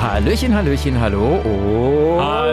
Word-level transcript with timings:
Hallöchen, 0.00 0.54
Hallöchen, 0.54 1.00
hallo. 1.00 1.38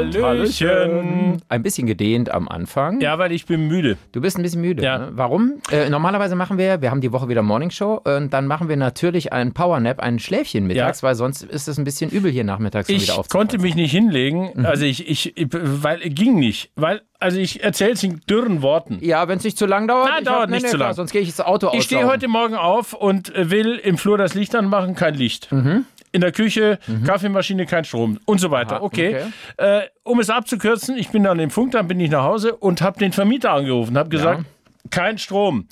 Und 0.03 0.21
Hallöchen. 0.21 1.41
Ein 1.47 1.61
bisschen 1.63 1.85
gedehnt 1.85 2.31
am 2.31 2.47
Anfang. 2.47 2.99
Ja, 3.02 3.20
weil 3.20 3.31
ich 3.31 3.45
bin 3.45 3.67
müde. 3.67 3.97
Du 4.13 4.21
bist 4.21 4.38
ein 4.38 4.41
bisschen 4.41 4.61
müde. 4.61 4.81
Ja. 4.83 4.97
Ne? 4.97 5.07
Warum? 5.11 5.61
Äh, 5.71 5.89
normalerweise 5.89 6.35
machen 6.35 6.57
wir, 6.57 6.81
wir 6.81 6.89
haben 6.89 7.02
die 7.02 7.11
Woche 7.11 7.29
wieder 7.29 7.43
Morningshow 7.43 8.02
und 8.03 8.34
dann 8.34 8.47
machen 8.47 8.67
wir 8.67 8.77
natürlich 8.77 9.31
einen 9.31 9.53
Powernap, 9.53 9.99
ein 9.99 10.17
Schläfchen 10.17 10.66
mittags, 10.66 11.02
Ja. 11.02 11.07
weil 11.09 11.16
sonst 11.16 11.43
ist 11.43 11.67
es 11.67 11.77
ein 11.77 11.84
bisschen 11.84 12.09
übel 12.09 12.31
hier 12.31 12.43
nachmittags 12.43 12.89
Ich 12.89 13.03
wieder 13.03 13.20
aufzupassen. 13.20 13.38
konnte 13.49 13.57
mich 13.59 13.75
nicht 13.75 13.91
hinlegen, 13.91 14.49
Mhm. 14.55 14.66
also 14.66 14.85
ich, 14.85 15.07
ich, 15.07 15.38
ich 15.38 15.48
weil 15.52 15.99
ging 15.99 16.39
nicht, 16.39 16.71
weil 16.75 17.02
also 17.20 17.38
ich 17.39 17.63
erzähle 17.63 17.91
es 17.93 18.03
in 18.03 18.21
dürren 18.30 18.62
Worten. 18.62 18.98
Ja, 19.02 19.27
wenn 19.27 19.38
es 19.38 19.43
nicht 19.43 19.57
zu 19.57 19.66
lang 19.66 19.88
dauert. 19.88 20.09
Ich 20.20 20.25
dauert 20.25 20.41
hab- 20.43 20.49
nee, 20.49 20.55
nicht 20.57 20.63
nee, 20.63 20.70
zu 20.70 20.77
klar, 20.77 20.89
lang. 20.89 20.95
Sonst 20.95 21.12
gehe 21.12 21.21
ich 21.21 21.27
ins 21.30 21.41
Auto 21.41 21.71
Ich 21.73 21.84
stehe 21.84 22.05
heute 22.07 22.27
Morgen 22.27 22.55
auf 22.55 22.93
und 22.93 23.34
äh, 23.35 23.49
will 23.49 23.75
im 23.84 23.98
Flur 23.98 24.17
das 24.17 24.34
Licht 24.35 24.55
anmachen, 24.55 24.95
kein 24.95 25.13
Licht. 25.16 25.52
Mhm. 25.52 25.85
In 26.15 26.21
der 26.21 26.31
Küche, 26.31 26.79
Kaffeemaschine, 27.05 27.65
kein 27.65 27.83
Strom 27.83 28.19
und 28.25 28.39
so 28.39 28.49
weiter. 28.49 28.77
Aha, 28.77 28.83
okay. 28.83 29.17
Äh, 29.57 29.81
um 30.03 30.19
es 30.21 30.29
abzukürzen, 30.29 30.97
ich 30.97 31.09
bin 31.09 31.23
dann 31.23 31.39
im 31.39 31.49
Funk, 31.49 31.71
dann 31.73 31.88
bin 31.89 31.99
ich 31.99 32.09
nach 32.09 32.23
Hause 32.23 32.55
und 32.55 32.81
habe 32.81 32.97
den 32.99 33.11
Vermieter 33.11 33.51
angerufen, 33.51 33.97
habe 33.97 34.09
gesagt, 34.09 34.45
kein 34.91 35.17
Strom. 35.17 35.67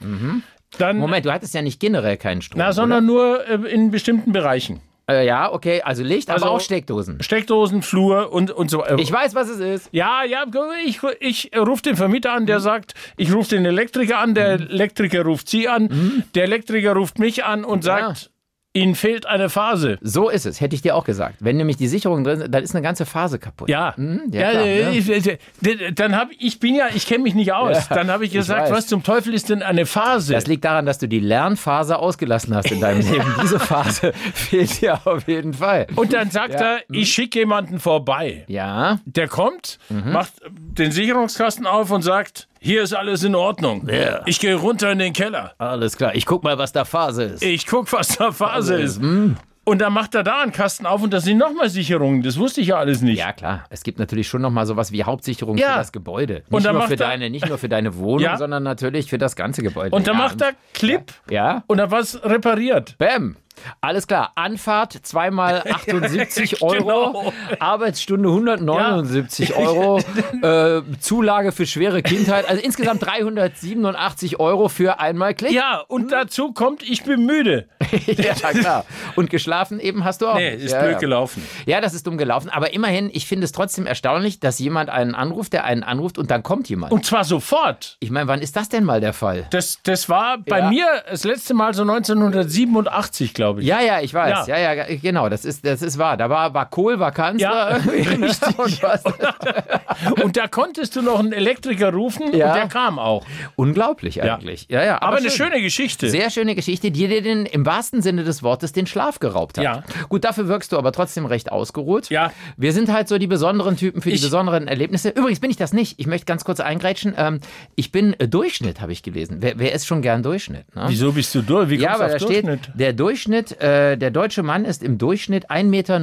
Dann, 0.79 0.97
Moment, 0.97 1.25
du 1.25 1.31
hattest 1.31 1.53
ja 1.53 1.61
nicht 1.61 1.79
generell 1.79 2.17
keinen 2.17 2.41
Strom. 2.41 2.57
na, 2.59 2.73
sondern 2.73 3.05
nur 3.05 3.47
äh, 3.47 3.53
in 3.71 3.91
bestimmten 3.91 4.31
Bereichen. 4.33 4.81
oder? 5.07 5.19
Äh, 5.19 5.25
ja, 5.27 5.51
okay, 5.51 5.81
also 5.81 6.01
Licht, 6.03 6.29
Also- 6.29 6.45
aber 6.45 6.55
auch 6.55 6.59
Steckdosen. 6.61 7.21
Steckdosen, 7.21 7.81
Flur 7.81 8.31
und, 8.33 8.51
und 8.51 8.69
so 8.71 8.79
weiter. 8.79 8.97
Ich 8.99 9.11
weiß, 9.11 9.35
was 9.35 9.49
es 9.49 9.59
ist. 9.59 9.89
Ja, 9.91 10.23
ja, 10.23 10.45
ich, 10.85 10.99
ich 11.19 11.51
rufe 11.57 11.83
den 11.83 11.95
Vermieter 11.95 12.31
an, 12.33 12.45
der 12.45 12.59
sagt, 12.59 12.93
ich 13.17 13.33
rufe 13.33 13.49
den 13.49 13.65
Elektriker 13.65 14.17
an, 14.19 14.33
der 14.33 14.53
Elektriker 14.53 15.23
ruft 15.23 15.47
Sie 15.49 15.67
an, 15.69 16.23
der 16.35 16.43
Elektriker 16.43 16.93
ruft 16.95 17.19
mich 17.19 17.43
an 17.45 17.63
und 17.65 17.85
Ja. 17.85 17.99
sagt, 17.99 18.31
Ihnen 18.75 18.95
fehlt 18.95 19.27
eine 19.27 19.49
Phase. 19.49 19.99
So 20.01 20.29
ist 20.29 20.47
es, 20.47 20.59
hätte 20.59 20.73
ich 20.75 20.81
dir 20.81 20.95
auch 20.95 21.03
gesagt. 21.05 21.35
Wenn 21.41 21.57
nämlich 21.57 21.77
die 21.77 21.87
Sicherung 21.87 22.23
drin 22.23 22.39
sind, 22.39 22.51
dann 22.55 22.63
ist 22.63 22.73
eine 22.73 22.81
ganze 22.81 23.05
Phase 23.05 23.37
kaputt. 23.37 23.69
Ja, 23.69 23.93
ja, 23.97 24.03
ja, 24.31 24.49
klar, 24.49 24.63
äh, 24.65 24.81
ja. 24.81 24.89
ich- 24.89 25.09
ich- 25.09 25.95
dann 25.95 26.15
habe 26.15 26.31
ich 26.39 26.59
bin 26.59 26.73
ja, 26.73 26.87
ich 26.93 27.05
kenne 27.05 27.21
mich 27.21 27.35
nicht 27.35 27.53
aus. 27.53 27.87
Ja, 27.89 27.95
dann 27.95 28.09
habe 28.09 28.25
ich 28.25 28.31
ich 28.31 28.37
gesagt, 28.39 28.63
weiß. 28.63 28.71
was 28.71 28.87
zum 28.87 29.03
Teufel 29.03 29.33
ist 29.35 29.49
denn 29.49 29.61
eine 29.61 29.85
Phase? 29.85 30.33
Das 30.33 30.47
liegt 30.47 30.65
daran, 30.65 30.87
dass 30.87 30.97
du 30.97 31.07
die 31.07 31.19
Lernphase 31.19 31.99
ausgelassen 31.99 32.55
hast 32.55 32.71
in 32.71 32.81
deinem 32.81 33.01
Leben. 33.11 33.25
Diese 33.43 33.59
Phase 33.59 34.11
fehlt 34.33 34.81
dir 34.81 34.99
auf 35.05 35.27
jeden 35.27 35.53
Fall. 35.53 35.85
und 35.95 36.11
dann 36.11 36.31
sagt 36.31 36.55
er, 36.55 36.79
ich 36.89 37.13
schicke 37.13 37.39
jemanden 37.39 37.79
vorbei. 37.79 38.43
Ja, 38.47 38.99
Der 39.05 39.27
kommt, 39.27 39.77
Mhm. 39.89 40.13
macht 40.13 40.31
den 40.49 40.91
Sicherungskasten 40.91 41.67
auf 41.67 41.91
und 41.91 42.01
sagt, 42.01 42.47
hier 42.63 42.81
ist 42.83 42.93
alles 42.93 43.23
in 43.23 43.35
Ordnung. 43.35 43.87
Ja. 43.89 44.21
Ich 44.25 44.39
gehe 44.39 44.55
runter 44.55 44.91
in 44.91 44.99
den 44.99 45.13
Keller. 45.13 45.53
alles 45.57 45.97
klar. 45.97 46.15
Ich 46.15 46.25
guck 46.25 46.43
mal, 46.43 46.57
was 46.57 46.71
da 46.71 46.85
Phase 46.85 47.23
ist. 47.23 47.43
Ich 47.43 47.67
guck, 47.67 47.91
was 47.93 48.17
da 48.17 48.31
Phase 48.31 48.75
ist. 48.75 48.99
hm. 48.99 49.35
Und 49.65 49.79
dann 49.79 49.93
macht 49.93 50.13
er 50.13 50.23
da 50.23 50.41
einen 50.41 50.51
Kasten 50.51 50.85
auf 50.85 51.01
und 51.01 51.13
da 51.13 51.21
sind 51.21 51.37
nochmal 51.37 51.69
Sicherungen. 51.69 52.21
Das 52.21 52.37
wusste 52.37 52.59
ich 52.59 52.67
ja 52.67 52.75
alles 52.75 53.01
nicht. 53.01 53.19
Ja, 53.19 53.31
klar. 53.31 53.63
Es 53.69 53.83
gibt 53.83 53.97
natürlich 53.97 54.27
schon 54.27 54.41
noch 54.41 54.49
mal 54.49 54.65
sowas 54.65 54.91
wie 54.91 55.05
Hauptsicherung 55.05 55.57
Ja. 55.57 55.71
für 55.71 55.77
das 55.77 55.91
Gebäude. 55.93 56.33
Nicht, 56.33 56.51
Und 56.51 56.65
dann 56.65 56.75
nur 56.75 56.85
für 56.89 56.97
deine, 56.97 57.29
nicht 57.29 57.47
nur 57.47 57.57
für 57.57 57.69
deine 57.69 57.95
Wohnung, 57.95 58.19
Ja. 58.19 58.35
sondern 58.35 58.63
natürlich 58.63 59.09
für 59.09 59.17
das 59.17 59.37
ganze 59.37 59.63
Gebäude. 59.63 59.95
Und 59.95 60.05
dann 60.05 60.15
ja. 60.17 60.21
macht 60.21 60.41
er 60.41 60.51
Clip 60.73 61.13
Ja, 61.29 61.63
und 61.67 61.77
dann 61.77 61.91
was 61.91 62.21
repariert. 62.25 62.97
Bäm. 62.97 63.37
Alles 63.81 64.07
klar. 64.07 64.31
Anfahrt 64.35 64.93
zweimal 65.03 65.63
78 65.69 66.61
Euro. 66.61 66.73
Genau. 67.13 67.33
Arbeitsstunde 67.59 68.29
179 68.29 69.53
Euro. 69.55 69.99
Äh, 70.41 70.81
Zulage 70.99 71.51
für 71.51 71.65
schwere 71.65 72.01
Kindheit. 72.01 72.47
Also 72.49 72.61
insgesamt 72.61 73.05
387 73.05 74.39
Euro 74.39 74.69
für 74.69 74.99
einmal 74.99 75.33
Klick. 75.33 75.51
Ja, 75.51 75.81
und 75.87 76.11
dazu 76.11 76.51
kommt, 76.53 76.83
ich 76.83 77.03
bin 77.03 77.25
müde. 77.25 77.67
ja, 78.07 78.33
klar. 78.33 78.85
Und 79.15 79.29
geschlafen 79.29 79.79
eben 79.79 80.03
hast 80.03 80.21
du 80.21 80.27
auch. 80.27 80.35
Nee, 80.35 80.51
nicht. 80.55 80.65
ist 80.65 80.71
ja, 80.71 80.81
blöd 80.81 80.93
ja. 80.93 80.99
gelaufen. 80.99 81.43
Ja, 81.65 81.81
das 81.81 81.93
ist 81.93 82.05
dumm 82.07 82.17
gelaufen. 82.17 82.49
Aber 82.49 82.73
immerhin, 82.73 83.09
ich 83.13 83.27
finde 83.27 83.45
es 83.45 83.51
trotzdem 83.51 83.85
erstaunlich, 83.85 84.39
dass 84.39 84.59
jemand 84.59 84.89
einen 84.89 85.15
anruft, 85.15 85.53
der 85.53 85.63
einen 85.63 85.83
anruft 85.83 86.17
und 86.17 86.31
dann 86.31 86.43
kommt 86.43 86.69
jemand. 86.69 86.91
Und 86.91 87.05
zwar 87.05 87.23
sofort. 87.23 87.97
ich 87.99 88.09
meine, 88.11 88.27
wann 88.27 88.41
ist 88.41 88.55
das 88.55 88.69
denn 88.69 88.83
mal 88.83 88.99
der 88.99 89.13
Fall? 89.13 89.45
Das, 89.51 89.79
das 89.83 90.09
war 90.09 90.37
bei 90.39 90.59
Ja. 90.59 90.69
mir 90.69 90.85
das 91.09 91.23
letzte 91.23 91.53
Mal 91.53 91.73
so 91.73 91.83
1987, 91.83 93.33
glaube 93.33 93.41
ich. 93.41 93.42
Ja, 93.59 93.81
ja, 93.81 94.01
ich 94.01 94.13
weiß. 94.13 94.47
Ja, 94.47 94.57
Ja. 94.57 94.73
ja, 94.73 94.85
genau. 95.01 95.29
Das 95.29 95.45
ist, 95.45 95.65
das 95.65 95.81
ist 95.81 95.97
wahr. 95.97 96.17
Da 96.17 96.29
war, 96.29 96.53
war 96.53 96.69
Kohl, 96.69 96.99
war 96.99 97.11
Kanzler. 97.11 97.77
Ja, 97.77 97.77
und? 98.57 98.73
Und 100.23 100.37
da 100.37 100.47
konntest 100.47 100.95
du 100.95 101.01
noch 101.01 101.19
einen 101.19 101.33
Elektriker 101.33 101.91
rufen 101.93 102.33
Ja. 102.35 102.47
und 102.49 102.55
der 102.55 102.67
kam 102.67 102.99
auch. 102.99 103.25
Unglaublich 103.55 104.21
eigentlich. 104.21 104.67
Ja, 104.69 104.83
ja. 104.83 105.01
Aber, 105.01 105.17
eine 105.17 105.29
schön. 105.29 105.47
schöne 105.47 105.61
Geschichte. 105.61 106.09
Sehr 106.09 106.29
schöne 106.29 106.55
Geschichte, 106.55 106.91
die 106.91 107.07
dir 107.07 107.21
den, 107.21 107.45
im 107.45 107.65
wahrsten 107.65 108.01
Sinne 108.01 108.23
des 108.23 108.43
Wortes 108.43 108.73
den 108.73 108.87
Schlaf 108.87 109.19
geraubt 109.19 109.57
hat. 109.57 109.63
Ja. 109.63 109.83
Gut, 110.09 110.23
dafür 110.25 110.47
wirkst 110.47 110.71
du 110.71 110.77
aber 110.77 110.91
trotzdem 110.91 111.25
recht 111.25 111.51
ausgeruht. 111.51 112.09
Ja. 112.09 112.31
Wir 112.57 112.73
sind 112.73 112.91
halt 112.91 113.07
so 113.07 113.17
die 113.17 113.27
besonderen 113.27 113.77
Typen 113.77 114.01
für 114.01 114.09
die 114.09 114.15
Ich- 114.15 114.21
besonderen 114.21 114.67
Erlebnisse. 114.67 115.09
Übrigens 115.09 115.39
bin 115.39 115.51
ich 115.51 115.57
das 115.57 115.73
nicht. 115.73 115.99
Ich 115.99 116.07
möchte 116.07 116.25
ganz 116.25 116.43
kurz 116.43 116.59
eingrätschen. 116.59 117.13
Ähm, 117.17 117.39
ich 117.75 117.91
bin 117.91 118.13
äh, 118.19 118.27
Durchschnitt, 118.27 118.81
habe 118.81 118.91
ich 118.91 119.03
gelesen. 119.03 119.37
Wer, 119.41 119.59
wer 119.59 119.73
ist 119.73 119.85
schon 119.85 120.01
gern 120.01 120.23
Durchschnitt? 120.23 120.73
Ne? 120.75 120.85
Wieso 120.87 121.11
bist 121.11 121.33
du 121.35 121.41
durch? 121.41 121.69
Wie 121.69 121.75
Ja, 121.75 121.89
kommst 121.95 121.99
du 121.99 122.03
aber 122.05 122.13
auf 122.15 122.19
da 122.21 122.25
steht, 122.27 122.45
Durchschnitt? 122.47 122.71
der 122.79 122.93
Durchschnitt, 122.93 123.32
äh, 123.33 123.97
der 123.97 124.11
deutsche 124.11 124.43
Mann 124.43 124.65
ist 124.65 124.83
im 124.83 124.97
Durchschnitt 124.97 125.49
1,79 125.51 125.63
Meter 125.65 125.99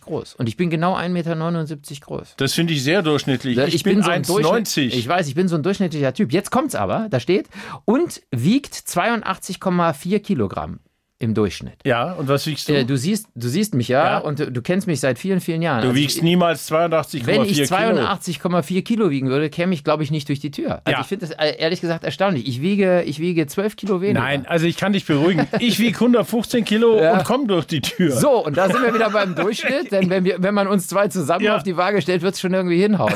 groß. 0.00 0.34
Und 0.34 0.48
ich 0.48 0.56
bin 0.56 0.70
genau 0.70 0.96
1,79 0.96 1.08
Meter 1.10 2.00
groß. 2.00 2.34
Das 2.36 2.54
finde 2.54 2.72
ich 2.72 2.82
sehr 2.82 3.02
durchschnittlich. 3.02 3.56
Ja, 3.56 3.66
Ich, 3.66 3.82
bin, 3.82 4.02
so 4.02 4.10
ein 4.10 4.22
1,90. 4.24 4.26
Durchschnitt- 4.42 4.76
Ich 4.94 5.06
weiß, 5.08 5.28
ich 5.28 5.34
bin 5.34 5.48
so 5.48 5.56
ein 5.56 5.62
durchschnittlicher 5.62 6.12
Typ. 6.14 6.32
Jetzt 6.32 6.50
kommt's 6.50 6.74
aber, 6.74 7.08
da 7.10 7.20
steht, 7.20 7.48
und 7.84 8.22
wiegt 8.30 8.74
82,4 8.74 10.18
Kilogramm 10.20 10.80
im 11.24 11.34
Durchschnitt. 11.34 11.74
Ja, 11.84 12.12
und 12.12 12.28
was 12.28 12.46
wiegst 12.46 12.68
du? 12.68 12.74
Äh, 12.74 12.84
du 12.84 12.96
siehst, 12.96 13.26
du 13.34 13.48
siehst 13.48 13.74
mich 13.74 13.88
ja, 13.88 14.04
Ja. 14.04 14.18
und 14.18 14.38
du, 14.38 14.52
du 14.52 14.62
kennst 14.62 14.86
mich 14.86 15.00
seit 15.00 15.18
vielen, 15.18 15.40
vielen 15.40 15.62
Jahren. 15.62 15.82
du 15.82 15.88
Also 15.88 16.00
wiegst 16.00 16.18
ich, 16.18 16.22
niemals 16.22 16.70
82,4 16.70 17.26
wenn 17.26 17.42
ich 17.44 17.54
Kilo. 17.64 17.66
82,4 17.66 18.82
Kilo 18.84 19.10
wiegen 19.10 19.28
würde, 19.28 19.50
käme 19.50 19.74
ich, 19.74 19.82
glaube 19.84 20.02
ich, 20.02 20.10
nicht 20.10 20.28
durch 20.28 20.40
die 20.40 20.50
Tür. 20.50 20.80
Also 20.84 20.90
Ja. 20.96 21.00
ich 21.00 21.06
finde 21.06 21.26
das 21.26 21.36
äh, 21.36 21.56
ehrlich 21.58 21.80
gesagt 21.80 22.04
erstaunlich. 22.04 22.46
Ich 22.46 22.60
wiege, 22.60 23.02
ich 23.02 23.18
wiege 23.18 23.46
12 23.46 23.76
Kilo 23.76 24.00
weniger. 24.00 24.20
Nein, 24.20 24.46
also 24.46 24.66
ich 24.66 24.76
kann 24.76 24.92
dich 24.92 25.06
beruhigen. 25.06 25.46
Ich 25.58 25.78
wiege 25.78 25.94
115 25.96 26.64
Kilo 26.64 27.00
Ja. 27.00 27.14
und 27.18 27.24
komme 27.24 27.46
durch 27.46 27.66
die 27.66 27.80
Tür. 27.80 28.12
So, 28.12 28.44
und 28.44 28.56
da 28.56 28.68
sind 28.68 28.82
wir 28.82 28.92
wieder 28.94 29.10
beim 29.10 29.34
Durchschnitt, 29.34 29.90
denn 29.92 30.10
wenn, 30.10 30.24
wir, 30.24 30.36
wenn 30.42 30.54
man 30.54 30.68
uns 30.68 30.86
zwei 30.88 31.08
zusammen 31.08 31.48
auf 31.48 31.62
die 31.62 31.76
Waage 31.76 32.02
stellt, 32.02 32.22
wird 32.22 32.34
es 32.34 32.40
schon 32.40 32.52
irgendwie 32.54 32.80
hinhauen. 32.80 33.12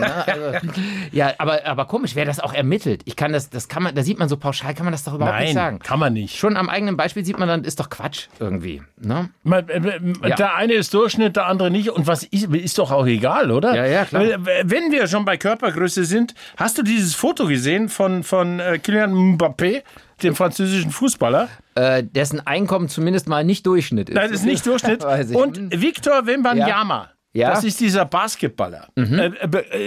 ne? 0.00 0.26
also, 0.26 0.68
ja, 1.12 1.32
aber, 1.38 1.64
aber 1.66 1.84
komisch, 1.86 2.14
wer 2.14 2.24
das 2.24 2.40
auch 2.40 2.52
ermittelt. 2.52 3.02
Ich 3.04 3.16
kann 3.16 3.32
das, 3.32 3.50
das 3.50 3.68
kann 3.68 3.82
man, 3.82 3.94
da 3.94 4.02
sieht 4.02 4.18
man 4.18 4.28
so 4.28 4.36
pauschal, 4.36 4.74
kann 4.74 4.84
man 4.84 4.92
das 4.92 5.04
doch 5.04 5.14
überhaupt 5.14 5.38
nicht 5.40 5.48
Nein, 5.48 5.54
sagen. 5.54 5.78
kann 5.78 5.98
man 5.98 6.12
nicht. 6.12 6.36
Schon 6.36 6.56
am 6.56 6.68
eigenen 6.68 6.96
Beispiel 6.96 7.24
sieht 7.24 7.38
man 7.38 7.43
dann, 7.48 7.64
ist 7.64 7.80
doch 7.80 7.90
Quatsch 7.90 8.28
irgendwie. 8.38 8.82
Ne? 9.00 9.30
Man, 9.42 9.68
äh, 9.68 10.00
Ja. 10.28 10.36
Der 10.36 10.54
eine 10.56 10.74
ist 10.74 10.92
Durchschnitt, 10.94 11.36
der 11.36 11.46
andere 11.46 11.70
nicht. 11.70 11.90
Und 11.90 12.06
was 12.06 12.22
ist, 12.24 12.44
ist 12.54 12.78
doch 12.78 12.90
auch 12.90 13.06
egal, 13.06 13.50
oder? 13.50 13.74
Ja, 13.74 13.86
ja, 13.86 14.04
klar. 14.04 14.22
Wenn 14.64 14.92
wir 14.92 15.06
schon 15.06 15.24
bei 15.24 15.36
Körpergröße 15.36 16.04
sind, 16.04 16.34
hast 16.56 16.78
du 16.78 16.82
dieses 16.82 17.14
Foto 17.14 17.46
gesehen 17.46 17.88
von, 17.88 18.22
von 18.22 18.60
äh, 18.60 18.78
Kylian 18.78 19.12
Mbappé, 19.36 19.82
dem 20.22 20.34
französischen 20.34 20.90
Fußballer? 20.90 21.48
Äh, 21.74 22.04
dessen 22.04 22.46
Einkommen 22.46 22.88
zumindest 22.88 23.28
mal 23.28 23.44
nicht 23.44 23.66
Durchschnitt 23.66 24.08
ist. 24.08 24.14
Nein, 24.14 24.30
das 24.30 24.40
ist 24.40 24.46
nicht 24.46 24.64
Durchschnitt. 24.66 25.04
Und 25.34 25.80
Victor 25.80 26.26
Wembanyama. 26.26 27.08
Ja. 27.08 27.13
Das 27.34 27.64
ist 27.64 27.80
dieser 27.80 28.04
Basketballer. 28.04 28.86
Äh, 28.96 29.02
äh, 29.02 29.28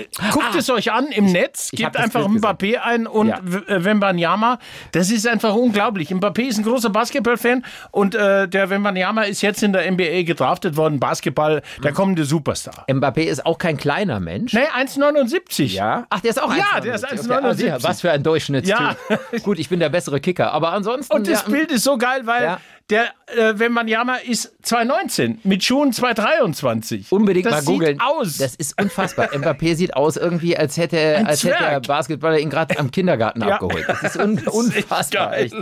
äh, 0.01 0.05
guckt 0.31 0.55
es 0.57 0.69
euch 0.69 0.91
an 0.91 1.07
im 1.07 1.25
Netz, 1.31 1.71
gebt 1.71 1.95
einfach 1.95 2.27
Mbappé 2.27 2.77
ein 2.79 3.07
und 3.07 3.27
Ja. 3.29 3.37
Äh, 3.67 3.83
Wembanyama. 3.85 4.59
Das 4.91 5.09
ist 5.11 5.25
einfach 5.27 5.55
unglaublich. 5.55 6.09
Mbappé 6.11 6.41
ist 6.41 6.57
ein 6.57 6.63
großer 6.63 6.89
Basketballfan 6.89 7.63
und 7.91 8.15
äh, 8.15 8.47
der 8.49 8.69
Wembanyama 8.69 9.23
ist 9.23 9.41
jetzt 9.41 9.63
in 9.63 9.71
der 9.73 9.89
NBA 9.89 10.23
gedraftet 10.23 10.75
worden. 10.75 10.99
Basketball, 10.99 11.61
der 11.83 11.93
kommende 11.93 12.25
Superstar. 12.25 12.85
Mbappé 12.89 13.21
ist 13.23 13.45
auch 13.45 13.57
kein 13.57 13.77
kleiner 13.77 14.19
Mensch. 14.19 14.53
Nee, 14.53 14.67
1,79. 14.77 15.73
Ja. 15.73 16.05
Ach, 16.09 16.19
der 16.19 16.31
ist 16.31 16.41
auch 16.41 16.53
Ja, 16.53 16.63
1,79. 16.77 16.81
der 16.81 16.95
ist 16.95 17.03
Okay, 17.05 17.15
1,79. 17.15 17.43
ah, 17.45 17.53
sicher, 17.53 17.77
was 17.81 18.01
für 18.01 18.11
ein 18.11 18.23
Durchschnittstyp. 18.23 18.77
Ja. 19.09 19.39
Gut, 19.43 19.59
ich 19.59 19.69
bin 19.69 19.79
der 19.79 19.89
bessere 19.89 20.19
Kicker, 20.19 20.51
aber 20.51 20.73
ansonsten. 20.73 21.13
Und 21.15 21.27
das 21.29 21.43
ja, 21.45 21.49
Bild 21.49 21.71
ist 21.71 21.83
so 21.83 21.97
geil, 21.97 22.21
weil 22.25 22.43
Ja. 22.43 22.59
Der 22.89 23.07
äh, 23.35 23.59
Wembanyama 23.59 24.15
ist 24.15 24.53
2,19 24.63 25.39
mit 25.43 25.61
Schuhen 25.63 25.91
2,23. 25.91 27.07
Unbedingt 27.09 27.45
das 27.45 27.65
mal 27.65 27.73
googeln. 27.73 27.93
Sieht 27.99 28.01
aus. 28.01 28.37
Das 28.37 28.55
ist 28.55 28.81
unfassbar. 28.81 29.27
Mbappé 29.33 29.75
sieht 29.75 29.93
aus 29.95 30.15
irgendwie, 30.15 30.55
als 30.57 30.77
hätte, 30.77 31.17
als 31.25 31.43
hätte 31.43 31.57
der. 31.63 31.79
Basketballer 31.81 32.39
ihn 32.39 32.49
gerade 32.49 32.79
am 32.79 32.89
Kindergarten 32.89 33.41
Ja. 33.41 33.55
abgeholt. 33.55 33.85
Das 33.89 34.03
ist 34.03 34.17
un 34.17 34.35
Das 34.43 34.45
ist 34.45 34.53
unfassbar. 34.53 35.37
echt. 35.37 35.53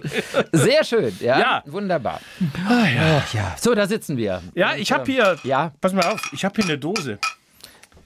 Sehr 0.51 0.83
schön, 0.83 1.17
ja. 1.19 1.39
Ja. 1.39 1.63
Wunderbar. 1.65 2.19
Ach, 2.67 3.33
ja. 3.33 3.55
So, 3.59 3.73
da 3.73 3.87
sitzen 3.87 4.17
wir. 4.17 4.43
Ja, 4.53 4.75
ich 4.75 4.91
habe 4.91 5.11
hier. 5.11 5.37
Ja. 5.43 5.71
Pass 5.81 5.93
mal 5.93 6.05
auf, 6.05 6.29
ich 6.31 6.45
habe 6.45 6.53
hier 6.55 6.65
eine 6.65 6.77
Dose. 6.77 7.17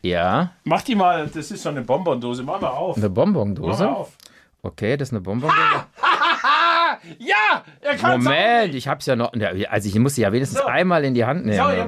Ja, 0.02 0.52
Mach 0.64 0.82
die 0.82 0.96
mal, 0.96 1.28
das 1.28 1.52
ist 1.52 1.62
so 1.62 1.68
eine 1.70 1.82
Bonbondose. 1.82 2.42
Mach 2.44 2.62
mal 2.62 2.70
auf. 2.70 2.96
eine 2.96 3.10
Mach 3.10 3.16
Bonbondose. 3.16 3.84
mal 3.84 3.90
auf. 3.94 4.14
Okay, 4.62 4.96
das 4.96 5.10
ist 5.10 5.14
eine 5.14 5.22
Bonbondose. 5.22 5.60
Ja, 7.18 7.64
er 7.82 7.96
kann 7.96 8.22
Moment, 8.24 8.76
ich 8.76 8.88
hab's 8.88 9.06
ja 9.06 9.16
noch. 9.16 9.32
Also 9.70 9.88
ich 9.90 9.96
muss 9.96 10.16
sie 10.16 10.22
ja 10.22 10.32
wenigstens 10.32 10.60
So. 10.60 10.66
einmal 10.66 11.04
in 11.06 11.14
die 11.14 11.26
Hand 11.26 11.46
nehmen. 11.46 11.58
So, 11.58 11.70
ja. 11.72 11.88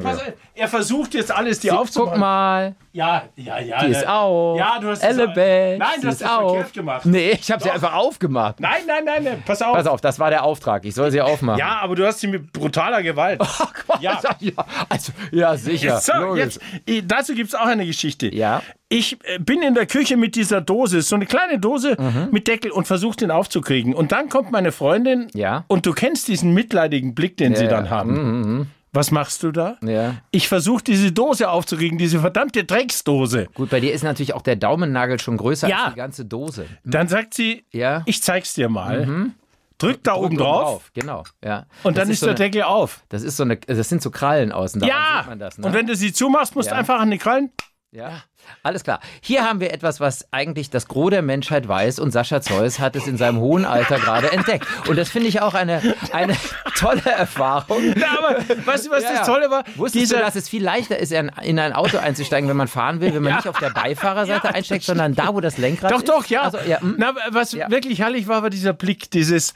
Er 0.56 0.68
versucht 0.68 1.14
jetzt 1.14 1.32
alles 1.32 1.60
dir 1.60 1.72
Guck 1.72 1.82
aufzubauen. 1.82 2.20
mal, 2.20 2.76
Ja, 2.92 3.24
ja, 3.36 3.60
ja. 3.60 3.84
die 3.86 3.92
ist 3.92 4.08
auf. 4.08 4.58
Ja, 4.58 4.78
du 4.80 4.90
hast 4.90 5.04
Elebet, 5.04 5.80
Nein, 5.80 5.88
sie 5.96 6.02
du 6.02 6.08
hast 6.08 6.14
ist 6.16 6.22
das 6.22 6.30
auf. 6.30 6.52
verkehrt 6.52 6.74
gemacht. 6.74 7.06
Nee, 7.06 7.32
ich 7.32 7.52
habe 7.52 7.64
sie 7.64 7.72
einfach 7.72 7.94
aufgemacht. 7.94 8.60
Nein, 8.60 8.82
nein, 8.88 9.04
nein, 9.06 9.24
nein, 9.24 9.44
pass 9.46 9.62
auf. 9.62 9.74
Pass 9.76 9.88
auf, 9.88 10.02
das 10.02 10.20
war 10.20 10.30
der 10.30 10.44
Auftrag. 10.44 10.86
Ich 10.86 10.94
soll 10.96 11.12
sie 11.12 11.22
aufmachen. 11.22 11.60
Ja, 11.60 11.80
aber 11.82 11.96
du 11.96 12.06
hast 12.06 12.20
sie 12.20 12.28
mit 12.28 12.52
brutaler 12.54 13.02
Gewalt. 13.04 13.42
ja. 14.00 14.20
ja, 14.40 14.52
also, 14.90 15.12
ja, 15.32 15.56
sicher. 15.58 16.00
So, 16.00 16.14
logisch. 16.14 16.58
jetzt, 16.86 17.12
dazu 17.12 17.34
gibt 17.34 17.50
es 17.50 17.56
auch 17.56 17.66
eine 17.66 17.86
Geschichte. 17.86 18.34
Ja. 18.34 18.62
Ich 18.94 19.18
äh, 19.24 19.40
bin 19.40 19.62
in 19.62 19.74
der 19.74 19.86
Küche 19.86 20.18
mit 20.18 20.36
dieser 20.36 20.60
Dose, 20.60 21.02
so 21.02 21.16
eine 21.16 21.26
kleine 21.26 21.60
Dose 21.60 21.96
Mhm. 21.98 22.28
mit 22.32 22.48
Deckel 22.50 22.72
und 22.72 22.88
versuche 22.88 23.16
den 23.16 23.32
aufzukriegen. 23.32 23.94
Und 23.94 24.12
dann 24.12 24.28
kommt 24.28 24.52
meine 24.52 24.74
Freundin 24.74 25.28
Ja. 25.34 25.64
und 25.70 25.86
du 25.86 25.94
kennst 25.94 26.28
diesen 26.28 26.54
mitleidigen 26.54 27.16
Blick, 27.16 27.38
den 27.38 27.56
sie 27.56 27.64
Ja, 27.64 27.70
dann 27.70 27.86
ja. 27.86 27.92
haben. 27.92 28.70
Was 28.92 29.10
machst 29.10 29.44
du 29.44 29.54
da? 29.54 29.78
Ja. 29.82 30.16
Ich 30.32 30.50
versuche 30.50 30.84
diese 30.84 31.14
Dose 31.14 31.50
aufzukriegen, 31.50 31.98
diese 31.98 32.20
verdammte 32.20 32.66
Drecksdose. 32.66 33.48
Gut, 33.54 33.70
bei 33.70 33.80
dir 33.80 33.94
ist 33.94 34.04
natürlich 34.04 34.34
auch 34.34 34.42
der 34.42 34.58
Daumennagel 34.58 35.18
schon 35.22 35.38
größer 35.38 35.70
Ja. 35.70 35.86
als 35.86 35.94
die 35.94 35.98
ganze 35.98 36.26
Dose. 36.26 36.66
Dann 36.84 37.08
sagt 37.08 37.34
sie, 37.34 37.64
Ja. 37.72 38.04
ich 38.06 38.22
zeig's 38.22 38.54
dir 38.56 38.68
mal. 38.68 39.32
Drück 39.78 40.04
da 40.04 40.16
oben 40.16 40.36
Drück 40.36 40.46
drauf 40.46 40.92
Genau, 40.94 41.24
ja. 41.44 41.66
und 41.84 41.96
Das 41.96 42.04
dann 42.04 42.12
ist, 42.12 42.20
so 42.20 42.26
der 42.26 42.36
eine, 42.36 42.44
Deckel 42.44 42.64
auf. 42.64 43.02
Das 43.08 43.24
ist 43.24 43.38
so 43.38 43.44
eine, 43.44 43.56
das 43.56 43.88
sind 43.88 44.02
so 44.02 44.12
Krallen 44.12 44.52
außen. 44.52 44.84
Ja, 44.84 45.20
sieht 45.22 45.30
man 45.30 45.40
das, 45.40 45.58
ne? 45.58 45.66
und 45.66 45.74
wenn 45.74 45.88
du 45.88 45.96
sie 45.96 46.12
zumachst, 46.12 46.56
musst 46.58 46.70
du 46.70 46.76
einfach 46.76 47.00
an 47.00 47.10
die 47.10 47.18
Krallen. 47.18 47.50
Ja, 47.94 48.24
alles 48.64 48.84
klar. 48.84 49.00
Hier 49.22 49.44
haben 49.48 49.60
wir 49.60 49.74
etwas, 49.74 50.00
was 50.00 50.28
eigentlich 50.32 50.70
das 50.70 50.88
Gros 50.88 51.10
der 51.10 51.22
Menschheit 51.22 51.68
weiß 51.68 52.00
und 52.00 52.12
Sascha 52.12 52.42
Zeus 52.42 52.80
hat 52.80 52.96
es 52.96 53.08
in 53.08 53.18
seinem 53.18 53.40
hohen 53.40 53.66
Alter 53.66 53.98
gerade 54.00 54.32
entdeckt. 54.32 54.68
Und 54.88 54.98
das 54.98 55.10
finde 55.10 55.30
ich 55.30 55.42
auch 55.42 55.54
eine, 55.56 55.82
eine 56.14 56.36
tolle 56.78 57.02
Erfahrung. 57.06 57.96
Ja, 57.98 58.18
aber 58.20 58.40
weißt 58.66 58.86
du, 58.86 58.92
was 58.92 59.04
Ja, 59.04 59.10
das 59.10 59.20
ja. 59.20 59.26
Tolle 59.26 59.50
war? 59.50 59.64
Wusstest 59.76 59.96
Dieser- 60.04 60.18
du, 60.18 60.22
dass 60.24 60.36
es 60.36 60.48
viel 60.48 60.64
leichter 60.64 60.98
ist, 60.98 61.12
in 61.12 61.32
in 61.42 61.58
ein 61.60 61.74
Auto 61.74 61.98
einzusteigen, 61.98 62.50
wenn 62.50 62.58
man 62.58 62.68
fahren 62.68 63.02
will, 63.02 63.14
wenn 63.14 63.24
man 63.24 63.36
nicht 63.36 63.48
auf 63.48 63.58
der 63.60 63.70
Beifahrerseite 63.72 64.48
Ja, 64.48 64.54
einsteigt, 64.54 64.84
sondern 64.84 65.16
da, 65.16 65.34
wo 65.34 65.40
das 65.42 65.58
Lenkrad 65.58 65.92
Doch, 65.92 65.98
ist? 66.00 66.10
doch, 66.10 66.26
ja. 66.28 66.42
Also, 66.44 66.60
ja 66.68 66.80
mm. 66.82 66.96
Na, 66.98 67.14
was 67.30 67.54
Ja. 67.54 67.70
wirklich 67.70 68.00
herrlich 68.00 68.28
war, 68.28 68.44
war 68.44 68.50
dieser 68.50 68.74
Blick, 68.74 69.10
dieses, 69.12 69.54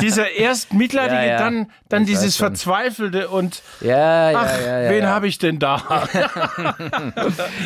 dieser 0.00 0.30
erst 0.32 0.72
mitleidige, 0.72 1.18
Ja, 1.20 1.26
ja. 1.26 1.38
dann, 1.38 1.70
dann 1.88 2.02
Ich 2.02 2.08
dieses. 2.08 2.36
Verzweifelte 2.36 3.28
und 3.28 3.62
ja, 3.80 4.30
ja, 4.30 4.38
ach, 4.38 4.60
ja, 4.64 4.80
ja, 4.82 4.90
wen 4.90 5.02
ja. 5.04 5.08
habe 5.10 5.26
ich 5.28 5.38
denn 5.38 5.58
da? 5.58 6.06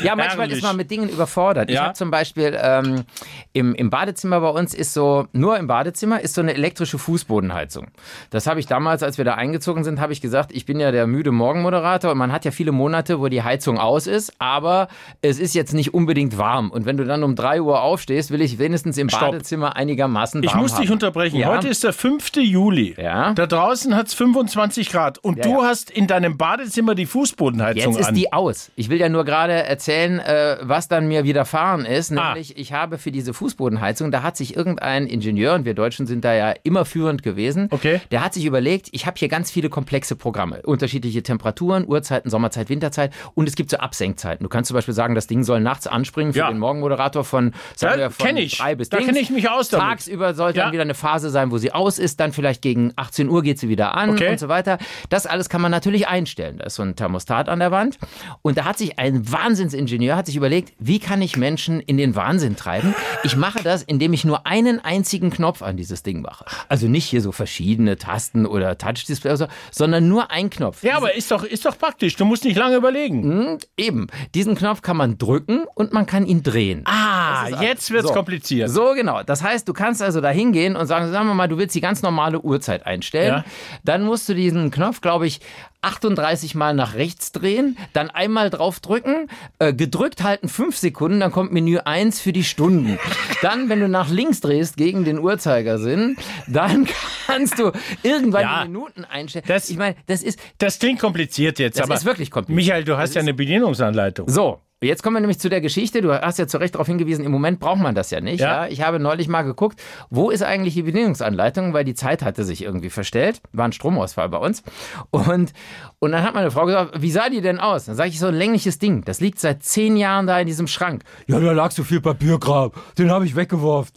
Ja, 0.03 0.17
manchmal 0.17 0.47
Herrlich. 0.49 0.59
ist 0.59 0.62
man 0.63 0.77
mit 0.77 0.91
Dingen 0.91 1.09
überfordert. 1.09 1.69
Ich 1.71 1.77
Ja. 1.77 1.85
habe 1.85 1.95
zum 1.95 2.11
Beispiel 2.11 2.59
ähm, 2.61 3.05
im, 3.53 3.75
im 3.75 3.91
Badezimmer 3.91 4.41
bei 4.41 4.49
uns 4.49 4.75
ist 4.75 4.93
so, 4.95 5.27
nur 5.33 5.57
im 5.59 5.67
Badezimmer 5.67 6.21
ist 6.21 6.35
so 6.35 6.41
eine 6.41 6.55
elektrische 6.55 6.99
Fußbodenheizung. 6.99 7.89
Das 8.31 8.47
habe 8.47 8.61
ich 8.61 8.67
damals, 8.67 9.03
als 9.03 9.19
wir 9.19 9.25
da 9.25 9.35
eingezogen 9.35 9.85
sind, 9.85 10.01
habe 10.01 10.13
ich 10.13 10.21
gesagt, 10.21 10.53
ich 10.53 10.67
bin 10.67 10.81
ja 10.81 10.91
der 10.91 11.07
müde 11.07 11.33
Morgenmoderator 11.33 12.11
und 12.13 12.19
man 12.19 12.33
hat 12.33 12.45
ja 12.45 12.51
viele 12.51 12.73
Monate, 12.73 13.21
wo 13.21 13.29
die 13.29 13.43
Heizung 13.43 13.79
aus 13.79 14.07
ist, 14.07 14.33
aber 14.39 14.89
es 15.21 15.39
ist 15.39 15.55
jetzt 15.55 15.73
nicht 15.75 15.95
unbedingt 15.95 16.39
warm. 16.39 16.71
Und 16.71 16.87
wenn 16.87 16.97
du 16.97 17.05
dann 17.05 17.23
um 17.23 17.35
3 17.37 17.61
Uhr 17.63 17.83
aufstehst, 17.83 18.31
will 18.31 18.41
ich 18.41 18.59
wenigstens 18.59 18.99
im 18.99 19.09
Stopp. 19.09 19.33
Badezimmer 19.33 19.77
einigermaßen 19.77 20.43
warm 20.43 20.45
Ich 20.49 20.55
muss 20.55 20.75
dich 20.75 20.87
haben. 20.87 20.95
unterbrechen. 20.95 21.37
Ja. 21.39 21.49
Heute 21.49 21.69
ist 21.69 21.85
der 21.85 21.93
5. 21.93 22.37
Juli. 22.37 22.95
Ja. 22.99 23.33
Da 23.35 23.47
draußen 23.47 23.95
hat 23.97 24.09
es 24.09 24.15
25 24.15 24.91
Grad 24.91 25.19
und 25.19 25.39
Ja, 25.39 25.45
du 25.45 25.63
hast 25.63 25.91
in 25.91 26.07
deinem 26.07 26.37
Badezimmer 26.37 26.95
die 26.95 27.07
Fußbodenheizung 27.07 27.93
Jetzt 27.93 28.01
ist 28.01 28.09
an. 28.09 28.15
die 28.15 28.33
aus. 28.33 28.71
Ich 28.77 28.89
will 28.91 28.99
ja 28.99 29.09
nur 29.09 29.25
gerade 29.25 29.53
erzählen, 29.53 30.19
äh, 30.19 30.52
was 30.63 30.89
dann 30.89 31.09
mir 31.09 31.25
widerfahren 31.25 31.85
ist. 31.85 32.13
Ah. 32.13 32.29
Nämlich, 32.35 32.57
ich 32.59 32.73
habe 32.73 32.99
für 32.99 33.11
diese 33.13 33.33
Fußbodenheizung, 33.35 34.11
da 34.11 34.23
hat 34.23 34.37
sich 34.37 34.57
irgendein 34.57 35.07
Ingenieur, 35.07 35.55
und 35.55 35.65
wir 35.65 35.75
Deutschen 35.75 36.07
sind 36.07 36.25
da 36.25 36.35
ja 36.35 36.55
immer 36.63 36.85
führend 36.85 37.23
gewesen, 37.23 37.69
Okay. 37.71 38.01
der 38.11 38.25
hat 38.25 38.35
sich 38.35 38.45
überlegt, 38.45 38.89
ich 38.93 39.07
habe 39.07 39.17
hier 39.19 39.29
ganz 39.29 39.51
viele 39.51 39.69
komplexe 39.69 40.17
Programme. 40.17 40.63
Unterschiedliche 40.63 41.23
Temperaturen, 41.23 41.87
Uhrzeiten, 41.87 42.31
Sommerzeit, 42.31 42.69
Winterzeit 42.69 43.13
und 43.35 43.49
es 43.49 43.55
gibt 43.55 43.71
so 43.71 43.79
Absenkzeiten. 43.79 44.43
Du 44.45 44.49
kannst 44.49 44.69
zum 44.69 44.75
Beispiel 44.75 44.95
sagen, 44.95 45.15
das 45.15 45.27
Ding 45.27 45.43
soll 45.45 45.61
nachts 45.61 45.87
anspringen 45.87 46.33
für 46.33 46.41
Ja. 46.41 46.49
den 46.49 46.59
Morgenmoderator 46.59 47.25
von, 47.25 47.53
sagen 47.77 47.95
Ja, 48.01 48.07
wir, 48.07 48.11
von 48.11 48.37
ich. 48.37 48.59
drei 48.59 48.75
bis 48.75 48.89
Da 48.89 48.99
Dings. 48.99 49.09
kenn 49.09 49.17
ich 49.17 49.31
mich 49.31 49.49
aus 49.51 49.69
damit. 49.69 49.87
Tagsüber 49.87 50.35
sollte 50.35 50.59
Ja. 50.59 50.65
dann 50.65 50.73
wieder 50.73 50.83
eine 50.83 50.95
Phase 50.95 51.31
sein, 51.31 51.51
wo 51.51 51.59
sie 51.59 51.73
aus 51.73 51.99
ist, 51.99 52.21
dann 52.21 52.33
vielleicht 52.33 52.63
gegen 52.63 52.93
18 52.97 53.29
Uhr 53.29 53.43
geht 53.43 53.59
sie 53.59 53.69
wieder 53.69 53.97
an 53.97 54.11
Okay. 54.11 54.31
und 54.31 54.39
so 54.41 54.49
weiter. 54.49 54.79
Das 55.09 55.27
alles 55.27 55.49
kann 55.49 55.61
man 55.61 55.71
natürlich 55.71 56.09
einstellen. 56.09 56.59
Da 56.59 56.65
ist 56.67 56.75
so 56.77 56.83
ein 56.83 56.97
Thermostat 56.97 57.49
an 57.49 57.59
der 57.59 57.71
Wand. 57.71 57.99
Und 58.43 58.59
da 58.59 58.65
hat 58.65 58.79
sich 58.79 58.99
ein 58.99 59.31
Wahnsinnsingenieur 59.31 60.17
hat 60.17 60.27
sich 60.27 60.37
überlegt, 60.43 60.73
wie 60.79 60.99
kann 60.99 61.23
ich 61.23 61.37
Menschen 61.37 61.81
in 61.81 61.97
den 61.97 62.17
Wahnsinn 62.17 62.57
treiben? 62.57 62.95
Ich 63.23 63.37
mache 63.37 63.63
das, 63.63 63.83
indem 63.83 64.13
ich 64.13 64.25
nur 64.25 64.47
einen 64.47 64.81
einzigen 64.85 65.31
Knopf 65.31 65.63
an 65.63 65.77
dieses 65.77 66.03
Ding 66.03 66.21
mache. 66.23 66.45
Also 66.69 66.89
nicht 66.89 67.05
hier 67.05 67.21
so 67.21 67.31
verschiedene 67.33 67.97
Tasten 67.97 68.45
oder 68.45 68.77
Touchdisplay 68.77 69.31
oder 69.31 69.37
so, 69.37 69.47
sondern 69.71 70.09
nur 70.09 70.31
ein 70.31 70.51
Knopf. 70.51 70.83
ja, 70.83 70.97
aber 70.97 71.15
ist 71.15 71.31
doch, 71.31 71.45
ist 71.45 71.65
doch 71.65 71.79
praktisch. 71.79 72.17
Du 72.17 72.25
musst 72.25 72.45
nicht 72.45 72.57
lange 72.57 72.77
überlegen. 72.77 73.23
Hm, 73.23 73.59
Eben. 73.77 74.07
Diesen 74.35 74.55
Knopf 74.57 74.83
kann 74.83 74.97
man 74.97 75.17
drücken 75.19 75.65
und 75.75 75.93
man 75.93 76.07
kann 76.07 76.27
ihn 76.27 76.43
drehen. 76.43 76.83
Ah, 76.87 77.12
Das 77.51 77.61
ist 77.61 77.63
jetzt 77.63 77.91
wird's 77.91 78.09
so. 78.09 78.15
kompliziert. 78.15 78.71
So, 78.71 78.93
genau. 78.95 79.23
Das 79.23 79.43
heißt, 79.43 79.69
du 79.69 79.73
kannst 79.73 80.03
also 80.03 80.21
da 80.21 80.31
hingehen 80.31 80.77
und 80.77 80.87
sagen, 80.87 81.11
sagen 81.13 81.27
wir 81.27 81.35
mal, 81.35 81.49
du 81.49 81.59
willst 81.59 81.75
die 81.75 81.81
ganz 81.81 82.03
normale 82.03 82.41
Uhrzeit 82.41 82.87
einstellen. 82.87 83.29
Ja. 83.29 83.45
Dann 83.85 84.03
musst 84.05 84.29
du 84.29 84.35
diesen 84.35 84.71
Knopf, 84.71 85.01
glaube 85.01 85.27
ich, 85.27 85.41
38 85.85 86.55
Mal 86.55 86.75
nach 86.75 86.95
rechts 86.95 87.33
drehen, 87.33 87.77
dann 87.93 88.09
einmal 88.09 88.51
drauf 88.51 88.79
drücken, 88.79 89.29
äh, 89.59 89.73
gedrückt 89.75 90.23
halten 90.23 90.49
5 90.49 90.77
Sekunden, 90.77 91.19
dann 91.19 91.33
kommt 91.33 91.53
Menü 91.53 91.79
1 91.79 92.21
für 92.21 92.33
die 92.33 92.45
Stunden. 92.45 93.01
Dann, 93.43 93.69
wenn 93.69 93.81
du 93.81 93.89
nach 93.89 94.09
links 94.09 94.41
drehst 94.41 94.77
gegen 94.77 95.05
den 95.05 95.19
Uhrzeigersinn, 95.19 96.17
dann 96.47 96.87
kannst 97.27 97.59
du 97.59 97.73
irgendwann 98.05 98.43
Ja. 98.43 98.63
die 98.63 98.69
Minuten 98.69 99.05
einstellen. 99.05 99.45
Das- 99.49 99.71
ich 99.71 99.77
meine, 99.77 99.97
das 100.07 100.23
ist 100.23 100.39
Das 100.59 100.79
klingt 100.79 101.01
kompliziert 101.01 101.59
jetzt, 101.59 101.79
Das 101.79 101.87
aber 101.87 101.95
ist 101.97 102.05
wirklich 102.05 102.31
kompliziert. 102.31 102.57
Michael, 102.65 102.85
du 102.85 102.97
hast 102.97 103.15
ja 103.15 103.21
eine 103.21 103.35
Bedienungsanleitung. 103.35 104.29
so, 104.29 104.61
jetzt 104.83 105.03
kommen 105.03 105.17
wir 105.17 105.21
nämlich 105.21 105.39
zu 105.39 105.49
der 105.49 105.61
Geschichte. 105.61 106.03
Du 106.03 106.13
hast 106.13 106.39
ja 106.39 106.47
zu 106.47 106.59
Recht 106.59 106.75
darauf 106.75 106.87
hingewiesen, 106.87 107.25
im 107.25 107.33
Moment 107.33 107.61
braucht 107.61 107.81
man 107.81 107.95
das 107.95 108.11
ja 108.11 108.21
nicht. 108.21 108.41
Ja. 108.41 108.65
Ja. 108.65 108.71
Ich 108.71 108.83
habe 108.83 108.99
neulich 108.99 109.29
mal 109.29 109.43
geguckt, 109.43 109.81
wo 110.11 110.31
ist 110.31 110.43
eigentlich 110.43 110.75
die 110.75 110.83
Bedienungsanleitung, 110.83 111.73
weil 111.73 111.85
die 111.85 111.95
Zeit 111.95 112.23
hatte 112.23 112.45
sich 112.45 112.63
irgendwie 112.63 112.91
verstellt. 112.91 113.41
War 113.53 113.67
ein 113.67 113.73
Stromausfall 113.73 114.29
bei 114.29 114.39
uns. 114.39 114.63
Und, 115.11 115.53
und 115.99 116.13
dann 116.13 116.23
hat 116.23 116.35
meine 116.35 116.51
Frau 116.51 116.67
gesagt, 116.67 117.01
wie 117.01 117.11
sah 117.11 117.29
die 117.29 117.41
denn 117.41 117.59
aus? 117.59 117.87
Dann 117.87 117.97
sage 117.97 118.11
ich, 118.11 118.19
so 118.19 118.27
ein 118.27 118.35
längliches 118.35 118.79
Ding. 118.79 119.05
Das 119.05 119.21
liegt 119.21 119.39
seit 119.39 119.63
zehn 119.63 119.97
Jahren 119.97 120.27
da 120.27 120.39
in 120.41 120.47
diesem 120.47 120.67
Schrank. 120.67 121.03
Ja, 121.27 121.41
da 121.41 121.53
lag 121.53 121.71
so 121.71 121.85
viel 121.85 122.01
Papierkram. 122.01 122.73
Den 122.99 123.11
habe 123.11 123.25
ich 123.25 123.37
weggeworfen. 123.37 123.93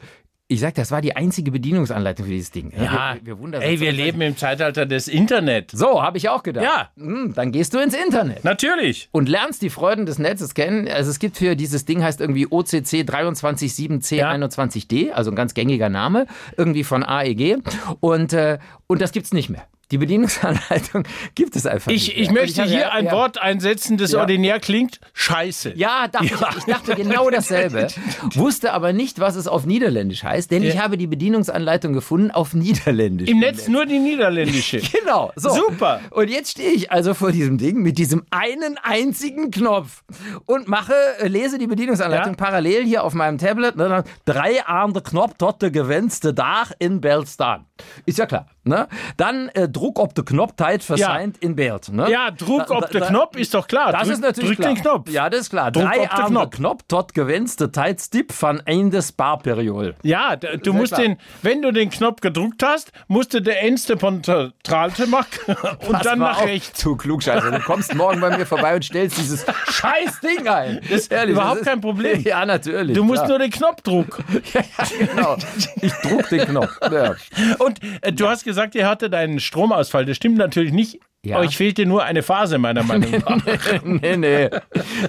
Ich 0.48 0.60
sag, 0.60 0.76
das 0.76 0.92
war 0.92 1.02
die 1.02 1.16
einzige 1.16 1.50
Bedienungsanleitung 1.50 2.28
für 2.28 2.32
dieses 2.32 2.52
Ding. 2.52 2.72
Ja, 2.78 3.16
wir, 3.16 3.26
wir 3.26 3.40
wundern 3.40 3.64
ey, 3.64 3.80
wir 3.80 3.92
leben 3.92 4.22
im 4.22 4.38
Zeitalter 4.38 4.86
des 4.86 5.08
Internet. 5.08 5.72
So, 5.72 6.04
habe 6.04 6.20
ich 6.20 6.30
auch 6.30 6.44
gedacht. 6.44 6.64
Ja. 6.64 6.92
Hm, 6.98 7.34
dann 7.34 7.52
gehst 7.52 7.74
du 7.74 7.80
ins 7.80 7.96
Internet 7.96 8.44
Natürlich. 8.44 9.10
und 9.12 9.28
lernst 9.28 9.64
die 9.64 9.72
Freuden 9.72 10.06
des 10.06 10.20
Netzes 10.20 10.54
kennen. 10.54 10.88
Also 10.88 11.10
es 11.10 11.18
gibt 11.18 11.38
für 11.38 11.56
dieses 11.56 11.86
Ding 11.86 12.04
heißt 12.04 12.22
irgendwie 12.22 12.46
OCC 12.46 13.10
237C21D, 13.10 15.14
also 15.14 15.32
ein 15.32 15.36
ganz 15.36 15.56
gängiger 15.56 15.90
Name, 15.90 16.28
irgendwie 16.58 16.84
von 16.84 17.04
AEG. 17.04 17.58
Und, 18.00 18.34
äh, 18.34 18.60
und 18.86 19.02
das 19.02 19.14
gibt's 19.14 19.34
nicht 19.34 19.50
mehr. 19.50 19.66
Die 19.92 19.98
Bedienungsanleitung 19.98 21.04
gibt 21.36 21.56
es 21.56 21.66
einfach 21.66 21.92
Ich, 21.92 22.08
nicht. 22.08 22.18
ich 22.18 22.32
mehr. 22.32 22.42
möchte 22.44 22.64
ich 22.64 22.72
hier 22.72 22.86
hab- 22.88 22.94
ein 22.94 23.06
ja, 23.06 23.12
Wort 23.12 23.42
einsetzen, 23.42 23.98
das 23.98 24.12
Ja. 24.14 24.20
ordinär 24.22 24.60
klingt. 24.60 25.00
Scheiße. 25.14 25.74
Ja, 25.76 26.08
dachte 26.08 26.26
Ich, 26.26 26.32
ich 26.58 26.64
dachte 26.66 26.96
genau 26.96 27.30
dasselbe, 27.30 27.88
wusste 28.34 28.74
aber 28.74 28.94
nicht, 28.94 29.20
was 29.20 29.36
es 29.36 29.48
auf 29.48 29.66
Niederländisch 29.66 30.24
heißt, 30.24 30.50
denn 30.52 30.64
ich 30.64 30.76
Ja. 30.76 30.82
habe 30.84 30.98
die 30.98 31.08
Bedienungsanleitung 31.08 31.94
gefunden 31.94 32.32
auf 32.32 32.54
Niederländisch. 32.54 33.30
Im 33.30 33.40
Netz 33.40 33.68
nur 33.68 33.86
die 33.86 34.00
niederländische. 34.00 34.82
Genau, 35.06 35.32
so. 35.36 35.50
Super. 35.50 36.00
Und 36.12 36.30
jetzt 36.30 36.52
stehe 36.52 36.72
ich 36.72 36.92
also 36.92 37.14
vor 37.14 37.32
diesem 37.32 37.58
Ding 37.58 37.82
mit 37.82 37.98
diesem 37.98 38.24
einen 38.32 38.78
einzigen 38.82 39.52
Knopf 39.52 40.04
und 40.46 40.68
mache, 40.68 40.94
äh, 41.20 41.28
lese 41.28 41.58
die 41.60 41.68
Bedienungsanleitung 41.68 42.34
Ja. 42.34 42.38
parallel 42.38 42.86
hier 42.86 43.04
auf 43.04 43.14
meinem 43.14 43.38
Tablet. 43.38 43.76
Ne, 43.76 44.04
drei 44.26 44.66
andere 44.66 45.04
Knopf, 45.04 45.34
dort 45.38 45.62
der 45.62 45.70
gewünschte 45.72 46.34
Dach 46.34 46.72
in 46.80 47.02
Bild 47.02 47.28
staan. 47.28 47.66
Ist 48.06 48.18
ja 48.18 48.26
klar. 48.26 48.48
Ne? 48.68 48.88
Dann 49.18 49.50
äh, 49.50 49.70
Druck 49.70 50.00
ob 50.00 50.16
der 50.16 50.26
Knopf 50.26 50.54
teilt 50.58 50.84
verseint 50.84 51.38
in 51.38 51.56
Bild. 51.56 51.90
Ne? 51.90 52.10
Ja, 52.10 52.32
Druck 52.32 52.72
ob 52.72 52.90
da- 52.90 53.00
Knopf 53.08 53.36
ist 53.38 53.54
doch 53.54 53.68
klar. 53.68 53.92
Das 53.92 54.04
drück, 54.04 54.14
ist 54.14 54.22
natürlich 54.22 54.50
drück 54.58 54.60
klar. 54.60 54.74
den 54.74 54.82
Knopf. 54.82 55.10
Ja, 55.12 55.30
das 55.30 55.42
ist 55.42 55.50
klar. 55.52 55.72
Druck 55.72 55.84
Drei 55.84 56.00
ob 56.02 56.10
der 56.10 56.14
andere 56.26 56.50
Knopf. 56.50 56.56
Knopf, 56.56 56.82
dort 56.88 57.14
gewünschte 57.14 57.72
Teilstipp 57.72 58.32
von 58.32 58.62
Ende 58.66 59.02
Sparperiode. 59.04 59.96
Ja, 60.02 60.36
du 60.36 60.74
musst 60.74 60.94
klar. 60.94 61.02
den, 61.04 61.18
wenn 61.44 61.62
du 61.62 61.72
den 61.72 61.90
Knopf 61.92 62.22
gedruckt 62.22 62.64
hast, 62.64 62.92
musst 63.08 63.34
du 63.36 63.42
der 63.42 63.62
Ende 63.62 63.98
von 64.00 64.22
Tralte 64.24 65.06
machen 65.08 65.28
und 65.88 65.94
Das 65.94 66.02
dann 66.02 66.20
nach 66.20 66.42
rechts. 66.44 66.80
Zu 66.80 66.96
klug, 66.96 67.22
Scheiße. 67.22 67.52
Du 67.52 67.60
kommst 67.60 67.94
morgen 67.94 68.20
bei 68.20 68.36
mir 68.36 68.46
vorbei 68.48 68.76
und 68.76 68.84
stellst 68.84 69.18
dieses 69.20 69.46
scheiß 69.68 70.22
Ding 70.22 70.48
ein. 70.48 70.80
Das 70.82 71.02
ist 71.02 71.12
ehrlich, 71.12 71.36
überhaupt 71.36 71.60
ist, 71.62 71.66
kein 71.68 71.82
Problem. 71.82 72.20
Ja, 72.26 72.46
natürlich. 72.46 72.96
Du 72.96 73.04
musst 73.04 73.18
klar. 73.20 73.30
nur 73.30 73.40
den 73.40 73.52
Knopf 73.52 73.82
drucken. 73.82 74.24
Ja, 74.54 74.62
genau. 74.98 75.38
Ich 75.82 75.94
druck 76.02 76.28
den 76.30 76.40
Knopf. 76.48 76.80
Ja. 76.92 77.16
Und 77.60 77.80
äh, 78.02 78.12
du 78.12 78.28
hast 78.28 78.44
gesagt, 78.44 78.55
ihr 78.76 78.88
hattet 78.88 79.14
einen 79.14 79.40
Stromausfall. 79.40 80.06
Das 80.06 80.18
stimmt 80.18 80.38
natürlich 80.38 80.72
nicht. 80.72 81.00
Ja. 81.26 81.40
Euch 81.40 81.58
fehlte 81.58 81.86
nur 81.86 82.04
eine 82.04 82.24
Phase, 82.24 82.58
meiner 82.58 82.84
Meinung 82.86 83.12
nach. 83.12 83.84
nee, 83.84 84.16
nee. 84.18 84.50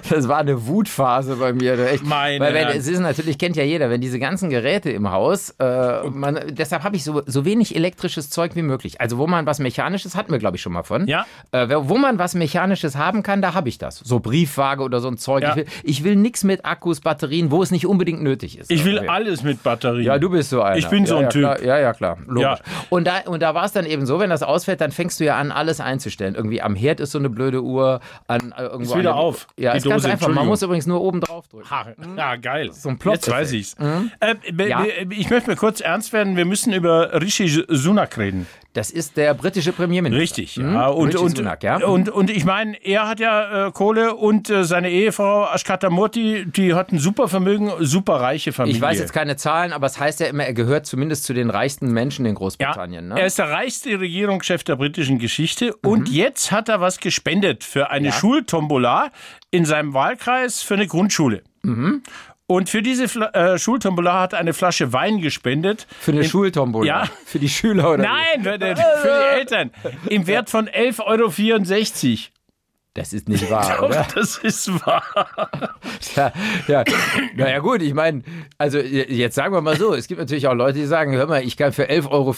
Das 0.09 0.27
war 0.27 0.39
eine 0.39 0.67
Wutphase 0.67 1.35
bei 1.35 1.53
mir. 1.53 1.77
Echt. 1.79 2.05
Meine 2.05 2.43
Weil 2.43 2.53
wenn, 2.53 2.67
es 2.69 2.87
ist 2.87 2.99
natürlich, 2.99 3.37
kennt 3.37 3.55
ja 3.55 3.63
jeder, 3.63 3.89
wenn 3.89 4.01
diese 4.01 4.19
ganzen 4.19 4.49
Geräte 4.49 4.89
im 4.91 5.11
Haus, 5.11 5.51
äh, 5.59 6.03
man, 6.09 6.39
deshalb 6.49 6.83
habe 6.83 6.95
ich 6.95 7.03
so, 7.03 7.21
so 7.25 7.45
wenig 7.45 7.75
elektrisches 7.75 8.29
Zeug 8.29 8.55
wie 8.55 8.61
möglich. 8.61 8.99
Also 8.99 9.17
wo 9.17 9.27
man 9.27 9.45
was 9.45 9.59
Mechanisches, 9.59 10.15
hatten 10.15 10.31
wir 10.31 10.39
glaube 10.39 10.57
ich 10.57 10.61
schon 10.61 10.73
mal 10.73 10.83
von. 10.83 11.07
Ja. 11.07 11.25
Äh, 11.51 11.67
wo 11.71 11.97
man 11.97 12.19
was 12.19 12.35
Mechanisches 12.35 12.95
haben 12.97 13.23
kann, 13.23 13.41
da 13.41 13.53
habe 13.53 13.69
ich 13.69 13.77
das. 13.77 13.99
So 13.99 14.19
Briefwaage 14.19 14.83
oder 14.83 14.99
so 14.99 15.07
ein 15.07 15.17
Zeug. 15.17 15.43
Ja. 15.43 15.51
Ich 15.51 15.55
will, 15.55 15.65
ich 15.83 16.03
will 16.03 16.15
nichts 16.15 16.43
mit 16.43 16.65
Akkus, 16.65 16.99
Batterien, 17.01 17.51
wo 17.51 17.61
es 17.63 17.71
nicht 17.71 17.85
unbedingt 17.85 18.21
nötig 18.21 18.57
ist. 18.57 18.69
Ich 18.71 18.83
will 18.83 18.97
Okay. 18.97 19.07
alles 19.09 19.43
mit 19.43 19.61
Batterie. 19.61 20.03
Ja, 20.05 20.17
du 20.17 20.29
bist 20.31 20.49
so 20.49 20.61
einer. 20.63 20.77
Ich 20.77 20.87
bin 20.89 21.03
ja, 21.03 21.07
so 21.07 21.17
ein 21.17 21.29
Typ. 21.29 21.41
Klar. 21.43 21.61
Ja, 21.63 21.77
ja, 21.79 21.93
klar. 21.93 22.17
Logisch. 22.25 22.59
Und 22.89 23.05
da, 23.05 23.19
und 23.27 23.41
da 23.43 23.53
war 23.53 23.65
es 23.65 23.71
dann 23.73 23.85
eben 23.85 24.07
so, 24.07 24.19
wenn 24.19 24.31
das 24.31 24.41
ausfällt, 24.41 24.81
dann 24.81 24.91
fängst 24.91 25.19
du 25.19 25.25
ja 25.25 25.37
an, 25.37 25.51
alles 25.51 25.79
einzustellen. 26.07 26.35
Irgendwie 26.35 26.61
am 26.61 26.75
Herd 26.75 26.99
ist 26.99 27.11
so 27.11 27.19
eine 27.19 27.29
blöde 27.29 27.61
Uhr. 27.61 27.99
An, 28.27 28.53
äh, 28.57 28.63
irgendwo 28.63 28.93
Ist 28.93 28.99
wieder 28.99 29.01
der- 29.03 29.15
auf, 29.15 29.47
Ja, 29.57 29.71
die 29.73 29.77
ist 29.79 29.83
ganz 29.87 30.03
Dose, 30.03 30.11
einfach. 30.13 30.29
Man 30.29 30.47
muss 30.47 30.61
übrigens 30.61 30.85
nur 30.87 31.01
oben 31.01 31.21
drauf 31.21 31.47
drücken. 31.47 31.69
Ha, 31.69 31.87
ja, 32.15 32.35
geil. 32.37 32.71
So 32.73 32.89
ein 32.89 32.97
Plop-Effekt. 32.97 33.27
Jetzt 33.27 33.33
weiß 33.35 33.51
ich's. 33.53 33.75
Äh, 34.19 34.35
be- 34.53 34.69
Ja. 34.69 34.85
ich 35.09 35.29
möchte 35.29 35.49
mal 35.49 35.55
kurz 35.57 35.81
ernst 35.81 36.13
werden. 36.13 36.37
Wir 36.37 36.45
müssen 36.45 36.73
über 36.73 37.21
Rishi 37.21 37.65
Sunak 37.67 38.17
reden. 38.17 38.47
Das 38.77 38.91
ist 38.91 39.17
der 39.17 39.33
britische 39.33 39.71
Premierminister. 39.73 40.21
Richtig, 40.21 40.57
Mhm. 40.57 40.73
ja. 40.73 40.87
Und, 40.87 41.07
Rishi 41.07 41.17
und, 41.17 41.37
Sunak, 41.37 41.63
ja. 41.63 41.77
und, 41.85 42.09
und 42.09 42.29
ich 42.29 42.45
meine, 42.45 42.77
er 42.85 43.07
hat 43.07 43.19
ja 43.19 43.67
äh, 43.67 43.71
Kohle 43.71 44.15
und 44.15 44.49
äh, 44.49 44.63
seine 44.63 44.89
Ehefrau 44.91 45.45
Ashkata 45.51 45.89
Murti, 45.89 46.45
die 46.45 46.73
hat 46.75 46.91
ein 46.91 46.99
super 46.99 47.27
Vermögen, 47.27 47.71
super 47.79 48.15
reiche 48.21 48.53
Familie. 48.53 48.75
ich 48.77 48.81
weiß 48.81 48.99
jetzt 48.99 49.13
keine 49.13 49.35
Zahlen, 49.35 49.73
aber 49.73 49.87
es 49.87 49.99
heißt 49.99 50.19
ja 50.19 50.27
immer, 50.27 50.43
er 50.45 50.53
gehört 50.53 50.85
zumindest 50.85 51.23
zu 51.23 51.33
den 51.33 51.49
reichsten 51.49 51.91
Menschen 51.91 52.25
in 52.25 52.33
ja, 52.33 52.37
Großbritannien. 52.37 53.11
Er 53.11 53.15
Ne? 53.17 53.25
ist 53.25 53.39
der 53.39 53.49
reichste 53.49 53.99
Regierungschef 53.99 54.63
der 54.63 54.75
britischen 54.75 55.17
Geschichte 55.17 55.75
und 55.77 56.07
jetzt 56.09 56.51
hat 56.51 56.69
er 56.69 56.79
was 56.79 56.99
gespendet 56.99 57.63
für 57.63 57.89
eine 57.89 58.07
Ja. 58.09 58.13
Schultombola 58.13 59.09
in 59.49 59.65
seinem 59.65 59.93
Wahlkreis 59.95 60.61
für 60.61 60.75
eine 60.75 60.85
Grundschule. 60.87 61.41
Und 62.49 62.69
für 62.69 62.81
diese 62.81 63.09
Fla 63.09 63.27
äh, 63.33 63.59
Schultombola 63.59 64.21
hat 64.21 64.33
eine 64.33 64.53
Flasche 64.53 64.93
Wein 64.93 65.19
gespendet. 65.19 65.85
Für 65.99 66.13
eine 66.13 66.23
Schultombola. 66.23 66.85
Ja. 66.87 67.09
Für 67.25 67.39
die 67.39 67.49
Schüler 67.49 67.91
oder? 67.91 68.03
Nein, 68.03 68.41
für, 68.43 68.57
die- 68.57 68.65
für 68.75 69.21
die 69.35 69.39
Eltern. 69.39 69.71
Im 70.09 70.27
Wert 70.27 70.49
von 70.49 70.69
11,64 70.69 72.11
Euro. 72.13 72.19
Das 72.93 73.13
ist 73.13 73.29
nicht 73.29 73.51
wahr, 73.51 73.83
oder? 73.83 74.07
Das 74.15 74.37
ist 74.39 74.69
wahr. 74.85 75.03
Ja, 76.15 76.31
ja. 76.67 76.83
Naja 77.35 77.59
gut, 77.59 77.83
ich 77.83 77.93
meine, 77.93 78.23
also 78.57 78.79
jetzt 78.79 79.35
sagen 79.35 79.53
wir 79.53 79.61
mal 79.61 79.77
so, 79.77 79.93
es 79.93 80.07
gibt 80.07 80.19
natürlich 80.19 80.47
auch 80.47 80.55
Leute, 80.55 80.79
die 80.79 80.85
sagen, 80.87 81.13
hör 81.15 81.27
mal, 81.27 81.43
ich 81.43 81.57
kann 81.57 81.73
für 81.73 81.87
11,64 81.87 82.09
Euro 82.09 82.33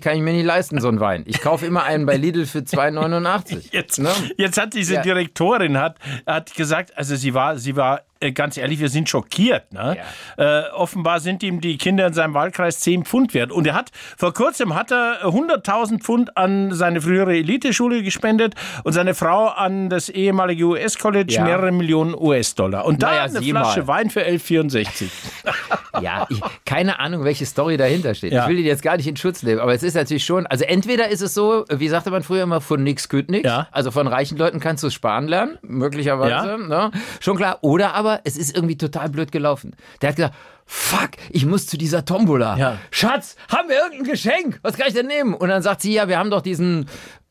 kann 0.00 0.16
ich 0.16 0.22
mir 0.22 0.32
nicht 0.32 0.46
leisten, 0.46 0.80
so 0.80 0.88
einen 0.88 0.98
Wein. 0.98 1.22
Ich 1.26 1.40
kaufe 1.42 1.64
immer 1.66 1.84
einen 1.84 2.06
bei 2.06 2.16
Lidl 2.16 2.46
für 2.46 2.60
2,89. 2.60 3.68
Jetzt, 3.72 3.98
Ne? 4.00 4.10
jetzt 4.36 4.58
hat 4.58 4.74
diese 4.74 4.94
Ja. 4.94 5.02
Direktorin 5.02 5.78
hat, 5.78 5.98
hat 6.26 6.54
gesagt, 6.54 6.96
also 6.98 7.14
sie 7.14 7.32
war, 7.34 7.58
sie 7.58 7.76
war 7.76 8.00
ganz 8.34 8.56
ehrlich, 8.56 8.78
wir 8.80 8.88
sind 8.88 9.08
schockiert. 9.08 9.72
Ne? 9.72 9.96
Äh, 10.36 10.62
offenbar 10.74 11.20
sind 11.20 11.42
ihm 11.42 11.60
die 11.60 11.78
Kinder 11.78 12.06
in 12.06 12.12
seinem 12.12 12.34
Wahlkreis 12.34 12.80
10 12.80 13.04
Pfund 13.04 13.34
wert. 13.34 13.50
Und 13.52 13.66
er 13.66 13.74
hat, 13.74 13.90
vor 14.16 14.34
kurzem 14.34 14.74
hat 14.74 14.90
er 14.92 15.24
100.000 15.24 16.00
Pfund 16.00 16.36
an 16.36 16.72
seine 16.74 17.00
frühere 17.00 17.34
Eliteschule 17.34 18.02
gespendet 18.02 18.54
und 18.84 18.92
seine 18.92 19.14
Frau 19.14 19.46
an 19.48 19.88
das 19.88 20.08
ehemalige 20.08 20.64
US-College 20.64 21.32
Ja. 21.34 21.44
mehrere 21.44 21.72
Millionen 21.72 22.14
US-Dollar. 22.14 22.84
Und 22.84 23.02
da 23.02 23.08
Naja, 23.10 23.22
eine 23.24 23.42
Flasche 23.42 23.80
mal. 23.80 23.86
Wein 23.88 24.10
für 24.10 24.20
11,64. 24.26 25.08
Ja, 26.00 26.26
ich, 26.30 26.40
keine 26.64 27.00
Ahnung, 27.00 27.24
welche 27.24 27.44
Story 27.44 27.76
dahinter 27.76 28.14
steht. 28.14 28.32
Ja. 28.32 28.44
Ich 28.44 28.48
will 28.48 28.56
die 28.56 28.62
jetzt 28.62 28.82
gar 28.82 28.96
nicht 28.96 29.08
in 29.08 29.16
Schutz 29.16 29.42
nehmen, 29.42 29.60
aber 29.60 29.74
es 29.74 29.82
ist 29.82 29.94
natürlich 29.94 30.24
schon, 30.24 30.46
also 30.46 30.64
entweder 30.64 31.08
ist 31.08 31.20
es 31.20 31.34
so, 31.34 31.64
wie 31.68 31.88
sagte 31.88 32.10
man 32.12 32.22
früher 32.22 32.44
immer, 32.44 32.60
von 32.60 32.82
nix 32.84 33.08
küt 33.08 33.28
nix. 33.28 33.44
Ja. 33.44 33.66
Also 33.72 33.90
von 33.90 34.06
reichen 34.06 34.38
Leuten 34.38 34.60
kannst 34.60 34.84
du 34.84 34.90
sparen 34.90 35.26
lernen, 35.26 35.58
möglicherweise. 35.62 36.30
Ja. 36.30 36.56
Ne? 36.56 36.90
Schon 37.18 37.36
klar. 37.36 37.58
Oder 37.62 37.94
aber 37.94 38.09
es 38.24 38.36
ist 38.36 38.54
irgendwie 38.54 38.76
total 38.76 39.08
blöd 39.08 39.32
gelaufen. 39.32 39.76
Der 40.00 40.08
hat 40.08 40.16
gesagt, 40.16 40.34
fuck, 40.66 41.10
ich 41.30 41.46
muss 41.46 41.66
zu 41.66 41.76
dieser 41.76 42.04
Tombola. 42.04 42.56
Ja. 42.56 42.78
Schatz, 42.90 43.36
haben 43.48 43.68
wir 43.68 43.76
irgendein 43.76 44.04
Geschenk? 44.04 44.60
Was 44.62 44.76
kann 44.76 44.88
ich 44.88 44.94
denn 44.94 45.06
nehmen? 45.06 45.34
Und 45.34 45.48
dann 45.48 45.62
sagt 45.62 45.82
sie, 45.82 45.92
ja, 45.92 46.08
wir 46.08 46.18
haben 46.18 46.30
doch 46.30 46.42
diesen 46.42 46.88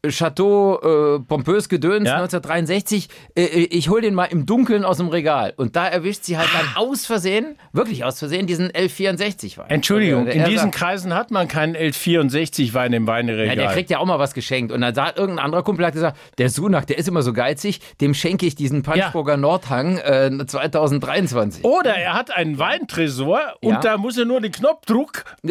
Chateau 0.08 1.18
äh, 1.18 1.20
pompös 1.20 1.68
Gedöns 1.68 2.08
Ja. 2.08 2.14
1963. 2.16 3.10
Äh, 3.36 3.42
äh, 3.44 3.48
ich 3.66 3.90
hol 3.90 4.00
den 4.00 4.14
mal 4.14 4.26
im 4.26 4.46
Dunkeln 4.46 4.86
aus 4.86 4.96
dem 4.98 5.10
Regal. 5.10 5.54
Und 5.58 5.76
da 5.76 5.88
erwischt 5.88 6.24
sie 6.24 6.38
halt 6.38 6.48
dann 6.54 6.82
aus 6.82 7.06
Versehen, 7.06 7.58
wirklich 7.74 8.06
aus 8.06 8.18
Versehen, 8.18 8.48
diesen 8.48 8.68
1164 8.68 9.58
Wein. 9.58 9.66
Entschuldigung, 9.70 10.22
Und, 10.22 10.28
äh, 10.30 10.34
in 10.36 10.46
diesen 10.46 10.68
sagt, 10.72 10.76
Kreisen 10.76 11.14
hat 11.14 11.32
man 11.32 11.50
keinen 11.50 11.76
1164 11.76 12.74
Wein 12.74 12.94
im 12.94 13.08
Weineregal. 13.08 13.48
ja, 13.58 13.64
der 13.64 13.74
kriegt 13.74 13.90
ja 13.90 13.98
auch 14.00 14.06
mal 14.06 14.20
was 14.20 14.34
geschenkt. 14.34 14.72
Und 14.72 14.80
dann 14.80 14.96
sagt 14.96 15.18
irgendein 15.20 15.44
anderer 15.44 15.64
Kumpel 15.64 15.86
hat 15.86 15.94
gesagt, 15.94 16.18
der 16.38 16.50
Sunak, 16.50 16.88
der 16.88 16.98
ist 16.98 17.10
immer 17.10 17.22
so 17.22 17.34
geizig, 17.34 17.82
dem 18.00 18.14
schenke 18.14 18.46
ich 18.46 18.56
diesen 18.56 18.84
Punchburger 18.84 19.36
Nordhang 19.36 19.98
äh, 19.98 20.32
2023. 20.48 21.66
Oder 21.66 21.96
er 21.96 22.14
hat 22.14 22.34
einen 22.34 22.58
Weintresor 22.58 23.42
und 23.62 23.74
Ja. 23.74 23.80
da 23.82 23.98
muss 23.98 24.18
er 24.18 24.24
nur 24.24 24.40
den 24.40 24.54
Knopfdruck 24.54 25.26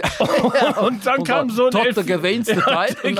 und 0.80 1.04
dann 1.06 1.18
Und 1.18 1.28
kam 1.28 1.50
so 1.50 1.66
ein 1.66 1.70
top 1.70 1.84
Elf- 1.84 1.94
der 1.96 2.60
Teil 2.60 2.94
der 3.02 3.10
und 3.10 3.18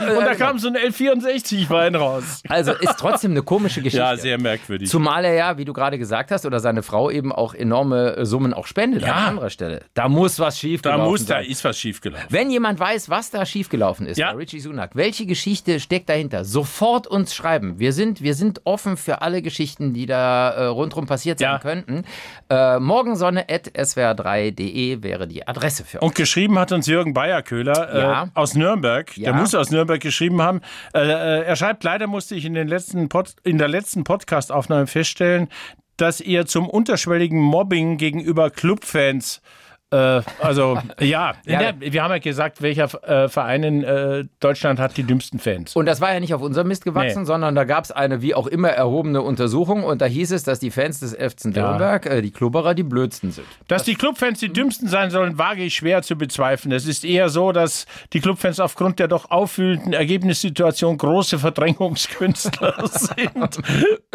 und 0.00 0.24
da 0.24 0.26
Ja, 0.30 0.34
kam 0.34 0.59
so 0.60 0.68
ein 0.68 0.76
L64 0.76 1.68
Wein 1.70 1.94
raus. 1.94 2.42
Also 2.48 2.72
ist 2.72 2.96
trotzdem 2.98 3.30
eine 3.32 3.42
komische 3.42 3.80
Geschichte. 3.82 3.98
Ja, 4.04 4.16
sehr 4.16 4.38
merkwürdig. 4.38 4.88
Zumal 4.88 5.24
er 5.24 5.34
ja, 5.34 5.58
wie 5.58 5.64
du 5.64 5.72
gerade 5.72 5.98
gesagt 5.98 6.30
hast, 6.30 6.46
oder 6.46 6.60
seine 6.60 6.82
Frau 6.82 7.10
eben 7.10 7.32
auch 7.32 7.54
enorme 7.54 8.16
äh, 8.16 8.24
Summen 8.26 8.52
auch 8.54 8.66
spendet 8.66 9.02
Ja. 9.02 9.14
an 9.14 9.24
anderer 9.30 9.50
Stelle. 9.50 9.82
Da 9.94 10.08
muss 10.08 10.38
was 10.38 10.58
schief 10.58 10.82
da 10.82 10.98
muss, 10.98 11.24
da 11.26 11.36
sein. 11.36 11.44
ist 11.46 11.64
was 11.64 11.78
schiefgelaufen. 11.78 12.26
Wenn 12.28 12.50
jemand 12.50 12.78
weiß, 12.80 13.08
was 13.10 13.30
da 13.30 13.44
schiefgelaufen 13.46 14.06
ist, 14.06 14.18
Ja. 14.18 14.32
bei 14.32 14.38
Richie 14.38 14.60
Sunak, 14.60 14.90
welche 14.94 15.26
Geschichte 15.26 15.80
steckt 15.80 16.08
dahinter, 16.08 16.44
sofort 16.44 17.06
uns 17.06 17.34
schreiben. 17.34 17.78
Wir 17.78 17.92
sind, 17.92 18.22
wir 18.22 18.34
sind 18.34 18.60
offen 18.64 18.96
für 18.96 19.22
alle 19.22 19.42
Geschichten, 19.42 19.92
die 19.94 20.06
da 20.06 20.50
äh, 20.50 20.64
rundherum 20.66 21.06
passiert 21.06 21.38
sein 21.38 21.50
Ja. 21.52 21.58
könnten. 21.58 22.04
Äh, 22.50 22.78
morgensonne.swr3.de 22.80 25.02
wäre 25.02 25.26
die 25.28 25.46
Adresse 25.46 25.84
für 25.84 26.00
uns. 26.00 26.10
Und 26.10 26.14
geschrieben 26.14 26.58
hat 26.58 26.72
uns 26.72 26.86
Jürgen 26.86 27.14
Bayerköhler 27.14 28.28
äh, 28.34 28.38
aus 28.38 28.54
Nürnberg. 28.54 29.12
Der 29.16 29.32
muss 29.32 29.54
aus 29.54 29.70
Nürnberg 29.70 30.00
geschrieben 30.00 30.42
haben. 30.42 30.49
Äh, 30.94 31.00
äh, 31.00 31.42
er 31.44 31.56
schreibt, 31.56 31.84
leider 31.84 32.06
musste 32.06 32.34
ich 32.34 32.44
in, 32.44 32.54
den 32.54 32.68
letzten 32.68 33.08
Pod, 33.08 33.34
in 33.44 33.58
der 33.58 33.68
letzten 33.68 34.04
Podcast-Aufnahme 34.04 34.86
feststellen, 34.86 35.48
dass 35.96 36.20
ihr 36.20 36.46
zum 36.46 36.68
unterschwelligen 36.68 37.40
Mobbing 37.40 37.96
gegenüber 37.96 38.50
Clubfans 38.50 39.38
äh, 39.38 39.69
also, 39.96 40.78
ja, 41.00 41.34
Ja. 41.44 41.72
Ne, 41.72 41.74
wir 41.80 42.02
haben 42.02 42.10
ja 42.12 42.18
gesagt, 42.18 42.62
welcher 42.62 42.84
äh, 43.02 43.28
Verein 43.28 43.62
in 43.62 43.84
äh, 43.84 44.24
Deutschland 44.40 44.78
hat 44.78 44.96
die 44.96 45.02
dümmsten 45.02 45.38
Fans. 45.38 45.74
Und 45.74 45.86
das 45.86 46.00
war 46.00 46.12
ja 46.12 46.20
nicht 46.20 46.32
auf 46.34 46.42
unserem 46.42 46.68
Mist 46.68 46.84
gewachsen, 46.84 47.22
Nee. 47.22 47.26
sondern 47.26 47.54
da 47.54 47.64
gab 47.64 47.84
es 47.84 47.90
eine 47.92 48.22
wie 48.22 48.34
auch 48.34 48.46
immer 48.46 48.68
erhobene 48.70 49.22
Untersuchung 49.22 49.82
und 49.84 50.00
da 50.00 50.06
hieß 50.06 50.32
es, 50.32 50.44
dass 50.44 50.58
die 50.60 50.70
Fans 50.70 51.00
des 51.00 51.14
FC 51.14 51.46
Nürnberg, 51.46 52.06
äh, 52.06 52.22
die 52.22 52.30
Klubberer, 52.30 52.74
die 52.74 52.82
blödsten 52.84 53.32
sind. 53.32 53.46
Dass 53.68 53.82
die 53.84 53.94
Clubfans 53.94 54.38
die 54.40 54.52
dümmsten 54.52 54.88
sein 54.88 55.10
sollen, 55.10 55.38
wage 55.38 55.62
ich 55.62 55.74
schwer 55.74 56.02
zu 56.02 56.16
bezweifeln. 56.16 56.72
Es 56.72 56.86
ist 56.86 57.04
eher 57.04 57.28
so, 57.28 57.52
dass 57.52 57.86
die 58.12 58.20
Clubfans 58.20 58.60
aufgrund 58.60 58.98
der 58.98 59.08
doch 59.08 59.30
auffühlenden 59.30 59.92
Ergebnissituation 59.92 60.96
große 60.98 61.38
Verdrängungskünstler 61.38 62.74
sind, 62.92 63.58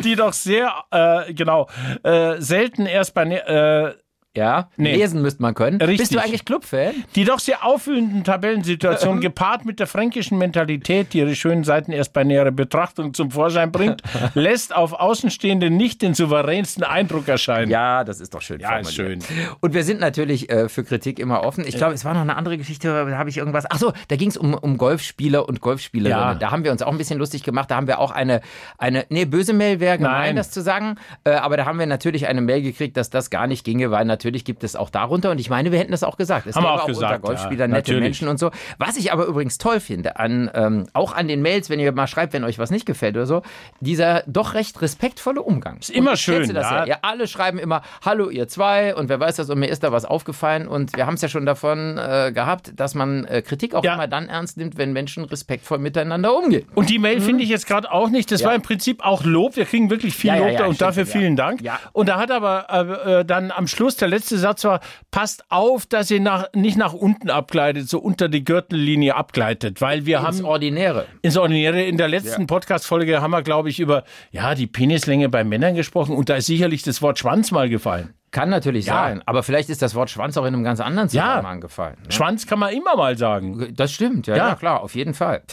die 0.03 0.15
doch 0.15 0.33
sehr, 0.33 0.71
äh, 0.91 1.33
genau, 1.33 1.67
äh, 2.03 2.35
selten 2.39 2.85
erst 2.85 3.13
bei, 3.13 3.25
ne- 3.25 3.47
äh, 3.47 3.95
Ja, 4.35 4.69
Nee. 4.77 4.95
lesen 4.95 5.21
müsste 5.21 5.41
man 5.41 5.53
können. 5.53 5.77
Bist 5.77 5.89
Richtig. 5.89 6.09
du 6.17 6.23
eigentlich 6.23 6.45
Clubfan? 6.45 6.93
die 7.15 7.23
doch 7.23 7.39
sehr 7.39 7.63
auffühlenden 7.65 8.23
Tabellensituationen 8.23 9.21
gepaart 9.21 9.65
mit 9.65 9.79
der 9.79 9.87
fränkischen 9.87 10.37
Mentalität, 10.37 11.13
die 11.13 11.19
ihre 11.19 11.35
schönen 11.35 11.63
Seiten 11.63 11.91
erst 11.91 12.13
bei 12.13 12.23
näherer 12.23 12.51
Betrachtung 12.51 13.13
zum 13.13 13.31
Vorschein 13.31 13.71
bringt, 13.71 14.01
lässt 14.33 14.75
auf 14.75 14.93
Außenstehende 14.93 15.69
nicht 15.69 16.01
den 16.01 16.13
souveränsten 16.13 16.83
Eindruck 16.83 17.27
erscheinen. 17.27 17.71
Ja, 17.71 18.03
das 18.03 18.19
ist 18.19 18.33
doch 18.33 18.41
schön. 18.41 18.59
Ja, 18.59 18.77
ist 18.77 18.95
formuliert. 18.95 19.25
Und 19.61 19.73
wir 19.73 19.83
sind 19.83 19.99
natürlich 19.99 20.49
äh, 20.49 20.69
für 20.69 20.83
Kritik 20.83 21.19
immer 21.19 21.43
offen. 21.43 21.63
Ich 21.67 21.77
glaube, 21.77 21.93
es 21.93 22.03
war 22.05 22.13
noch 22.13 22.21
eine 22.21 22.35
andere 22.35 22.57
Geschichte, 22.57 22.87
da 22.87 23.17
habe 23.17 23.29
ich 23.29 23.37
irgendwas. 23.37 23.65
Ach 23.69 23.77
so, 23.77 23.93
da 24.07 24.15
ging 24.15 24.29
es 24.29 24.37
um, 24.37 24.53
um 24.53 24.77
Golfspieler 24.77 25.47
und 25.47 25.61
Golfspielerinnen. 25.61 26.33
Ja. 26.33 26.35
Da 26.35 26.51
haben 26.51 26.63
wir 26.63 26.71
uns 26.71 26.81
auch 26.81 26.91
ein 26.91 26.97
bisschen 26.97 27.19
lustig 27.19 27.43
gemacht. 27.43 27.71
Da 27.71 27.75
haben 27.75 27.87
wir 27.87 27.99
auch 27.99 28.11
eine, 28.11 28.41
eine 28.77 29.05
nee, 29.09 29.25
böse 29.25 29.53
Mail 29.53 29.79
wäre 29.79 29.97
gemein, 29.97 30.27
Nein. 30.27 30.35
das 30.35 30.51
zu 30.51 30.61
sagen. 30.61 30.95
Äh, 31.23 31.31
aber 31.31 31.57
da 31.57 31.65
haben 31.65 31.79
wir 31.79 31.85
natürlich 31.85 32.27
eine 32.27 32.41
Mail 32.41 32.61
gekriegt, 32.61 32.97
dass 32.97 33.09
das 33.09 33.29
gar 33.29 33.47
nicht 33.47 33.63
ginge, 33.63 33.91
weil 33.91 34.05
natürlich 34.05 34.24
gibt 34.31 34.63
es 34.63 34.75
auch 34.75 34.89
darunter. 34.89 35.31
Und 35.31 35.39
ich 35.39 35.49
meine, 35.49 35.71
wir 35.71 35.79
hätten 35.79 35.91
das 35.91 36.03
auch 36.03 36.17
gesagt. 36.17 36.47
Es 36.47 36.55
Haben 36.55 36.63
wir 36.63 36.71
gäbe 36.71 36.81
auch 36.83 36.87
gesagt, 36.87 37.15
unter 37.15 37.27
Golfspielern 37.27 37.71
ja, 37.71 37.77
nette 37.77 37.91
natürlich. 37.91 38.03
Menschen 38.03 38.27
und 38.27 38.39
so. 38.39 38.51
Was 38.77 38.97
ich 38.97 39.11
aber 39.11 39.25
übrigens 39.25 39.57
toll 39.57 39.79
finde, 39.79 40.17
an, 40.19 40.49
ähm, 40.53 40.87
auch 40.93 41.13
an 41.13 41.27
den 41.27 41.41
Mails, 41.41 41.69
wenn 41.69 41.79
ihr 41.79 41.91
mal 41.91 42.07
schreibt, 42.07 42.33
wenn 42.33 42.43
euch 42.43 42.59
was 42.59 42.71
nicht 42.71 42.85
gefällt 42.85 43.15
oder 43.15 43.25
so, 43.25 43.41
dieser 43.79 44.23
doch 44.27 44.53
recht 44.53 44.81
respektvolle 44.81 45.41
Umgang. 45.41 45.77
Ist 45.77 45.89
immer 45.89 46.15
schön, 46.15 46.49
ja. 46.53 46.85
ja. 46.85 46.97
alle 47.01 47.27
schreiben 47.27 47.59
immer, 47.59 47.81
hallo 48.03 48.29
ihr 48.29 48.47
zwei 48.47 48.95
und 48.95 49.09
wer 49.09 49.19
weiß 49.19 49.35
das 49.37 49.49
und 49.49 49.59
mir 49.59 49.67
ist 49.67 49.83
da 49.83 49.91
was 49.91 50.05
aufgefallen 50.05 50.67
und 50.67 50.95
wir 50.95 51.05
haben 51.05 51.15
es 51.15 51.21
ja 51.21 51.29
schon 51.29 51.45
davon 51.45 51.97
äh, 51.97 52.31
gehabt, 52.33 52.73
dass 52.75 52.95
man 52.95 53.25
äh, 53.25 53.41
Kritik 53.41 53.75
auch 53.75 53.83
Ja. 53.83 53.95
immer 53.95 54.07
dann 54.07 54.29
ernst 54.29 54.57
nimmt, 54.57 54.77
wenn 54.77 54.93
Menschen 54.93 55.25
respektvoll 55.25 55.77
miteinander 55.77 56.35
umgehen. 56.35 56.65
Und 56.75 56.89
die 56.89 56.99
Mail 56.99 57.21
finde 57.21 57.43
ich 57.43 57.49
jetzt 57.49 57.67
gerade 57.67 57.91
auch 57.91 58.09
nicht. 58.09 58.31
Das 58.31 58.43
war 58.43 58.55
im 58.55 58.61
Prinzip 58.61 59.03
auch 59.03 59.23
Lob. 59.23 59.55
Wir 59.55 59.65
kriegen 59.65 59.89
wirklich 59.89 60.15
viel 60.15 60.33
Lob 60.33 60.57
da 60.57 60.65
und 60.65 60.75
stimmt, 60.75 60.81
dafür 60.81 61.05
vielen 61.05 61.35
Dank. 61.35 61.61
Und 61.93 62.09
da 62.09 62.17
hat 62.17 62.31
aber 62.31 62.67
äh, 62.69 63.19
äh, 63.19 63.25
dann 63.25 63.51
am 63.51 63.67
Schluss 63.67 63.97
der 63.97 64.07
letzte 64.15 64.37
Satz 64.37 64.63
war, 64.63 64.79
passt 65.11 65.43
auf, 65.49 65.85
dass 65.85 66.09
ihr 66.11 66.19
nach, 66.19 66.45
nicht 66.53 66.77
nach 66.77 66.93
unten 66.93 67.29
abgleitet, 67.29 67.87
so 67.89 67.99
unter 67.99 68.29
die 68.29 68.43
Gürtellinie 68.43 69.15
abgleitet, 69.15 69.81
weil 69.81 70.05
wir 70.05 70.17
Ins 70.19 70.25
haben 70.27 70.45
Ordinäre. 70.45 71.05
ins 71.21 71.37
Ordinäre 71.37 71.83
in 71.83 71.97
der 71.97 72.07
letzten 72.07 72.47
Podcast-Folge 72.47 73.21
haben 73.21 73.31
wir, 73.31 73.43
glaube 73.43 73.69
ich, 73.69 73.79
über 73.79 74.03
ja 74.31 74.55
die 74.55 74.67
Penislänge 74.67 75.29
bei 75.29 75.43
Männern 75.43 75.75
gesprochen 75.75 76.15
und 76.15 76.29
da 76.29 76.35
ist 76.35 76.47
sicherlich 76.47 76.81
das 76.83 77.01
Wort 77.01 77.19
Schwanz 77.19 77.51
mal 77.51 77.69
gefallen. 77.69 78.13
Kann 78.31 78.49
natürlich 78.49 78.87
Ja. 78.87 78.95
sein. 79.05 79.21
Aber 79.25 79.43
vielleicht 79.43 79.69
ist 79.69 79.81
das 79.81 79.95
Wort 79.95 80.09
Schwanz 80.09 80.35
auch 80.35 80.43
in 80.43 80.53
einem 80.53 80.63
ganz 80.65 80.81
anderen 80.81 81.07
Ja. 81.09 81.23
Zusammenhang 81.37 81.61
gefallen. 81.61 81.95
Ne? 82.03 82.11
Schwanz 82.11 82.45
kann 82.45 82.59
man 82.59 82.73
immer 82.73 82.97
mal 82.97 83.17
sagen. 83.17 83.73
Das 83.77 83.93
stimmt, 83.93 84.27
ja, 84.27 84.35
Ja. 84.35 84.47
ja. 84.49 84.55
klar, 84.55 84.81
auf 84.81 84.93
jeden 84.93 85.13
Fall. 85.13 85.43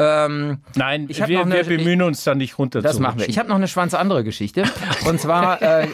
Ähm, 0.00 0.58
Nein, 0.74 1.06
Ich 1.08 1.24
wir, 1.28 1.38
noch 1.38 1.46
eine- 1.46 1.54
wir 1.68 1.76
bemühen 1.78 2.02
uns 2.02 2.24
da 2.24 2.34
nicht 2.34 2.58
runter 2.58 2.82
das 2.82 2.98
machen 2.98 3.20
wir. 3.20 3.28
Ich 3.28 3.38
habe 3.38 3.48
noch 3.48 3.54
eine 3.56 3.68
schwanzandere 3.68 4.24
Geschichte. 4.24 4.64
Und 5.08 5.20
zwar, 5.20 5.62
äh, 5.82 5.86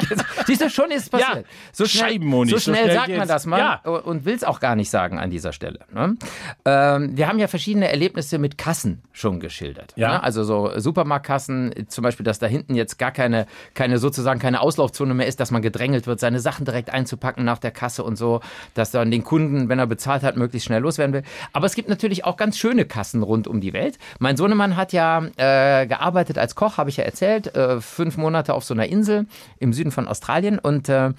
siehst 0.46 0.60
du, 0.62 0.70
schon 0.70 0.90
ist 0.90 1.04
es 1.04 1.10
passiert. 1.10 1.36
Ja, 1.36 1.42
so 1.72 1.84
schnell, 1.86 2.10
Scheibenmoni, 2.10 2.50
so 2.50 2.56
so 2.56 2.70
schnell 2.70 2.84
schnell 2.84 2.94
sagt 2.94 3.08
man 3.08 3.16
geht's. 3.18 3.28
das 3.28 3.46
mal 3.46 3.58
Ja. 3.58 3.74
und 3.90 4.24
will 4.24 4.34
es 4.34 4.44
auch 4.44 4.60
gar 4.60 4.76
nicht 4.76 4.90
sagen 4.90 5.18
an 5.18 5.30
dieser 5.30 5.52
Stelle. 5.52 5.80
Ne? 5.92 6.16
Ähm, 6.64 7.16
wir 7.16 7.28
haben 7.28 7.38
ja 7.38 7.48
verschiedene 7.48 7.88
Erlebnisse 7.88 8.38
mit 8.38 8.58
Kassen 8.58 9.02
schon 9.12 9.40
geschildert. 9.40 9.92
Ja. 9.96 10.12
Ne? 10.12 10.22
Also 10.22 10.44
so 10.44 10.70
Supermarktkassen, 10.78 11.86
zum 11.88 12.02
Beispiel, 12.02 12.24
dass 12.24 12.38
da 12.38 12.46
hinten 12.46 12.74
jetzt 12.74 12.98
gar 12.98 13.10
keine, 13.12 13.46
keine 13.74 13.98
sozusagen 13.98 14.40
keine 14.40 14.60
Auslaufzone 14.60 15.14
mehr 15.14 15.26
ist, 15.26 15.40
dass 15.40 15.50
man 15.50 15.62
gedrängelt 15.62 16.06
wird, 16.06 16.20
seine 16.20 16.40
Sachen 16.40 16.64
direkt 16.64 16.90
einzupacken 16.90 17.44
nach 17.44 17.58
der 17.58 17.70
Kasse 17.70 18.04
und 18.04 18.16
so, 18.16 18.40
dass 18.74 18.90
dann 18.90 19.10
den 19.10 19.24
Kunden, 19.24 19.68
wenn 19.68 19.78
er 19.78 19.86
bezahlt 19.86 20.22
hat, 20.22 20.36
möglichst 20.36 20.66
schnell 20.66 20.80
loswerden 20.80 21.12
will. 21.14 21.22
Aber 21.52 21.66
es 21.66 21.74
gibt 21.74 21.88
natürlich 21.88 22.24
auch 22.24 22.36
ganz 22.36 22.58
schöne 22.58 22.84
Kassen 22.84 23.22
rund 23.22 23.46
um 23.48 23.60
die 23.60 23.72
Welt. 23.72 23.98
Mein 24.18 24.36
Sohnemann 24.36 24.76
hat 24.76 24.92
ja 24.92 25.24
äh, 25.36 25.86
gearbeitet 25.86 26.38
als 26.38 26.54
Koch, 26.54 26.76
habe 26.78 26.90
ich 26.90 26.96
ja 26.96 27.04
erzählt, 27.04 27.54
äh, 27.54 27.80
fünf 27.80 28.16
Monate 28.16 28.54
auf 28.54 28.64
so 28.64 28.74
einer 28.74 28.86
Insel 28.86 29.26
im 29.58 29.72
Süden 29.72 29.89
von 29.90 30.08
Australien 30.08 30.58
und 30.58 30.88
äh, 30.88 31.12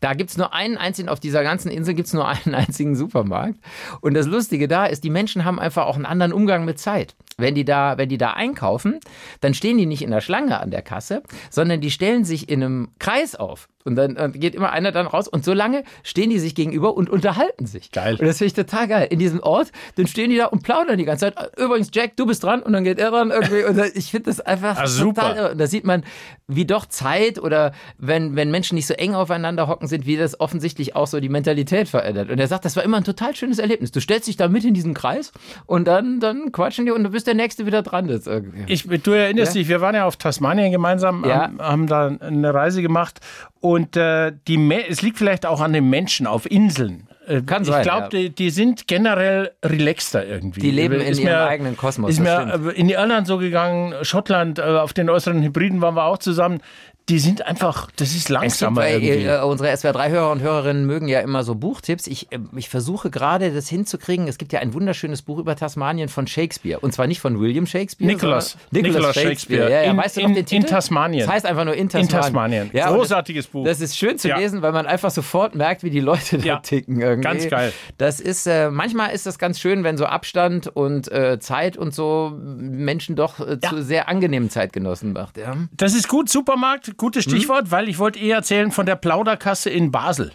da 0.00 0.14
gibt 0.14 0.30
es 0.30 0.36
nur 0.36 0.54
einen 0.54 0.76
einzigen, 0.76 1.08
auf 1.08 1.20
dieser 1.20 1.42
ganzen 1.42 1.70
Insel 1.70 1.94
gibt 1.94 2.06
es 2.06 2.14
nur 2.14 2.28
einen 2.44 2.54
einzigen 2.54 2.96
Supermarkt. 2.96 3.58
Und 4.00 4.14
das 4.14 4.26
Lustige 4.26 4.68
da 4.68 4.86
ist, 4.86 5.04
die 5.04 5.10
Menschen 5.10 5.44
haben 5.44 5.58
einfach 5.58 5.86
auch 5.86 5.96
einen 5.96 6.06
anderen 6.06 6.32
Umgang 6.32 6.64
mit 6.64 6.78
Zeit. 6.78 7.14
Wenn 7.36 7.54
die 7.54 7.64
da, 7.64 7.98
wenn 7.98 8.08
die 8.08 8.18
da 8.18 8.32
einkaufen, 8.32 8.98
dann 9.40 9.54
stehen 9.54 9.78
die 9.78 9.86
nicht 9.86 10.02
in 10.02 10.10
der 10.10 10.20
Schlange 10.20 10.60
an 10.60 10.70
der 10.70 10.82
Kasse, 10.82 11.22
sondern 11.50 11.80
die 11.80 11.90
stellen 11.90 12.24
sich 12.24 12.48
in 12.48 12.62
einem 12.62 12.88
Kreis 12.98 13.34
auf. 13.36 13.68
Und 13.88 13.96
dann 13.96 14.16
äh, 14.16 14.30
geht 14.32 14.54
immer 14.54 14.70
einer 14.70 14.92
dann 14.92 15.06
raus 15.06 15.26
und 15.26 15.44
so 15.44 15.52
lange 15.52 15.82
stehen 16.04 16.30
die 16.30 16.38
sich 16.38 16.54
gegenüber 16.54 16.96
und 16.96 17.10
unterhalten 17.10 17.66
sich. 17.66 17.90
Geil. 17.90 18.16
Und 18.20 18.26
das 18.26 18.38
finde 18.38 18.46
ich 18.48 18.54
total 18.54 18.86
geil. 18.86 19.08
In 19.10 19.18
diesem 19.18 19.40
Ort, 19.40 19.72
dann 19.96 20.06
stehen 20.06 20.30
die 20.30 20.36
da 20.36 20.46
und 20.46 20.62
plaudern 20.62 20.98
die 20.98 21.04
ganze 21.04 21.32
Zeit. 21.32 21.58
Übrigens, 21.58 21.90
Jack, 21.92 22.16
du 22.16 22.26
bist 22.26 22.44
dran 22.44 22.62
und 22.62 22.72
dann 22.72 22.84
geht 22.84 22.98
er 22.98 23.10
dran 23.10 23.30
irgendwie. 23.30 23.64
Und 23.64 23.76
das- 23.76 23.96
ich 23.96 24.10
finde 24.10 24.26
das 24.30 24.40
einfach 24.40 24.72
Ah, 24.76 24.82
total 24.84 24.88
super. 24.88 25.36
irre. 25.36 25.50
Und 25.52 25.58
da 25.58 25.66
sieht 25.66 25.84
man, 25.84 26.04
wie 26.46 26.64
doch 26.66 26.86
Zeit 26.86 27.38
oder 27.40 27.72
wenn, 27.98 28.36
wenn 28.36 28.50
Menschen 28.50 28.74
nicht 28.76 28.86
so 28.86 28.94
eng 28.94 29.14
aufeinander 29.14 29.66
hocken 29.68 29.88
sind, 29.88 30.06
wie 30.06 30.16
das 30.16 30.38
offensichtlich 30.40 30.94
auch 30.94 31.06
so 31.06 31.18
die 31.20 31.28
Mentalität 31.28 31.88
verändert. 31.88 32.30
Und 32.30 32.38
er 32.38 32.46
sagt, 32.46 32.64
das 32.64 32.76
war 32.76 32.82
immer 32.84 32.98
ein 32.98 33.04
total 33.04 33.34
schönes 33.34 33.58
Erlebnis. 33.58 33.90
Du 33.90 34.00
stellst 34.00 34.28
dich 34.28 34.36
da 34.36 34.48
mit 34.48 34.64
in 34.64 34.74
diesen 34.74 34.94
Kreis 34.94 35.32
und 35.66 35.86
dann, 35.88 36.20
dann 36.20 36.52
quatschen 36.52 36.84
die 36.86 36.92
und 36.92 37.04
du 37.04 37.10
bist 37.10 37.26
der 37.26 37.34
Nächste 37.34 37.66
wieder 37.66 37.82
dran. 37.82 38.06
Das 38.08 38.26
irgendwie. 38.26 38.64
Ich, 38.72 38.84
du 38.86 39.10
erinnerst 39.12 39.54
Ja. 39.54 39.60
dich, 39.60 39.68
wir 39.68 39.80
waren 39.80 39.94
ja 39.94 40.04
auf 40.04 40.16
Tasmanien 40.16 40.72
gemeinsam, 40.72 41.24
Ja. 41.26 41.42
haben, 41.42 41.58
haben 41.62 41.86
da 41.86 42.06
eine 42.20 42.52
Reise 42.52 42.82
gemacht 42.82 43.20
und 43.60 43.77
äh, 43.96 44.32
die 44.46 44.72
es 44.88 45.02
liegt 45.02 45.18
vielleicht 45.18 45.46
auch 45.46 45.60
an 45.60 45.72
den 45.72 45.88
Menschen 45.90 46.26
auf 46.26 46.50
Inseln. 46.50 47.08
Äh, 47.26 47.42
Kann 47.42 47.62
ich 47.62 47.68
sein, 47.68 47.82
glaube, 47.82 48.02
ja. 48.04 48.08
die, 48.08 48.30
die 48.34 48.50
sind 48.50 48.86
generell 48.86 49.52
relaxter 49.64 50.24
irgendwie. 50.26 50.60
Die 50.60 50.70
leben 50.70 50.94
in 50.94 51.00
Ist 51.08 51.18
ihrem 51.20 51.32
mir- 51.32 51.46
eigenen 51.46 51.76
Kosmos, 51.76 52.10
Ist 52.10 52.20
mir 52.20 52.48
stimmt. 52.48 52.72
in 52.74 52.88
Irland 52.88 53.26
so 53.26 53.38
gegangen, 53.38 53.94
Schottland, 54.02 54.58
äh, 54.58 54.62
auf 54.62 54.92
den 54.94 55.10
äußeren 55.10 55.42
Hybriden 55.42 55.80
waren 55.82 55.94
wir 55.94 56.04
auch 56.04 56.18
zusammen. 56.18 56.60
Die 57.08 57.18
sind 57.18 57.46
einfach, 57.46 57.90
das 57.96 58.08
ist 58.10 58.26
gibt, 58.26 58.28
langsamer 58.30 58.88
irgendwie. 58.88 59.24
äh, 59.24 59.40
unsere 59.42 59.70
SWR3-Hörer 59.72 60.30
und 60.30 60.40
Hörerinnen 60.40 60.84
mögen 60.86 61.08
ja 61.08 61.20
immer 61.20 61.42
so 61.42 61.54
Buchtipps. 61.54 62.06
Ich, 62.06 62.30
äh, 62.32 62.38
ich 62.56 62.68
versuche 62.68 63.10
gerade 63.10 63.50
das 63.52 63.68
hinzukriegen. 63.68 64.28
Es 64.28 64.38
gibt 64.38 64.52
ja 64.52 64.60
ein 64.60 64.74
wunderschönes 64.74 65.22
Buch 65.22 65.38
über 65.38 65.56
Tasmanien 65.56 66.08
von 66.08 66.26
Shakespeare. 66.26 66.78
Und 66.80 66.92
zwar 66.92 67.06
nicht 67.06 67.20
von 67.20 67.40
William 67.40 67.66
Shakespeare. 67.66 68.10
Nicholas. 68.12 68.56
Nicholas, 68.70 69.14
Shakespeare. 69.14 69.28
Shakespeare. 69.28 69.70
Ja, 69.70 69.82
ja. 69.84 69.90
In- 69.90 69.96
weißt 69.96 70.16
du 70.16 70.20
in- 70.20 70.28
noch 70.28 70.34
den 70.36 70.46
Titel? 70.46 70.62
in 70.62 70.66
Tasmanien. 70.68 71.26
Das 71.26 71.34
heißt 71.34 71.46
einfach 71.46 71.64
nur 71.64 71.74
in 71.74 71.88
Tasmanien. 71.88 72.10
Tasmanien. 72.22 72.70
Ja, 72.72 72.90
Großartiges 72.92 73.46
das, 73.46 73.52
Buch. 73.52 73.64
Das 73.64 73.80
ist 73.80 73.96
schön 73.96 74.18
zu 74.18 74.28
Ja. 74.28 74.38
lesen, 74.38 74.62
weil 74.62 74.72
man 74.72 74.86
einfach 74.86 75.10
sofort 75.10 75.54
merkt, 75.54 75.82
wie 75.82 75.90
die 75.90 76.00
Leute 76.00 76.38
da 76.38 76.56
ticken 76.58 77.00
irgendwie. 77.00 77.22
Ganz 77.28 77.48
geil. 77.48 77.72
Das 77.96 78.20
ist, 78.20 78.46
äh, 78.46 78.70
manchmal 78.70 79.12
ist 79.12 79.24
das 79.26 79.38
ganz 79.38 79.58
schön, 79.60 79.82
wenn 79.84 79.96
so 79.96 80.04
Abstand 80.06 80.66
und 80.68 81.10
äh, 81.10 81.38
Zeit 81.40 81.76
und 81.78 81.94
so 81.94 82.32
Menschen 82.38 83.16
doch 83.16 83.36
zu 83.60 83.82
sehr 83.82 84.08
angenehmen 84.08 84.50
Zeitgenossen 84.50 85.12
macht. 85.14 85.38
Das 85.76 85.94
ist 85.94 86.08
gut, 86.08 86.28
Supermarkt, 86.28 86.97
gutes 86.98 87.26
Mhm. 87.26 87.30
Stichwort, 87.30 87.70
weil 87.70 87.88
ich 87.88 87.98
wollte 87.98 88.18
eher 88.18 88.36
erzählen 88.36 88.70
von 88.70 88.84
der 88.84 88.96
Plauderkasse 88.96 89.70
in 89.70 89.90
Basel. 89.90 90.32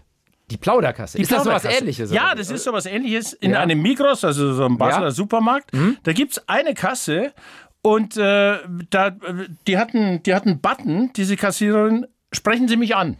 Die 0.51 0.57
Plauderkasse. 0.57 1.17
ist 1.19 1.31
das 1.31 1.43
so 1.43 1.49
was 1.51 1.61
Plauderkasse. 1.61 1.81
ähnliches? 1.83 2.11
Ja, 2.11 2.33
das 2.35 2.49
ist 2.51 2.63
so 2.63 2.73
was 2.73 2.85
ähnliches. 2.85 3.33
In 3.33 3.51
Ja. 3.51 3.59
einem 3.61 3.81
Migros, 3.81 4.23
also 4.25 4.53
so 4.53 4.65
einem 4.65 4.77
Basler 4.77 5.03
Ja. 5.03 5.09
Mhm. 5.09 5.13
Supermarkt, 5.13 5.71
da 6.03 6.13
gibt 6.13 6.33
es 6.33 6.49
eine 6.49 6.73
Kasse 6.73 7.31
und 7.81 8.17
äh, 8.17 8.57
da, 8.89 9.11
die, 9.67 9.77
hatten, 9.77 10.21
die 10.23 10.33
hatten 10.35 10.49
einen 10.49 10.61
Button, 10.61 11.11
diese 11.15 11.37
Kassiererin, 11.37 12.07
sprechen 12.31 12.67
Sie 12.67 12.77
mich 12.77 12.95
an. 12.95 13.17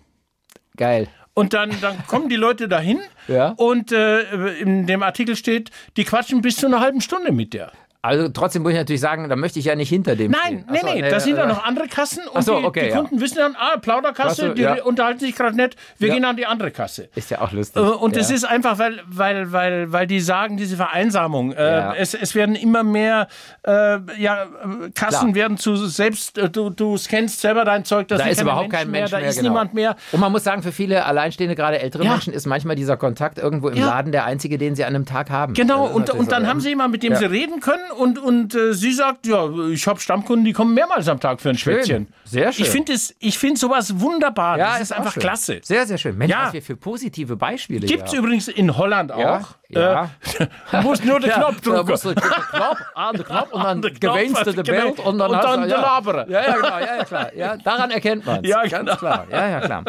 Geil. 0.77 1.07
Und 1.35 1.53
dann, 1.53 1.71
dann 1.81 2.05
kommen 2.07 2.29
die 2.29 2.35
Leute 2.35 2.67
dahin 2.67 2.99
Ja. 3.27 3.49
und 3.57 3.91
äh, 3.91 4.53
in 4.59 4.85
dem 4.85 5.01
Artikel 5.01 5.35
steht, 5.35 5.71
die 5.97 6.03
quatschen 6.03 6.41
bis 6.41 6.57
zu 6.57 6.67
einer 6.67 6.79
halben 6.79 7.01
Stunde 7.01 7.31
mit 7.31 7.53
der. 7.53 7.71
Also 8.05 8.27
trotzdem 8.27 8.63
muss 8.63 8.73
ich 8.73 8.77
natürlich 8.77 8.99
sagen, 8.99 9.29
da 9.29 9.37
möchte 9.37 9.59
ich 9.59 9.65
ja 9.65 9.75
nicht 9.75 9.87
hinter 9.87 10.17
dem 10.17 10.31
Nein, 10.31 10.41
stehen. 10.43 10.65
nee, 10.69 10.79
so, 10.81 10.87
nee, 10.87 11.09
da 11.09 11.19
sind 11.21 11.35
äh, 11.35 11.37
dann 11.37 11.47
noch 11.47 11.63
andere 11.63 11.87
Kassen 11.87 12.27
und 12.27 12.43
so, 12.43 12.59
die, 12.59 12.65
okay, 12.65 12.81
die 12.81 12.89
ja. 12.89 12.97
Kunden 12.97 13.21
wissen 13.21 13.37
dann, 13.37 13.55
ah, 13.57 13.77
Plauderkasse, 13.77 14.47
so, 14.49 14.53
die 14.53 14.63
ja. 14.63 14.83
unterhalten 14.83 15.21
sich 15.21 15.33
gerade 15.33 15.55
nicht, 15.55 15.77
wir 15.99 16.09
Ja. 16.09 16.13
gehen 16.15 16.25
an 16.25 16.35
die 16.35 16.45
andere 16.45 16.71
Kasse. 16.71 17.07
Ist 17.15 17.31
ja 17.31 17.39
auch 17.39 17.53
lustig. 17.53 17.81
Äh, 17.81 17.85
Und 17.85 18.13
ja. 18.13 18.21
das 18.21 18.29
ist 18.29 18.43
einfach, 18.43 18.77
weil, 18.77 18.99
weil, 19.07 19.53
weil, 19.53 19.91
weil 19.93 20.05
die 20.05 20.19
sagen, 20.19 20.57
diese 20.57 20.75
Vereinsamung. 20.75 21.53
Äh, 21.53 21.63
Ja. 21.63 21.93
es, 21.95 22.13
es 22.13 22.35
werden 22.35 22.55
immer 22.55 22.83
mehr 22.83 23.29
äh, 23.65 23.71
ja, 23.71 24.43
äh, 24.43 24.89
Kassen 24.93 25.31
Klar. 25.31 25.35
werden 25.35 25.57
zu 25.57 25.77
selbst, 25.77 26.37
äh, 26.37 26.49
du, 26.49 26.71
du 26.71 26.97
scannst 26.97 27.39
selber 27.39 27.63
dein 27.63 27.85
Zeug, 27.85 28.09
das 28.09 28.19
da 28.21 28.27
ist 28.27 28.41
überhaupt 28.41 28.63
Menschen 28.69 28.77
kein 28.79 28.91
Mensch 28.91 29.11
mehr, 29.11 29.19
mehr. 29.19 29.27
da 29.27 29.29
ist 29.29 29.37
genau. 29.37 29.49
niemand 29.51 29.73
mehr. 29.73 29.95
Und 30.11 30.19
man 30.19 30.29
muss 30.31 30.43
sagen, 30.43 30.61
für 30.61 30.73
viele 30.73 31.05
Alleinstehende, 31.05 31.55
gerade 31.55 31.79
ältere 31.79 32.03
Ja. 32.03 32.11
Menschen, 32.11 32.33
ist 32.33 32.47
manchmal 32.47 32.75
dieser 32.75 32.97
Kontakt 32.97 33.37
irgendwo 33.39 33.69
im 33.69 33.77
Ja. 33.77 33.85
Laden 33.87 34.11
der 34.11 34.25
einzige, 34.25 34.57
den 34.57 34.75
sie 34.75 34.83
an 34.83 34.93
einem 34.93 35.05
Tag 35.05 35.29
haben. 35.29 35.53
Genau, 35.53 35.85
und, 35.85 36.09
und 36.09 36.25
so, 36.25 36.29
dann 36.29 36.43
ja. 36.43 36.49
haben 36.49 36.59
sie 36.59 36.67
jemanden, 36.67 36.91
mit 36.91 37.03
dem 37.03 37.13
Ja. 37.13 37.19
sie 37.19 37.25
reden 37.25 37.61
können 37.61 37.81
und, 37.95 38.19
und 38.19 38.55
äh, 38.55 38.73
sie 38.73 38.91
sagt, 38.93 39.25
ja, 39.27 39.49
ich 39.69 39.87
habe 39.87 39.99
Stammkunden, 39.99 40.45
die 40.45 40.53
kommen 40.53 40.73
mehrmals 40.73 41.07
am 41.07 41.19
Tag 41.19 41.41
für 41.41 41.49
ein 41.49 41.57
Schwätzchen. 41.57 42.07
Sehr 42.25 42.51
schön. 42.51 42.65
Ich 42.65 42.69
finde 42.71 42.93
find 43.37 43.57
sowas 43.59 43.99
wunderbar. 43.99 44.57
Ja, 44.57 44.73
das 44.73 44.81
ist, 44.83 44.91
einfach 44.93 45.13
schön. 45.13 45.21
klasse. 45.21 45.59
Sehr, 45.63 45.85
sehr 45.85 45.97
schön. 45.97 46.17
Mensch, 46.17 46.31
Ja. 46.31 46.47
was 46.47 46.53
wir 46.53 46.61
für 46.61 46.75
positive 46.75 47.35
Beispiele 47.35 47.85
Gibt 47.87 48.07
es 48.07 48.13
übrigens 48.13 48.47
in 48.47 48.77
Holland 48.77 49.11
auch. 49.11 49.19
Ja, 49.19 49.47
ja. 49.75 50.09
Äh, 50.39 50.47
du 50.71 50.81
musst 50.81 51.05
nur 51.05 51.19
den 51.19 51.29
Ja, 51.29 51.35
Knopf 51.37 51.61
drücken. 51.61 51.89
musst 51.89 52.05
den 52.05 52.15
Knopf, 52.15 52.77
an 52.95 53.15
den 53.15 53.23
Knopf 53.25 53.51
und 53.51 53.63
dann 53.63 53.81
Den 53.83 53.99
Knopf, 53.99 54.15
gewähnst 54.15 54.41
du 54.47 54.51
das 54.53 54.65
genau. 54.65 54.81
Bild 54.85 54.99
und 54.99 55.17
dann, 55.19 55.31
Und 55.31 55.43
dann 55.43 55.61
du, 55.63 55.67
ja. 55.69 55.81
Labere. 55.81 56.25
Ja, 56.29 56.41
ja, 56.41 56.55
genau, 56.55 56.67
ja, 56.79 56.95
ja, 56.97 57.03
klar. 57.03 57.33
Ja, 57.35 57.57
daran 57.57 57.91
erkennt 57.91 58.25
man 58.25 58.43
es. 58.43 58.49
Ja, 58.49 58.61
ganz 58.65 58.71
genau. 58.89 58.95
klar. 58.95 59.25
Ja, 59.31 59.47
ja, 59.49 59.59
klar. 59.61 59.83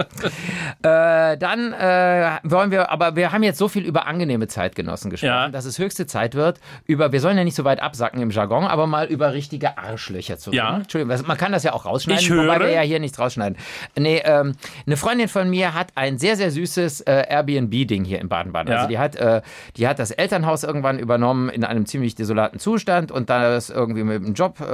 Äh, 0.83 1.39
dann 1.39 1.73
äh, 1.73 2.39
wollen 2.45 2.71
wir, 2.71 2.91
aber 2.91 3.17
wir 3.17 3.33
haben 3.33 3.43
jetzt 3.43 3.59
so 3.59 3.69
viel 3.69 3.85
über 3.85 4.07
angenehme 4.07 4.49
Zeitgenossen 4.49 5.11
gesprochen, 5.11 5.29
Ja. 5.31 5.49
dass 5.49 5.65
es 5.65 5.79
höchste 5.79 6.07
Zeit 6.07 6.35
wird, 6.35 6.61
über, 6.87 7.13
wir 7.13 7.21
sollen 7.21 7.39
ja 7.39 7.45
nicht 7.45 7.57
so 7.57 7.65
weit 7.65 7.81
absacken 7.81 8.21
im 8.21 8.31
Jargon, 8.31 8.65
aber 8.65 8.87
mal 8.87 9.07
über 9.07 9.33
richtige 9.33 9.79
Arschlöcher 9.79 10.39
zu 10.39 10.51
reden. 10.51 10.59
Ja. 10.59 10.77
Entschuldigung, 10.77 11.27
man 11.27 11.37
kann 11.37 11.53
das 11.53 11.63
ja 11.63 11.73
auch 11.73 11.85
rausschneiden, 11.87 12.23
Ich 12.23 12.31
wobei 12.31 12.43
höre. 12.59 12.61
wir 12.61 12.73
ja 12.73 12.81
hier 12.83 13.01
nichts 13.01 13.19
rausschneiden. 13.19 13.57
Nee, 13.97 14.23
ähm, 14.25 14.55
eine 14.87 14.97
Freundin 14.97 15.29
von 15.29 15.49
mir 15.49 15.75
hat 15.75 15.89
ein 15.95 16.19
sehr, 16.19 16.37
sehr 16.37 16.51
süßes 16.51 17.03
äh, 17.03 17.25
Airbnb-Ding 17.29 18.05
hier 18.05 18.21
in 18.21 18.29
Baden-Baden. 18.29 18.71
Ja. 18.71 18.77
Also 18.79 18.89
die 18.89 18.99
hat, 18.99 19.17
äh, 19.17 19.41
die 19.77 19.89
hat 19.89 19.99
das 19.99 20.11
Elternhaus 20.11 20.63
irgendwann 20.63 20.99
übernommen 20.99 21.49
in 21.49 21.65
einem 21.65 21.87
ziemlich 21.87 22.15
desolaten 22.15 22.59
Zustand 22.61 23.11
und 23.11 23.31
da 23.31 23.55
es 23.55 23.71
irgendwie 23.71 24.05
mit 24.05 24.25
dem 24.25 24.35
Job 24.35 24.61
äh, 24.61 24.65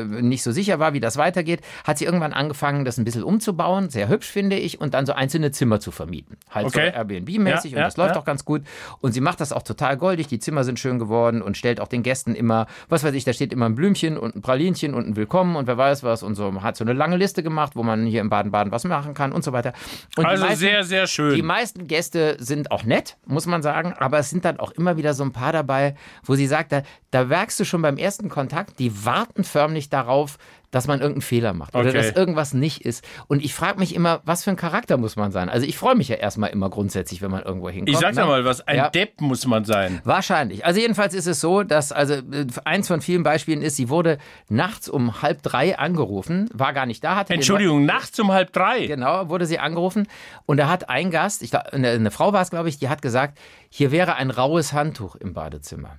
äh, 0.00 0.04
nicht 0.22 0.42
so 0.42 0.52
sicher 0.52 0.78
war, 0.78 0.92
wie 0.94 1.00
das 1.00 1.16
weitergeht, 1.16 1.60
hat 1.84 1.98
sie 1.98 2.04
irgendwann 2.04 2.32
angefangen, 2.32 2.84
das 2.84 2.98
ein 2.98 3.04
bisschen 3.04 3.22
umzubauen, 3.22 3.90
sehr 3.90 4.08
hübsch 4.08 4.28
finde 4.30 4.56
ich, 4.56 4.80
und 4.80 4.94
dann 4.94 5.06
so 5.06 5.12
einzelne 5.12 5.50
Zimmer 5.50 5.80
zu 5.80 5.90
vermieten. 5.90 6.36
Halt 6.50 6.66
Okay. 6.66 6.90
so 6.92 6.98
Airbnb-mäßig 6.98 7.70
Ja, 7.72 7.76
und 7.76 7.80
ja, 7.80 7.84
das 7.84 7.96
läuft 7.96 8.14
ja. 8.14 8.20
auch 8.20 8.24
ganz 8.24 8.44
gut. 8.44 8.62
Und 9.00 9.12
sie 9.12 9.20
macht 9.20 9.40
das 9.40 9.52
auch 9.52 9.62
total 9.62 9.96
goldig, 9.96 10.26
die 10.28 10.38
Zimmer 10.38 10.64
sind 10.64 10.78
schön 10.78 10.98
geworden 10.98 11.42
und 11.42 11.56
stellt 11.56 11.80
auch 11.80 11.88
den 11.88 12.02
Gästen 12.02 12.34
immer, 12.34 12.66
was 12.88 13.04
weiß 13.04 13.14
ich, 13.14 13.24
da 13.24 13.32
steht 13.32 13.52
immer 13.52 13.66
ein 13.66 13.74
Blümchen 13.74 14.16
und 14.18 14.36
ein 14.36 14.42
Pralinchen 14.42 14.94
und 14.94 15.06
ein 15.08 15.16
Willkommen 15.16 15.56
und 15.56 15.66
wer 15.66 15.76
weiß 15.76 16.02
was 16.02 16.22
und 16.22 16.34
so. 16.34 16.48
Hat 16.62 16.76
so 16.76 16.84
eine 16.84 16.92
lange 16.92 17.16
Liste 17.16 17.42
gemacht, 17.42 17.76
wo 17.76 17.82
man 17.82 18.06
hier 18.06 18.20
in 18.20 18.30
Baden-Baden 18.30 18.72
was 18.72 18.84
machen 18.84 19.14
kann 19.14 19.32
und 19.32 19.44
so 19.44 19.52
weiter. 19.52 19.72
Und 20.16 20.24
Also 20.26 20.44
meisten- 20.44 20.58
sehr, 20.60 20.84
sehr 20.84 21.06
schön. 21.06 21.34
die 21.34 21.42
meisten 21.42 21.86
Gäste 21.86 22.36
sind 22.38 22.70
auch 22.70 22.84
nett, 22.84 23.16
muss 23.26 23.46
man 23.46 23.62
sagen, 23.62 23.94
aber 23.98 24.18
es 24.18 24.30
sind 24.30 24.44
dann 24.44 24.60
auch 24.60 24.70
immer 24.72 24.96
wieder 24.96 25.14
so 25.14 25.22
ein 25.24 25.32
paar 25.32 25.52
dabei, 25.52 25.94
wo 26.24 26.34
sie 26.34 26.46
sagt, 26.46 26.72
da, 26.72 26.82
da 27.10 27.24
merkst 27.24 27.60
du 27.60 27.64
schon 27.64 27.82
beim 27.82 27.96
ersten 27.96 28.28
Kontakt, 28.28 28.78
die 28.78 29.04
warten 29.04 29.44
förmlich 29.44 29.90
darauf, 29.90 30.38
dass 30.70 30.86
man 30.86 31.00
irgendeinen 31.00 31.22
Fehler 31.22 31.52
macht 31.54 31.74
oder 31.74 31.88
Okay. 31.88 31.96
dass 31.96 32.10
irgendwas 32.10 32.52
nicht 32.52 32.84
ist. 32.84 33.02
Und 33.26 33.42
ich 33.44 33.54
frage 33.54 33.78
mich 33.78 33.94
immer, 33.94 34.20
was 34.24 34.44
für 34.44 34.50
ein 34.50 34.56
Charakter 34.56 34.96
muss 34.98 35.16
man 35.16 35.32
sein? 35.32 35.48
Also 35.48 35.66
ich 35.66 35.78
freue 35.78 35.94
mich 35.94 36.08
ja 36.08 36.16
erstmal 36.16 36.50
immer 36.50 36.68
grundsätzlich, 36.70 37.22
wenn 37.22 37.30
man 37.30 37.42
irgendwo 37.42 37.70
hinkommt. 37.70 37.88
Ich 37.90 37.98
sag 37.98 38.14
ne? 38.14 38.24
mal 38.26 38.44
was, 38.44 38.66
ein 38.66 38.76
Ja. 38.76 38.90
Depp 38.90 39.20
muss 39.20 39.46
man 39.46 39.64
sein. 39.64 40.00
Wahrscheinlich. 40.04 40.64
Also 40.66 40.80
jedenfalls 40.80 41.14
ist 41.14 41.26
es 41.26 41.40
so, 41.40 41.62
dass 41.62 41.90
also 41.92 42.14
äh, 42.14 42.46
eins 42.64 42.88
von 42.88 43.00
vielen 43.00 43.22
Beispielen 43.22 43.62
ist, 43.62 43.76
sie 43.76 43.88
wurde 43.88 44.18
nachts 44.48 44.88
um 44.88 45.22
halb 45.22 45.42
drei 45.42 45.78
angerufen, 45.78 46.50
war 46.52 46.72
gar 46.72 46.86
nicht 46.86 47.02
da, 47.02 47.16
hatte 47.16 47.32
Entschuldigung, 47.34 47.86
nachts 47.86 48.18
um 48.20 48.30
halb 48.32 48.52
drei. 48.52 48.86
Genau, 48.86 49.28
wurde 49.28 49.46
sie 49.46 49.58
angerufen 49.58 50.06
und 50.46 50.58
da 50.58 50.68
hat 50.68 50.88
ein 50.90 51.10
Gast, 51.10 51.42
ich 51.42 51.54
eine, 51.54 51.90
eine 51.90 52.10
Frau 52.10 52.32
war 52.32 52.42
es, 52.42 52.50
glaube 52.50 52.68
ich, 52.68 52.78
die 52.78 52.88
hat 52.88 53.00
gesagt, 53.02 53.38
hier 53.70 53.90
wäre 53.90 54.16
ein 54.16 54.30
raues 54.30 54.72
Handtuch 54.72 55.16
im 55.16 55.32
Badezimmer. 55.32 55.96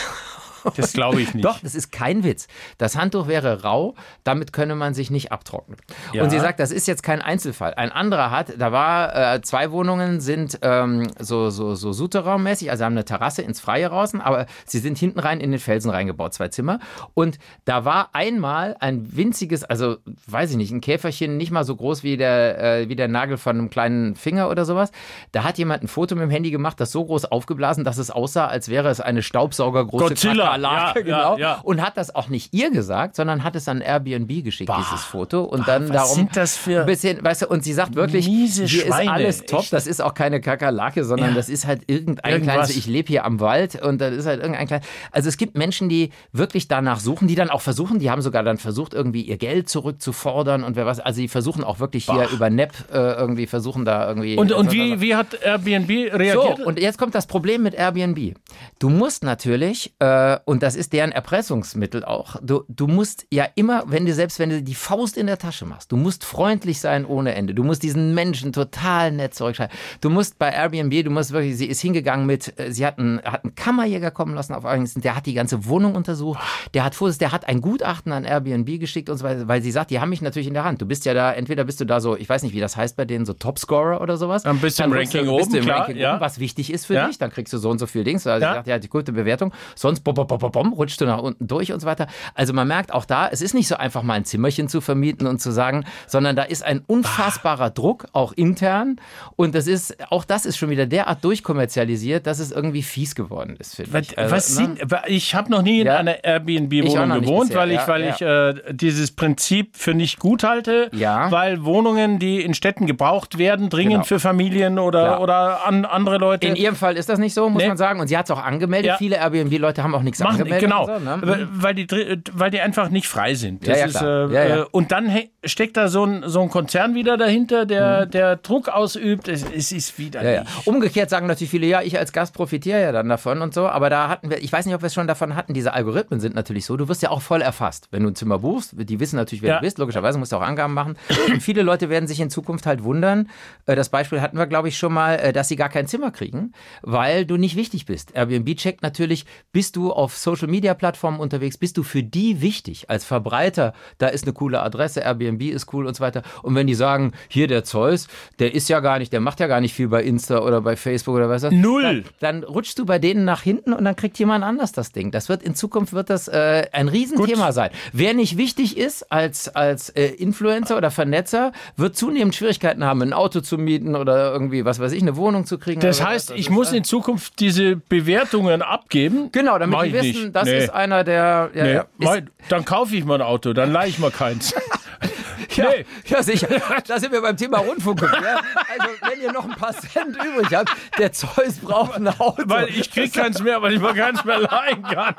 Das 0.76 0.94
glaube 0.94 1.22
ich 1.22 1.34
nicht. 1.34 1.46
Doch, 1.46 1.60
das 1.60 1.76
ist 1.76 1.92
kein 1.92 2.24
Witz. 2.24 2.48
Das 2.78 2.96
Handtuch 2.96 3.28
wäre 3.28 3.64
rau, 3.64 3.96
damit 4.24 4.54
könne 4.54 4.76
man 4.76 4.94
sich 4.94 5.12
nicht 5.12 5.32
abtrocknen. 5.32 5.78
Ja. 6.14 6.24
Und 6.24 6.30
sie 6.30 6.40
sagt, 6.40 6.60
das 6.60 6.72
ist 6.72 6.88
jetzt 6.88 7.04
kein 7.04 7.22
Einzelfall. 7.22 7.74
Ein 7.74 7.92
anderer 7.92 8.32
hat, 8.32 8.54
da 8.58 8.72
war, 8.72 9.36
äh, 9.36 9.42
zwei 9.42 9.72
Wohnungen 9.72 10.22
sind 10.22 10.60
ähm, 10.62 11.08
so, 11.20 11.50
so, 11.50 11.76
so 11.76 11.94
Souterraummäßig, 11.94 12.72
also 12.72 12.86
haben 12.86 12.94
eine 12.94 13.06
Terrasse 13.06 13.42
ins 13.42 13.60
Freie 13.60 13.90
draußen, 13.90 14.22
aber 14.22 14.46
sie 14.66 14.80
sind 14.80 14.98
hinten 14.98 15.20
rein 15.20 15.40
in 15.40 15.52
den 15.52 15.60
Felsen 15.60 15.92
reingebaut, 15.92 16.34
zwei 16.34 16.48
Zimmer. 16.50 16.80
Und 17.14 17.40
da 17.66 17.86
war 17.86 18.10
einmal 18.14 18.76
ein 18.80 19.16
winziges, 19.16 19.64
also 19.64 19.98
weiß 20.28 20.52
ich 20.52 20.58
nicht, 20.58 20.72
ein 20.72 20.82
Käferchen, 20.82 21.38
nicht 21.38 21.52
mal 21.52 21.64
so 21.64 21.76
groß 21.76 22.04
wie 22.04 22.18
der, 22.18 22.62
äh, 22.62 22.90
wie 22.90 22.96
der 22.96 23.08
Nagel 23.08 23.38
von 23.38 23.58
einem 23.58 23.70
kleinen 23.70 24.16
Finger 24.16 24.50
oder 24.50 24.66
sowas. 24.66 24.92
Da 25.32 25.44
hat 25.44 25.58
jemand 25.58 25.84
ein 25.84 25.88
Foto 25.88 26.16
mit 26.16 26.24
dem 26.24 26.30
Handy 26.30 26.52
gemacht, 26.52 26.80
das 26.80 26.92
so 26.92 27.06
groß 27.06 27.26
aufgeblasen, 27.26 27.84
dass 27.84 27.98
es 27.98 28.12
aussah, 28.12 28.48
als 28.48 28.70
wäre 28.70 28.90
es 28.90 29.00
eine 29.00 29.22
Staubsaugergroße 29.22 30.06
Godzilla, 30.06 30.51
Kakerlake, 30.52 31.00
ja, 31.10 31.34
genau. 31.34 31.38
ja. 31.38 31.60
Und 31.64 31.82
hat 31.82 31.98
das 31.98 32.14
auch 32.16 32.30
nicht 32.30 32.54
ihr 32.54 32.72
gesagt, 32.72 33.16
sondern 33.16 33.44
hat 33.44 33.56
es 33.56 33.68
an 33.68 33.82
Airbnb 33.82 34.44
geschickt, 34.44 34.72
dieses 34.78 35.04
Foto. 35.04 35.44
Und 35.44 35.68
dann 35.68 35.90
was 35.90 35.96
darum. 35.96 36.16
sind 36.16 36.38
das 36.38 36.58
für 36.58 36.82
ein 36.82 36.86
bisschen, 36.86 37.24
weißt 37.24 37.44
du, 37.44 37.48
und 37.48 37.64
sie 37.64 37.74
sagt 37.74 37.96
wirklich, 37.96 38.26
hier 38.26 38.46
ist 38.46 38.92
alles 38.92 39.46
top. 39.46 39.62
echt. 39.62 39.74
Das 39.74 39.88
ist 39.88 40.02
auch 40.02 40.14
keine 40.14 40.42
Kakerlake, 40.42 41.04
sondern 41.04 41.36
das 41.36 41.50
ist 41.50 41.66
halt 41.66 41.84
irgendein 41.88 42.34
Irgendwas. 42.34 42.54
kleines, 42.54 42.78
ich 42.78 42.88
lebe 42.88 43.08
hier 43.08 43.26
am 43.26 43.40
Wald 43.40 43.82
und 43.82 44.00
das 44.02 44.14
ist 44.14 44.26
halt 44.26 44.42
irgendein 44.42 44.68
kleines. 44.68 44.86
Also 45.12 45.30
es 45.30 45.38
gibt 45.38 45.58
Menschen, 45.58 45.90
die 45.90 46.12
wirklich 46.32 46.68
danach 46.68 47.00
suchen, 47.00 47.28
die 47.28 47.36
dann 47.36 47.50
auch 47.50 47.62
versuchen, 47.62 48.00
die 48.00 48.10
haben 48.10 48.22
sogar 48.22 48.44
dann 48.44 48.58
versucht, 48.58 48.94
irgendwie 48.94 49.22
ihr 49.22 49.38
Geld 49.38 49.70
zurückzufordern 49.70 50.64
und 50.64 50.76
wer 50.76 50.86
was. 50.86 51.00
Also 51.00 51.22
die 51.22 51.28
versuchen 51.28 51.64
auch 51.64 51.80
wirklich 51.80 52.06
hier 52.06 52.30
über 52.30 52.50
NEP 52.50 52.72
äh, 52.92 52.98
irgendwie 53.14 53.48
versuchen 53.48 53.86
da 53.86 54.08
irgendwie. 54.08 54.38
Und, 54.38 54.52
und 54.52 54.68
Also, 54.68 54.72
wie, 54.72 55.02
wie 55.02 55.16
hat 55.16 55.34
Airbnb 55.42 55.90
reagiert? 55.90 56.58
so, 56.58 56.66
und 56.66 56.80
jetzt 56.80 56.98
kommt 56.98 57.16
das 57.16 57.28
Problem 57.28 57.64
mit 57.64 57.74
Airbnb. 57.74 58.36
Du 58.80 58.90
musst 58.90 59.24
natürlich, 59.24 59.94
äh, 60.00 60.38
und 60.46 60.62
das 60.64 60.76
ist 60.76 60.94
deren 60.94 61.12
Erpressungsmittel 61.12 62.04
auch, 62.04 62.36
du, 62.42 62.64
du 62.68 62.88
musst 62.88 63.26
ja 63.32 63.46
immer, 63.56 63.84
wenn 63.88 64.06
du 64.06 64.14
selbst 64.14 64.40
wenn 64.40 64.50
du 64.50 64.62
die 64.62 64.76
Faust 64.76 65.18
in 65.18 65.28
der 65.28 65.38
Tasche 65.38 65.66
machst, 65.66 65.92
du 65.92 65.98
musst 65.98 66.26
freundlich 66.26 66.80
sein 66.80 67.06
ohne 67.06 67.34
Ende. 67.36 67.54
Du 67.54 67.64
musst 67.64 67.84
diesen 67.84 68.14
Menschen 68.14 68.52
total 68.54 69.12
nett 69.12 69.34
zurückschreiben. 69.36 69.76
Du 70.02 70.10
musst 70.10 70.38
bei 70.40 70.50
Airbnb, 70.52 71.04
du 71.04 71.10
musst 71.12 71.32
wirklich, 71.32 71.58
sie 71.58 71.66
ist 71.68 71.82
hingegangen 71.82 72.26
mit, 72.26 72.60
äh, 72.60 72.72
sie 72.72 72.86
hat 72.86 73.00
einen, 73.00 73.22
hat 73.24 73.44
einen 73.44 73.56
Kammerjäger 73.56 74.12
kommen 74.12 74.36
lassen 74.36 74.54
auf 74.54 74.64
übrigens, 74.64 74.94
der 74.96 75.16
hat 75.16 75.26
die 75.26 75.34
ganze 75.34 75.66
Wohnung 75.66 75.96
untersucht, 75.96 76.40
der 76.74 76.84
hat 76.84 76.96
Fotos, 76.96 77.18
der 77.18 77.32
hat 77.32 77.48
ein 77.48 77.62
Gutachten 77.62 78.12
an 78.12 78.26
Airbnb 78.26 78.80
geschickt 78.80 79.10
und 79.10 79.18
so 79.18 79.24
weiter, 79.24 79.48
weil 79.48 79.62
sie 79.62 79.72
sagt, 79.72 79.92
die 79.92 80.00
haben 80.00 80.10
mich 80.10 80.22
natürlich 80.22 80.48
in 80.48 80.54
der 80.54 80.64
Hand. 80.64 80.82
Du 80.82 80.86
bist 80.86 81.06
ja 81.06 81.14
da, 81.14 81.32
entweder 81.34 81.64
bist 81.64 81.80
du 81.82 81.86
da 81.86 82.00
so, 82.00 82.16
ich 82.18 82.28
weiß 82.28 82.44
nicht, 82.44 82.54
wie 82.56 82.60
das 82.60 82.76
heißt 82.78 82.96
bei 82.96 83.06
denen, 83.06 83.26
so 83.26 83.34
Topscorer 83.34 84.02
oder 84.02 84.18
sowas. 84.18 84.46
Ein 84.46 84.60
bisschen 84.60 84.90
Dann 84.90 85.00
Ranking 85.00 85.26
du, 85.26 85.36
bist 85.38 85.48
oben, 85.48 85.54
du 85.54 85.58
im 85.60 85.66
klar, 85.66 85.80
Ranking 85.82 85.98
ja. 85.98 86.12
oben, 86.14 86.22
was 86.22 86.40
wichtig 86.40 86.72
ist 86.72 86.86
für 86.86 86.96
Ja. 86.96 87.08
dich, 87.08 87.18
dann 87.18 87.32
kriegst 87.32 87.54
du 87.54 87.58
so 87.58 87.70
und 87.70 87.80
so 87.80 87.88
viel 87.88 88.04
Dings. 88.04 88.26
Also 88.28 88.42
Ja. 88.44 88.50
ja. 88.50 88.56
sagt, 88.56 88.68
ja, 88.68 88.80
die 88.80 88.90
gute 88.90 89.12
Bewertung. 89.12 89.54
Sonst 89.76 90.02
bom, 90.02 90.14
bom, 90.14 90.28
bom, 90.38 90.74
rutschst 90.74 91.02
du 91.02 91.06
nach 91.06 91.20
unten 91.22 91.48
durch 91.48 91.72
und 91.74 91.80
so 91.80 91.88
weiter. 91.88 92.08
Also 92.36 92.54
man 92.54 92.68
merkt 92.68 92.94
auch 92.94 93.06
da, 93.06 93.28
es 93.28 93.42
ist 93.42 93.54
nicht 93.54 93.68
so 93.68 93.76
einfach 93.76 94.04
mal 94.04 94.14
ein 94.14 94.26
Zimmerchen 94.26 94.68
zu 94.70 94.82
vermieten 94.82 95.28
und 95.28 95.42
zu 95.42 95.52
sagen, 95.52 95.86
sondern 96.08 96.36
da 96.36 96.44
ist 96.44 96.64
ein 96.64 96.82
unfassbarer 96.88 97.70
Druck, 97.70 98.06
auch 98.14 98.34
intern. 98.34 98.98
Und 99.36 99.56
das 99.56 99.68
ist, 99.68 99.96
auch 100.12 100.26
das 100.26 100.46
ist 100.46 100.58
schon 100.58 100.70
wieder 100.70 100.86
derart 100.86 101.24
durchkommerzialisiert, 101.24 102.28
dass 102.28 102.40
es 102.40 102.52
irgendwie 102.52 102.84
fies 102.84 103.16
geworden 103.16 103.56
ist, 103.60 103.76
finde 103.76 104.00
ich. 104.00 104.18
Also, 104.18 104.36
was 104.36 104.50
ne? 104.60 104.76
sind, 104.78 104.94
ich 105.08 105.36
habe 105.36 105.52
noch 105.52 105.62
nie 105.62 105.82
in 105.82 105.88
Ja. 105.88 105.98
einer 105.98 106.24
Airbnb-Wohnung 106.24 107.22
gewohnt, 107.22 107.50
bisher, 107.50 107.60
weil 107.62 107.72
ich, 107.72 107.88
weil 107.88 108.02
ja. 108.06 108.10
ich 108.10 108.22
äh, 108.70 108.74
dieses 108.74 109.12
Prinzip 109.12 109.76
für 109.76 109.94
nicht 109.94 110.20
gut 110.20 110.44
halte, 110.44 110.90
Ja. 110.94 111.32
weil 111.32 111.64
Wohnungen, 111.66 112.20
die 112.20 112.42
in 112.42 112.54
Städten 112.54 112.86
gebraucht 112.88 113.38
werden, 113.38 113.70
dringend 113.70 113.92
Genau. 113.92 114.04
für 114.06 114.20
Familien 114.20 114.80
oder, 114.80 115.04
Klar. 115.06 115.22
oder 115.22 115.66
an 115.68 115.86
andere 115.86 116.18
Leute. 116.18 116.48
In 116.48 116.56
ihrem 116.56 116.76
Fall 116.76 116.98
ist 116.98 117.10
das 117.10 117.20
nicht 117.20 117.34
so, 117.34 117.50
muss 117.50 117.62
Nee. 117.62 117.68
man 117.68 117.78
sagen. 117.78 118.00
Und 118.00 118.08
sie 118.08 118.18
hat 118.18 118.26
es 118.26 118.32
auch 118.32 118.42
angemeldet. 118.44 118.96
Viele 118.98 119.18
Airbnb-Leute 119.18 119.84
haben 119.84 119.96
auch 119.96 120.04
nichts 120.04 120.21
Machen, 120.24 120.42
angemeldet. 120.42 120.70
genau, 120.70 120.86
So, 120.86 121.00
ne? 121.00 121.20
weil, 121.22 121.48
weil, 121.52 121.76
die, 121.76 121.88
weil 122.34 122.52
die 122.52 122.62
einfach 122.62 122.90
nicht 122.90 123.08
frei 123.08 123.34
sind. 123.36 123.66
Ja, 123.68 123.78
ja, 123.78 123.86
ist, 123.86 124.02
äh, 124.02 124.60
äh, 124.62 124.66
Und 124.72 124.92
dann 124.92 125.12
steckt 125.44 125.78
da 125.78 125.88
so 125.88 126.06
ein, 126.06 126.24
so 126.28 126.42
ein 126.42 126.50
Konzern 126.50 126.96
wieder 126.96 127.18
dahinter, 127.18 127.66
der, 127.66 128.06
der 128.06 128.38
Druck 128.38 128.70
ausübt. 128.70 129.28
Es, 129.28 129.44
es 129.44 129.72
ist 129.72 129.98
wieder 129.98 130.22
Mhm. 130.22 130.46
Umgekehrt 130.66 131.10
sagen 131.10 131.28
natürlich 131.28 131.50
viele, 131.52 131.66
ja, 131.68 131.82
ich 131.82 131.98
als 131.98 132.14
Gast 132.14 132.34
profitiere 132.34 132.82
ja 132.82 132.92
dann 132.92 133.10
davon 133.10 133.42
und 133.42 133.54
so, 133.54 133.68
aber 133.68 133.90
da 133.90 134.08
hatten 134.08 134.30
wir, 134.30 134.42
ich 134.44 134.52
weiß 134.52 134.66
nicht, 134.66 134.76
ob 134.76 134.82
wir 134.82 134.88
es 134.88 134.94
schon 134.94 135.08
davon 135.08 135.36
hatten, 135.36 135.54
diese 135.54 135.74
Algorithmen 135.74 136.20
sind 136.20 136.36
natürlich 136.36 136.66
so, 136.66 136.78
du 136.78 136.88
wirst 136.88 137.02
ja 137.02 137.10
auch 137.10 137.22
voll 137.22 137.42
erfasst. 137.42 137.88
Wenn 137.92 138.04
du 138.04 138.10
ein 138.10 138.16
Zimmer 138.16 138.40
buchst, 138.40 138.74
die 138.78 139.00
wissen 139.00 139.16
natürlich, 139.16 139.42
wer 139.42 139.56
du 139.56 139.62
bist, 139.62 139.78
logischerweise 139.78 140.20
musst 140.20 140.32
du 140.32 140.38
auch 140.38 140.42
Angaben 140.42 140.74
machen. 140.74 140.96
Und 141.32 141.42
viele 141.42 141.62
Leute 141.64 141.90
werden 141.90 142.08
sich 142.08 142.20
in 142.20 142.30
Zukunft 142.30 142.66
halt 142.66 142.84
wundern, 142.84 143.30
äh, 143.66 143.76
das 143.76 143.90
Beispiel 143.90 144.22
hatten 144.22 144.38
wir, 144.38 144.48
glaube 144.48 144.68
ich, 144.68 144.78
schon 144.78 144.94
mal, 144.94 145.16
äh, 145.16 145.34
dass 145.34 145.48
sie 145.48 145.56
gar 145.56 145.70
kein 145.70 145.88
Zimmer 145.88 146.12
kriegen, 146.12 146.54
weil 146.82 147.26
du 147.26 147.38
nicht 147.38 147.56
wichtig 147.56 147.86
bist. 147.86 148.16
Airbnb 148.16 148.56
checkt 148.58 148.84
natürlich, 148.84 149.26
bist 149.52 149.76
du 149.76 149.92
auf 149.92 150.11
Social-Media-Plattformen 150.18 151.20
unterwegs, 151.20 151.58
bist 151.58 151.78
du 151.78 151.84
für 151.84 152.04
die 152.04 152.42
wichtig 152.42 152.90
als 152.90 153.06
Verbreiter, 153.06 153.74
da 153.98 154.08
ist 154.08 154.24
eine 154.24 154.34
coole 154.34 154.62
Adresse, 154.62 155.02
Airbnb 155.02 155.42
ist 155.44 155.74
cool 155.74 155.86
und 155.86 155.96
so 155.96 156.04
weiter. 156.04 156.24
Und 156.44 156.56
wenn 156.56 156.68
die 156.68 156.76
sagen, 156.76 157.14
hier 157.28 157.48
der 157.48 157.64
Zeus, 157.64 158.08
der 158.40 158.54
ist 158.54 158.70
ja 158.70 158.80
gar 158.80 159.00
nicht, 159.00 159.14
der 159.14 159.20
macht 159.20 159.40
ja 159.40 159.48
gar 159.48 159.62
nicht 159.62 159.74
viel 159.74 159.88
bei 159.88 160.04
Insta 160.04 160.40
oder 160.40 160.62
bei 160.62 160.76
Facebook 160.76 161.16
oder 161.16 161.30
was 161.30 161.44
weiß 161.44 161.52
ich. 161.52 161.60
Null. 161.60 162.04
Dann, 162.20 162.42
dann 162.42 162.44
rutschst 162.44 162.78
du 162.80 162.86
bei 162.86 163.00
denen 163.00 163.26
nach 163.26 163.42
hinten 163.42 163.74
und 163.74 163.86
dann 163.86 163.96
kriegt 163.96 164.18
jemand 164.20 164.44
anders 164.44 164.72
das 164.72 164.92
Ding. 164.92 165.12
Das 165.12 165.30
wird 165.30 165.44
in 165.44 165.56
Zukunft 165.56 165.94
wird 165.94 166.10
das 166.10 166.28
äh, 166.28 166.68
ein 166.72 166.88
Riesenthema 166.88 167.52
sein. 167.52 167.72
Wer 167.94 168.14
nicht 168.14 168.38
wichtig 168.38 168.78
ist 168.78 169.12
als, 169.12 169.50
als 169.50 169.90
äh, 169.90 170.08
Influencer 170.08 170.78
oder 170.78 170.92
Vernetzer, 170.92 171.52
wird 171.78 171.96
zunehmend 171.96 172.36
Schwierigkeiten 172.36 172.84
haben, 172.84 173.02
ein 173.02 173.14
Auto 173.14 173.42
zu 173.42 173.58
mieten 173.58 173.96
oder 173.96 174.32
irgendwie, 174.32 174.66
was 174.66 174.80
weiß 174.80 174.92
ich, 174.92 175.02
eine 175.02 175.16
Wohnung 175.16 175.46
zu 175.46 175.58
kriegen. 175.58 175.82
Das 175.82 176.04
heißt, 176.04 176.32
was. 176.32 176.38
ich 176.38 176.50
muss 176.50 176.72
in 176.72 176.84
Zukunft 176.84 177.40
diese 177.40 177.76
Bewertungen 177.76 178.62
abgeben. 178.62 179.30
Genau, 179.32 179.58
damit 179.58 179.82
die 179.84 179.92
wissen, 180.02 180.24
nicht. 180.24 180.36
das 180.36 180.46
Nee. 180.46 180.58
ist 180.60 180.70
einer 180.70 181.04
der. 181.04 181.50
Ja, 181.54 181.86
Nee, 181.98 182.08
ist, 182.20 182.24
dann 182.50 182.66
kaufe 182.66 182.96
ich 182.96 183.06
mal 183.06 183.16
ein 183.16 183.22
Auto, 183.22 183.54
dann 183.54 183.72
leihe 183.72 183.90
ich 183.90 184.00
mal 184.00 184.12
keins. 184.12 184.54
ja, 185.56 185.66
Nee. 185.70 185.86
ja, 186.06 186.22
sicher. 186.24 186.48
Da 186.88 187.00
sind 187.00 187.12
wir 187.12 187.22
beim 187.22 187.36
Thema 187.36 187.58
Rundfunk. 187.60 188.02
Ja? 188.02 188.10
Also, 188.80 188.94
wenn 189.10 189.22
ihr 189.22 189.32
noch 189.34 189.44
ein 189.46 189.52
paar 189.56 189.74
Cent 189.74 190.16
übrig 190.16 190.56
habt, 190.56 190.72
der 190.98 191.12
Zeus 191.12 191.58
braucht 191.62 191.96
ein 191.96 192.08
Auto. 192.08 192.44
Weil 192.46 192.70
ich 192.70 192.90
krieg 192.92 193.14
keins 193.14 193.42
mehr, 193.42 193.62
weil 193.62 193.74
ich 193.74 193.80
mir 193.82 193.94
keins 193.94 194.24
mehr 194.24 194.40
leihen 194.40 194.82
kann. 194.84 195.16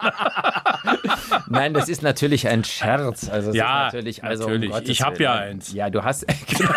Nein, 1.48 1.74
das 1.74 1.88
ist 1.88 2.02
natürlich 2.02 2.48
ein 2.48 2.64
Scherz. 2.64 3.28
Also, 3.28 3.52
Ja, 3.52 3.84
natürlich, 3.84 4.24
also, 4.24 4.44
um 4.46 4.50
natürlich. 4.52 4.70
Gottes 4.70 4.88
Ich 4.88 5.02
hab 5.02 5.18
Willen. 5.18 5.22
ja 5.22 5.34
eins. 5.34 5.72
Ja, 5.72 5.90
du 5.90 6.02
hast. 6.02 6.24
Genau. 6.56 6.70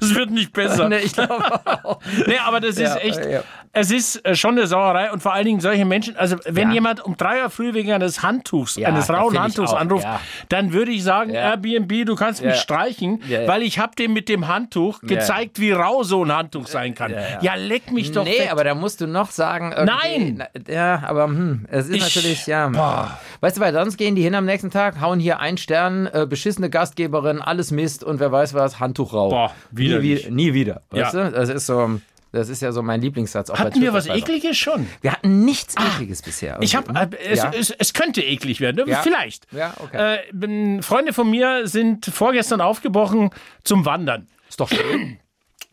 Es 0.00 0.14
wird 0.14 0.30
nicht 0.30 0.52
besser. 0.52 0.88
nee, 0.88 0.98
ich 0.98 1.12
glaube 1.14 1.60
auch. 1.82 2.00
Nee, 2.26 2.38
aber 2.44 2.60
das 2.60 2.78
Ja, 2.78 2.94
ist 2.94 3.02
echt, 3.04 3.24
ja. 3.30 3.42
Es 3.76 3.90
ist 3.90 4.24
äh, 4.24 4.34
schon 4.34 4.52
eine 4.58 4.66
Sauerei 4.66 5.12
und 5.12 5.22
vor 5.22 5.32
allen 5.34 5.44
Dingen 5.44 5.60
solche 5.60 5.84
Menschen, 5.84 6.16
also 6.16 6.36
wenn 6.46 6.68
Ja. 6.68 6.74
jemand 6.74 7.04
um 7.04 7.16
drei 7.16 7.42
Uhr 7.44 7.50
früh 7.50 7.74
wegen 7.74 7.92
eines 7.92 8.22
Handtuchs, 8.22 8.76
Ja, 8.76 8.88
eines 8.88 9.10
rauen 9.10 9.38
Handtuchs 9.38 9.72
auch, 9.72 9.78
anruft, 9.78 10.04
ja. 10.04 10.20
dann 10.48 10.72
würde 10.72 10.90
ich 10.92 11.02
sagen. 11.04 11.30
Airbnb, 11.30 12.06
du 12.06 12.14
kannst 12.16 12.42
mich 12.42 12.56
streichen, 12.56 13.20
weil 13.46 13.62
ich 13.62 13.78
habe 13.78 13.94
dem 13.96 14.12
mit 14.14 14.28
dem 14.28 14.48
Handtuch 14.48 15.00
gezeigt, 15.02 15.60
wie 15.60 15.72
rau 15.72 16.02
so 16.02 16.24
ein 16.24 16.34
Handtuch 16.34 16.66
sein 16.66 16.94
kann. 16.94 17.14
Ja, 17.42 17.54
leck 17.54 17.92
mich 17.92 18.12
doch 18.12 18.24
Nee, 18.24 18.38
weg. 18.40 18.48
aber 18.52 18.64
da 18.64 18.74
musst 18.74 19.00
du 19.00 19.06
noch 19.06 19.30
sagen. 19.30 19.74
Nein! 19.84 20.38
Na, 20.38 20.46
Ja, 20.72 21.02
aber 21.06 21.24
hm, 21.24 21.66
es 21.70 21.88
ist 21.88 21.94
Ich- 21.96 22.02
natürlich, 22.02 22.46
ja. 22.46 23.18
Weißt 23.40 23.58
du, 23.58 23.60
weil 23.60 23.72
sonst 23.74 23.96
gehen 23.98 24.14
die 24.16 24.22
hin 24.22 24.34
am 24.34 24.46
nächsten 24.46 24.70
Tag, 24.70 25.00
hauen 25.00 25.20
hier 25.20 25.38
ein 25.40 25.58
Stern, 25.58 26.06
äh, 26.06 26.26
beschissene 26.26 26.70
Gastgeberin, 26.70 27.40
alles 27.42 27.70
Mist 27.70 28.02
und 28.02 28.20
wer 28.20 28.32
weiß 28.32 28.54
was, 28.54 28.80
Handtuch 28.80 29.12
rau. 29.12 29.28
Boah, 29.28 29.52
nie, 29.70 29.78
widerlich. 29.78 30.26
wie, 30.28 30.30
nie 30.32 30.54
wieder. 30.54 30.80
Weißt 30.90 31.14
du? 31.14 31.30
Das 31.30 31.48
ist 31.50 31.66
so. 31.66 32.00
Das 32.32 32.48
ist 32.48 32.60
ja 32.60 32.72
so 32.72 32.82
mein 32.82 33.00
Lieblingssatz. 33.00 33.50
Hatten 33.50 33.80
wir 33.80 33.92
was. 33.92 34.06
Ekliges 34.06 34.56
schon? 34.58 34.86
Wir 35.00 35.12
hatten 35.12 35.44
nichts 35.44 35.74
Ekliges 35.76 36.22
bisher. 36.22 36.58
Ich 36.60 36.74
habe, 36.76 36.92
irgendwie, 36.92 37.16
äh, 37.16 37.32
es, 37.32 37.38
ja. 37.38 37.52
es, 37.52 37.70
es 37.70 37.92
könnte 37.92 38.22
eklig 38.22 38.60
werden, 38.60 38.84
ne? 38.84 38.90
Ja. 38.90 39.02
vielleicht. 39.02 39.46
Ja, 39.52 39.74
okay. 39.78 40.18
Äh, 40.32 40.82
Freunde 40.82 41.12
von 41.12 41.30
mir 41.30 41.66
sind 41.66 42.06
vorgestern 42.06 42.60
aufgebrochen 42.60 43.30
zum 43.64 43.84
Wandern. 43.84 44.28
ist 44.48 44.60
doch 44.60 44.68
schön. 44.68 45.18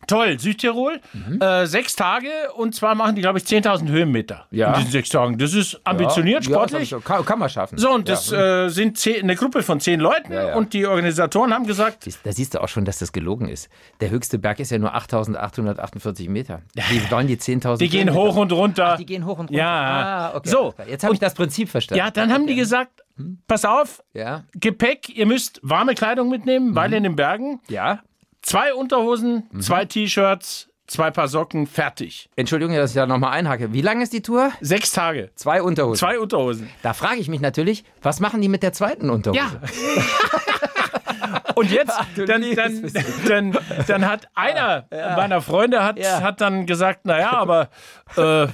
Toll, 0.06 0.38
Südtirol. 0.38 1.00
Mhm. 1.12 1.40
Äh, 1.40 1.66
sechs 1.66 1.96
Tage 1.96 2.28
und 2.56 2.74
zwar 2.74 2.94
machen 2.94 3.14
die, 3.16 3.20
glaube 3.22 3.38
ich, 3.38 3.44
10.000 3.44 3.88
Höhenmeter 3.88 4.46
Ja. 4.50 4.68
in 4.72 4.78
diesen 4.80 4.90
sechs 4.92 5.08
Tagen. 5.08 5.38
Das 5.38 5.54
ist 5.54 5.80
ambitioniert, 5.84 6.44
Ja, 6.46 6.52
sportlich. 6.54 6.90
Ja, 6.90 6.98
kann, 7.00 7.24
kann 7.24 7.38
man 7.38 7.48
schaffen. 7.48 7.78
so, 7.78 7.90
und 7.90 8.08
das 8.08 8.30
äh, 8.32 8.68
sind 8.68 8.98
zehn, 8.98 9.22
eine 9.22 9.34
Gruppe 9.36 9.62
von 9.62 9.80
zehn 9.80 10.00
Leuten 10.00 10.32
und 10.56 10.72
die 10.72 10.86
Organisatoren 10.86 11.52
haben 11.54 11.66
gesagt, 11.66 12.06
Da 12.24 12.32
siehst 12.32 12.54
du 12.54 12.62
auch 12.62 12.68
schon, 12.68 12.84
dass 12.84 12.98
das 12.98 13.12
gelogen 13.12 13.48
ist. 13.48 13.68
Der 14.00 14.10
höchste 14.10 14.38
Berg 14.38 14.60
ist 14.60 14.70
ja 14.70 14.78
nur 14.78 14.94
8848 14.94 16.28
Meter. 16.28 16.62
Die 16.76 17.10
wollen 17.10 17.26
die 17.26 17.36
10.000 17.36 17.78
die 17.78 17.88
gehen 17.88 18.12
hoch 18.12 18.36
und 18.36 18.52
runter. 18.52 18.96
Die 18.98 19.06
gehen 19.06 19.24
hoch 19.24 19.38
und 19.38 19.50
runter. 19.50 19.54
Ja. 19.54 20.30
Ah, 20.32 20.36
okay. 20.36 20.48
So. 20.48 20.74
Jetzt 20.88 21.04
habe 21.04 21.14
ich 21.14 21.20
das 21.20 21.34
Prinzip 21.34 21.68
verstanden. 21.68 21.98
Ja, 22.04 22.10
dann 22.10 22.32
haben 22.32 22.46
die 22.46 22.54
gesagt, 22.54 23.02
pass 23.46 23.64
auf, 23.64 24.02
Ja. 24.12 24.44
Gepäck, 24.54 25.08
ihr 25.16 25.26
müsst 25.26 25.60
warme 25.62 25.94
Kleidung 25.94 26.28
mitnehmen, 26.30 26.74
weil 26.74 26.92
in 26.92 27.02
den 27.02 27.16
Bergen. 27.16 27.60
Ja. 27.68 28.00
Zwei 28.44 28.74
Unterhosen, 28.74 29.48
zwei 29.58 29.86
T-Shirts, 29.86 30.68
zwei 30.86 31.10
Paar 31.10 31.28
Socken, 31.28 31.66
fertig. 31.66 32.28
Entschuldigung, 32.36 32.76
dass 32.76 32.90
ich 32.90 32.94
da 32.96 33.06
nochmal 33.06 33.32
einhacke. 33.32 33.72
Wie 33.72 33.80
lang 33.80 34.02
ist 34.02 34.12
die 34.12 34.20
Tour? 34.20 34.52
Sechs 34.60 34.92
Tage. 34.92 35.30
Zwei 35.34 35.62
Unterhosen. 35.62 35.98
Zwei 35.98 36.18
Unterhosen. 36.18 36.68
Da 36.82 36.92
frage 36.92 37.20
ich 37.20 37.28
mich 37.28 37.40
natürlich, 37.40 37.84
was 38.02 38.20
machen 38.20 38.42
die 38.42 38.48
mit 38.48 38.62
der 38.62 38.74
zweiten 38.74 39.08
Unterhose? 39.08 39.38
Ja. 39.38 39.50
Und 41.54 41.70
jetzt, 41.70 41.96
dann, 42.16 42.42
dann, 42.54 42.92
dann, 43.28 43.58
dann 43.86 44.06
hat 44.06 44.28
einer 44.34 44.86
meiner 44.90 45.40
Freunde 45.40 45.82
hat, 45.84 45.98
Ja. 45.98 46.20
hat 46.20 46.40
dann 46.40 46.66
gesagt, 46.66 47.06
naja, 47.06 47.32
aber 47.32 47.70
äh, 48.16 48.48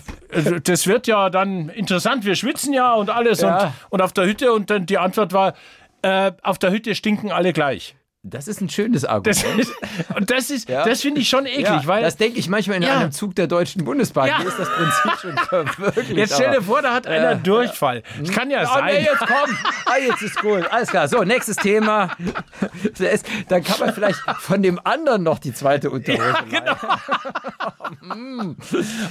das 0.63 0.87
wird 0.87 1.07
ja 1.07 1.31
dann 1.31 1.71
interessant, 1.71 2.25
wir 2.27 2.37
schwitzen 2.37 2.73
ja 2.75 2.93
und 2.95 3.09
alles 3.11 3.41
Ja. 3.41 3.65
und, 3.65 3.73
und 3.91 4.03
auf 4.03 4.13
der 4.13 4.27
Hütte 4.27 4.53
und 4.53 4.69
dann 4.71 4.85
die 4.87 4.99
Antwort 4.99 5.33
war, 5.33 5.55
äh, 6.03 6.33
auf 6.43 6.59
der 6.59 6.71
Hütte 6.73 6.95
stinken 6.95 7.33
alle 7.33 7.53
gleich. 7.55 7.97
Das 8.23 8.49
ist 8.49 8.61
ein 8.61 8.69
schönes 8.69 9.07
Argument. 9.07 9.35
Das 9.35 9.45
ist, 9.67 9.73
und 10.15 10.31
das 10.31 10.51
ist, 10.51 10.69
Ja. 10.69 10.85
das 10.85 11.01
finde 11.01 11.23
ich 11.23 11.29
schon 11.31 11.47
eklig, 11.47 11.65
ja, 11.65 11.87
weil 11.87 12.03
das 12.03 12.19
denke 12.19 12.39
ich 12.39 12.51
manchmal 12.51 12.77
in 12.77 12.83
Ja. 12.83 12.99
einem 12.99 13.13
Zug 13.13 13.35
der 13.35 13.47
Deutschen 13.47 13.83
Bundesbahn. 13.83 14.37
Hier 14.37 14.47
ist 14.47 14.59
das 14.59 14.69
Prinzip 14.69 15.13
schon 15.21 15.37
verwirklicht. 15.69 16.19
jetzt 16.19 16.35
stell 16.35 16.51
dir 16.53 16.61
vor, 16.61 16.83
da 16.83 16.93
hat 16.93 17.07
einer 17.07 17.35
Durchfall. 17.37 18.03
Das 18.21 18.31
kann 18.31 18.51
ja 18.51 18.63
Oh, 18.65 18.75
sein. 18.75 18.95
nee, 18.95 19.05
jetzt 19.05 19.21
komm. 19.21 19.57
Ah, 19.87 19.97
jetzt 20.07 20.21
ist 20.21 20.39
gut. 20.39 20.71
Alles 20.71 20.91
klar. 20.91 21.09
So, 21.09 21.25
nächstes 21.25 21.57
Thema. 21.57 22.11
Dann 23.49 23.65
kann 23.65 23.81
man 23.81 23.95
vielleicht 23.95 24.19
von 24.41 24.63
dem 24.63 24.79
anderen 24.85 25.23
noch 25.23 25.39
die 25.39 25.55
zweite 25.55 25.89
Unterhose 25.89 26.35
leihen. 26.51 26.77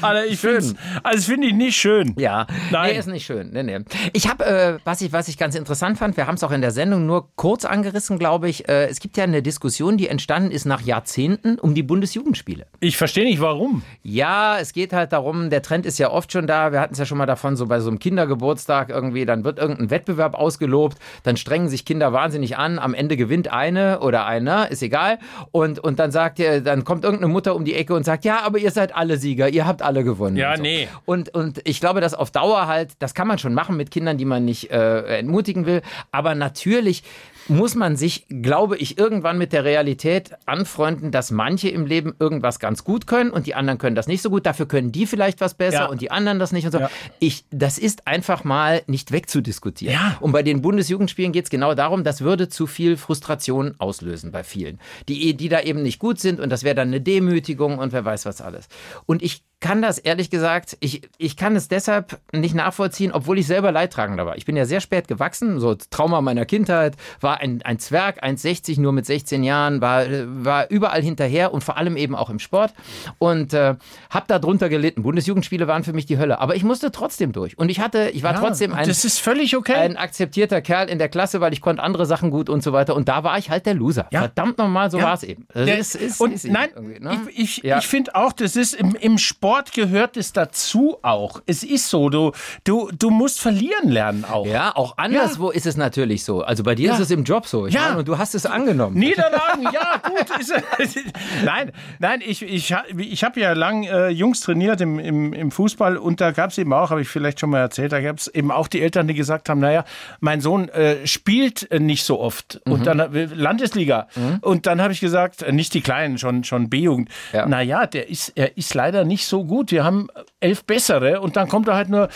Alter, 0.02 0.26
ich 0.28 0.40
Schön. 0.40 0.62
find's- 0.62 0.76
also 1.02 1.18
das 1.18 1.26
finde 1.26 1.48
ich 1.48 1.54
nicht 1.54 1.78
schön. 1.78 2.14
Ja, 2.18 2.46
Nein. 2.72 2.92
nee, 2.94 3.00
ist 3.00 3.08
nicht 3.08 3.26
schön. 3.26 3.50
Nee, 3.54 3.64
nee. 3.64 3.80
Ich 4.14 4.30
habe, 4.30 4.46
äh, 4.46 4.78
was, 4.84 5.02
ich, 5.02 5.12
was 5.12 5.28
ich 5.28 5.38
ganz 5.38 5.56
interessant 5.56 5.98
fand, 5.98 6.16
wir 6.16 6.28
haben 6.28 6.36
es 6.36 6.44
auch 6.44 6.52
in 6.52 6.62
der 6.62 6.72
Sendung 6.72 7.06
nur 7.08 7.30
kurz 7.36 7.66
angerissen, 7.66 8.20
glaube 8.20 8.50
ich. 8.50 8.70
Äh, 8.70 8.88
es 9.00 9.02
gibt 9.02 9.16
ja 9.16 9.24
eine 9.24 9.42
Diskussion, 9.42 9.96
die 9.96 10.10
entstanden 10.10 10.52
ist 10.52 10.66
nach 10.66 10.82
Jahrzehnten 10.82 11.58
um 11.58 11.74
die 11.74 11.84
Bundesjugendspiele. 11.84 12.66
Ich 12.82 12.98
verstehe 12.98 13.24
nicht, 13.24 13.40
warum. 13.40 13.82
Ja, 14.04 14.58
es 14.60 14.74
geht 14.74 14.92
halt 14.92 15.14
darum, 15.14 15.50
der 15.50 15.62
Trend 15.62 15.86
ist 15.86 16.00
ja 16.00 16.12
oft 16.12 16.34
schon 16.34 16.48
da. 16.48 16.74
Wir 16.74 16.82
hatten 16.82 16.92
es 16.92 17.00
ja 17.00 17.06
schon 17.06 17.18
mal 17.18 17.26
davon, 17.26 17.56
so 17.56 17.66
bei 17.66 17.80
so 17.80 17.88
einem 17.90 18.00
Kindergeburtstag 18.00 18.90
irgendwie, 18.90 19.26
dann 19.26 19.46
wird 19.46 19.58
irgendein 19.58 19.90
Wettbewerb 19.90 20.36
ausgelobt, 20.36 20.98
dann 21.24 21.38
strengen 21.38 21.70
sich 21.70 21.86
Kinder 21.86 22.12
wahnsinnig 22.12 22.58
an, 22.58 22.78
am 22.78 22.94
Ende 22.94 23.16
gewinnt 23.16 23.50
eine 23.50 24.02
oder 24.02 24.26
einer, 24.26 24.70
ist 24.70 24.84
egal. 24.84 25.20
Und, 25.52 25.80
und 25.80 25.98
dann 25.98 26.12
sagt 26.12 26.38
ihr, 26.40 26.60
dann 26.60 26.84
kommt 26.84 27.06
irgendeine 27.06 27.32
Mutter 27.32 27.56
um 27.56 27.64
die 27.64 27.76
Ecke 27.76 27.94
und 27.94 28.04
sagt, 28.04 28.26
ja, 28.26 28.42
aber 28.42 28.58
ihr 28.58 28.72
seid 28.72 28.94
alle 28.94 29.16
Sieger, 29.16 29.48
ihr 29.48 29.66
habt 29.66 29.82
alle 29.82 30.04
gewonnen. 30.04 30.36
Ja, 30.36 30.52
und 30.52 30.58
so. 30.58 30.64
nee. 30.64 30.90
Und, 31.06 31.34
und 31.34 31.62
ich 31.64 31.80
glaube, 31.80 32.02
dass 32.02 32.14
auf 32.14 32.32
Dauer 32.32 32.68
halt, 32.68 32.92
das 33.00 33.14
kann 33.14 33.30
man 33.30 33.38
schon 33.38 33.54
machen 33.54 33.78
mit 33.78 33.92
Kindern, 33.92 34.18
die 34.18 34.26
man 34.26 34.44
nicht 34.44 34.72
äh, 34.72 35.20
entmutigen 35.20 35.66
will. 35.66 35.84
Aber 36.12 36.36
natürlich 36.36 37.04
muss 37.50 37.76
man 37.76 37.96
sich, 37.98 38.26
glaube 38.30 38.78
ich, 38.78 38.98
irgendwann 38.98 39.38
mit 39.38 39.54
der 39.54 39.64
Realität 39.64 40.32
anfreunden, 40.46 41.12
dass 41.12 41.32
manche 41.32 41.70
im 41.70 41.86
Leben 41.86 42.14
irgendwas 42.20 42.60
ganz 42.60 42.84
gut 42.84 43.08
können 43.08 43.32
und 43.32 43.48
die 43.48 43.56
anderen 43.56 43.78
können 43.80 43.96
das 43.96 44.08
nicht 44.08 44.22
so 44.22 44.30
gut. 44.30 44.46
Dafür 44.46 44.68
können 44.68 44.92
die 44.92 45.06
vielleicht 45.06 45.42
was 45.42 45.54
besser 45.56 45.80
Ja. 45.80 45.86
und 45.88 46.02
die 46.02 46.12
anderen 46.12 46.40
das 46.40 46.52
nicht 46.52 46.66
und 46.66 46.72
so. 46.72 46.80
Ja. 46.80 46.90
Ich, 47.20 47.46
das 47.52 47.78
ist 47.78 48.08
einfach 48.08 48.44
mal 48.44 48.84
nicht 48.88 49.12
wegzudiskutieren. 49.12 49.94
Ja. 49.94 50.18
Und 50.20 50.32
bei 50.32 50.44
den 50.44 50.62
Bundesjugendspielen 50.62 51.32
geht 51.32 51.46
es 51.46 51.50
genau 51.50 51.74
darum, 51.76 52.04
das 52.04 52.22
würde 52.22 52.50
zu 52.50 52.68
viel 52.68 52.98
Frustration 52.98 53.76
auslösen 53.80 54.32
bei 54.32 54.44
vielen, 54.44 54.80
die, 55.08 55.36
die 55.36 55.50
da 55.50 55.62
eben 55.62 55.82
nicht 55.82 56.00
gut 56.00 56.20
sind 56.20 56.40
und 56.40 56.50
das 56.50 56.64
wäre 56.64 56.76
dann 56.76 56.90
eine 56.90 57.02
Demütigung 57.02 57.80
und 57.80 57.92
wer 57.94 58.06
weiß 58.06 58.26
was 58.26 58.42
alles. 58.42 58.68
Und 59.06 59.22
ich 59.22 59.44
kann 59.62 59.82
das 59.82 59.98
ehrlich 59.98 60.30
gesagt, 60.30 60.78
ich, 60.80 61.02
ich 61.18 61.36
kann 61.36 61.56
es 61.58 61.68
deshalb 61.68 62.20
nicht 62.32 62.56
nachvollziehen, 62.56 63.12
obwohl 63.12 63.38
ich 63.40 63.46
selber 63.46 63.74
Leidtragender 63.74 64.26
war. 64.26 64.38
Ich 64.38 64.46
bin 64.46 64.56
ja 64.56 64.66
sehr 64.66 64.80
spät 64.80 65.10
gewachsen, 65.10 65.60
so 65.60 65.76
Trauma 65.76 66.22
meiner 66.22 66.46
Kindheit, 66.46 66.96
war 67.20 67.42
ein, 67.42 67.62
ein 67.64 67.78
Zwerg, 67.78 68.24
1,60 68.24 68.80
nur 68.80 68.94
mit 68.94 69.06
16 69.06 69.44
Jahren, 69.44 69.82
war, 69.82 70.06
war 70.46 70.70
überall 70.72 71.02
hinterher 71.02 71.54
und 71.54 71.62
vor 71.64 71.76
allem 71.76 71.98
eben 71.98 72.16
auch 72.16 72.30
im 72.30 72.40
Sport 72.40 72.74
und 73.18 73.54
äh, 73.54 73.76
habe 74.10 74.26
da 74.28 74.40
drunter 74.40 74.70
gelitten. 74.70 75.04
Bundesjugendspiele 75.04 75.68
waren 75.68 75.84
für 75.84 75.92
mich 75.92 76.06
die 76.06 76.18
Hölle, 76.18 76.40
aber 76.40 76.56
ich 76.56 76.64
musste 76.64 76.92
trotzdem 76.94 77.34
durch 77.34 77.58
und 77.58 77.68
ich 77.70 77.82
hatte, 77.82 78.12
ich 78.14 78.24
war 78.24 78.36
trotzdem 78.36 78.74
ein, 78.74 78.88
das 78.88 79.04
ist 79.04 79.20
völlig 79.20 79.58
okay. 79.58 79.74
ein 79.74 79.98
akzeptierter 79.98 80.62
Kerl 80.62 80.88
in 80.88 81.00
der 81.00 81.10
Klasse, 81.10 81.42
weil 81.42 81.52
ich 81.52 81.60
konnte 81.60 81.84
andere 81.84 82.06
Sachen 82.06 82.32
gut 82.32 82.50
und 82.50 82.64
so 82.64 82.72
weiter 82.72 82.96
und 82.96 83.10
da 83.10 83.26
war 83.26 83.38
ich 83.38 83.50
halt 83.50 83.66
der 83.66 83.74
Loser. 83.74 84.08
Ja. 84.12 84.20
Verdammt 84.22 84.58
nochmal, 84.58 84.90
so 84.90 85.00
Ja. 85.00 85.04
war 85.04 85.14
es 85.16 85.24
eben. 85.24 85.48
Das 85.54 85.66
Der- 85.66 85.78
ist, 85.80 85.96
ist, 85.96 86.22
und 86.22 86.32
ist 86.32 86.48
nein, 86.48 86.70
ne? 87.02 87.20
ich, 87.36 87.58
ich, 87.58 87.64
Ja. 87.66 87.80
ich 87.80 87.88
finde 87.88 88.16
auch, 88.16 88.32
das 88.32 88.56
ist 88.56 88.74
im, 88.74 88.96
im 88.96 89.18
Sport 89.18 89.49
gehört 89.74 90.18
es 90.18 90.34
dazu 90.34 90.98
auch. 91.02 91.42
Es 91.46 91.64
ist 91.64 91.90
so, 91.90 92.10
du, 92.10 92.32
du, 92.64 92.90
du 92.98 93.10
musst 93.10 93.40
verlieren 93.42 93.90
lernen 93.90 94.26
auch. 94.26 94.46
Ja, 94.46 94.76
auch 94.76 94.98
anderswo 94.98 95.50
ist 95.50 95.66
es 95.66 95.78
natürlich 95.78 96.24
so. 96.24 96.42
Also 96.42 96.64
bei 96.64 96.76
dir 96.76 96.88
Ja. 96.90 96.94
ist 96.94 97.00
es 97.00 97.12
im 97.12 97.24
Job 97.24 97.46
so. 97.48 97.68
Ich 97.68 97.74
Ja. 97.74 97.82
meine, 97.90 98.00
und 98.00 98.08
du 98.08 98.18
hast 98.18 98.36
es 98.36 98.46
angenommen. 98.46 98.98
Niederlagen, 98.98 99.64
ja, 99.74 100.02
gut. 100.08 100.40
Ist, 100.40 100.54
nein, 101.46 101.72
nein, 102.00 102.22
ich, 102.26 102.42
ich, 102.44 102.74
ich 102.98 103.24
habe 103.24 103.40
ja 103.40 103.54
lang 103.54 103.84
äh, 103.84 104.10
Jungs 104.10 104.42
trainiert 104.42 104.82
im, 104.82 105.00
im, 105.00 105.34
im 105.34 105.52
Fußball 105.52 105.98
und 105.98 106.22
da 106.22 106.32
gab 106.32 106.52
es 106.52 106.58
eben 106.58 106.74
auch, 106.74 106.90
habe 106.92 107.02
ich 107.02 107.08
vielleicht 107.10 107.40
schon 107.40 107.50
mal 107.50 107.60
erzählt, 107.60 107.92
da 107.92 108.02
gab 108.02 108.18
es 108.18 108.28
eben 108.28 108.52
auch 108.52 108.68
die 108.68 108.82
Eltern, 108.82 109.08
die 109.08 109.14
gesagt 109.14 109.50
haben, 109.50 109.60
naja, 109.60 109.84
mein 110.20 110.42
Sohn 110.42 110.70
äh, 110.70 111.06
spielt 111.08 111.70
äh, 111.72 111.80
nicht 111.80 112.04
so 112.04 112.20
oft 112.20 112.62
und 112.66 112.86
dann 112.88 113.00
äh, 113.00 113.26
Landesliga. 113.26 114.08
Und 114.42 114.66
dann 114.68 114.82
habe 114.82 114.94
ich 114.94 115.00
gesagt, 115.00 115.42
äh, 115.42 115.52
nicht 115.52 115.74
die 115.74 115.82
Kleinen, 115.82 116.18
schon, 116.18 116.44
schon 116.44 116.70
B-Jugend, 116.70 117.10
Ja. 117.34 117.46
naja, 117.46 117.86
der 117.88 118.10
ist, 118.10 118.34
er 118.36 118.58
ist 118.58 118.74
leider 118.74 119.04
nicht 119.06 119.26
so 119.26 119.39
gut. 119.44 119.72
Wir 119.72 119.84
haben 119.84 120.08
elf 120.40 120.64
bessere 120.64 121.22
und 121.22 121.36
dann 121.36 121.48
kommt 121.48 121.68
er 121.68 121.76
halt 121.76 121.90
nur, 121.90 122.10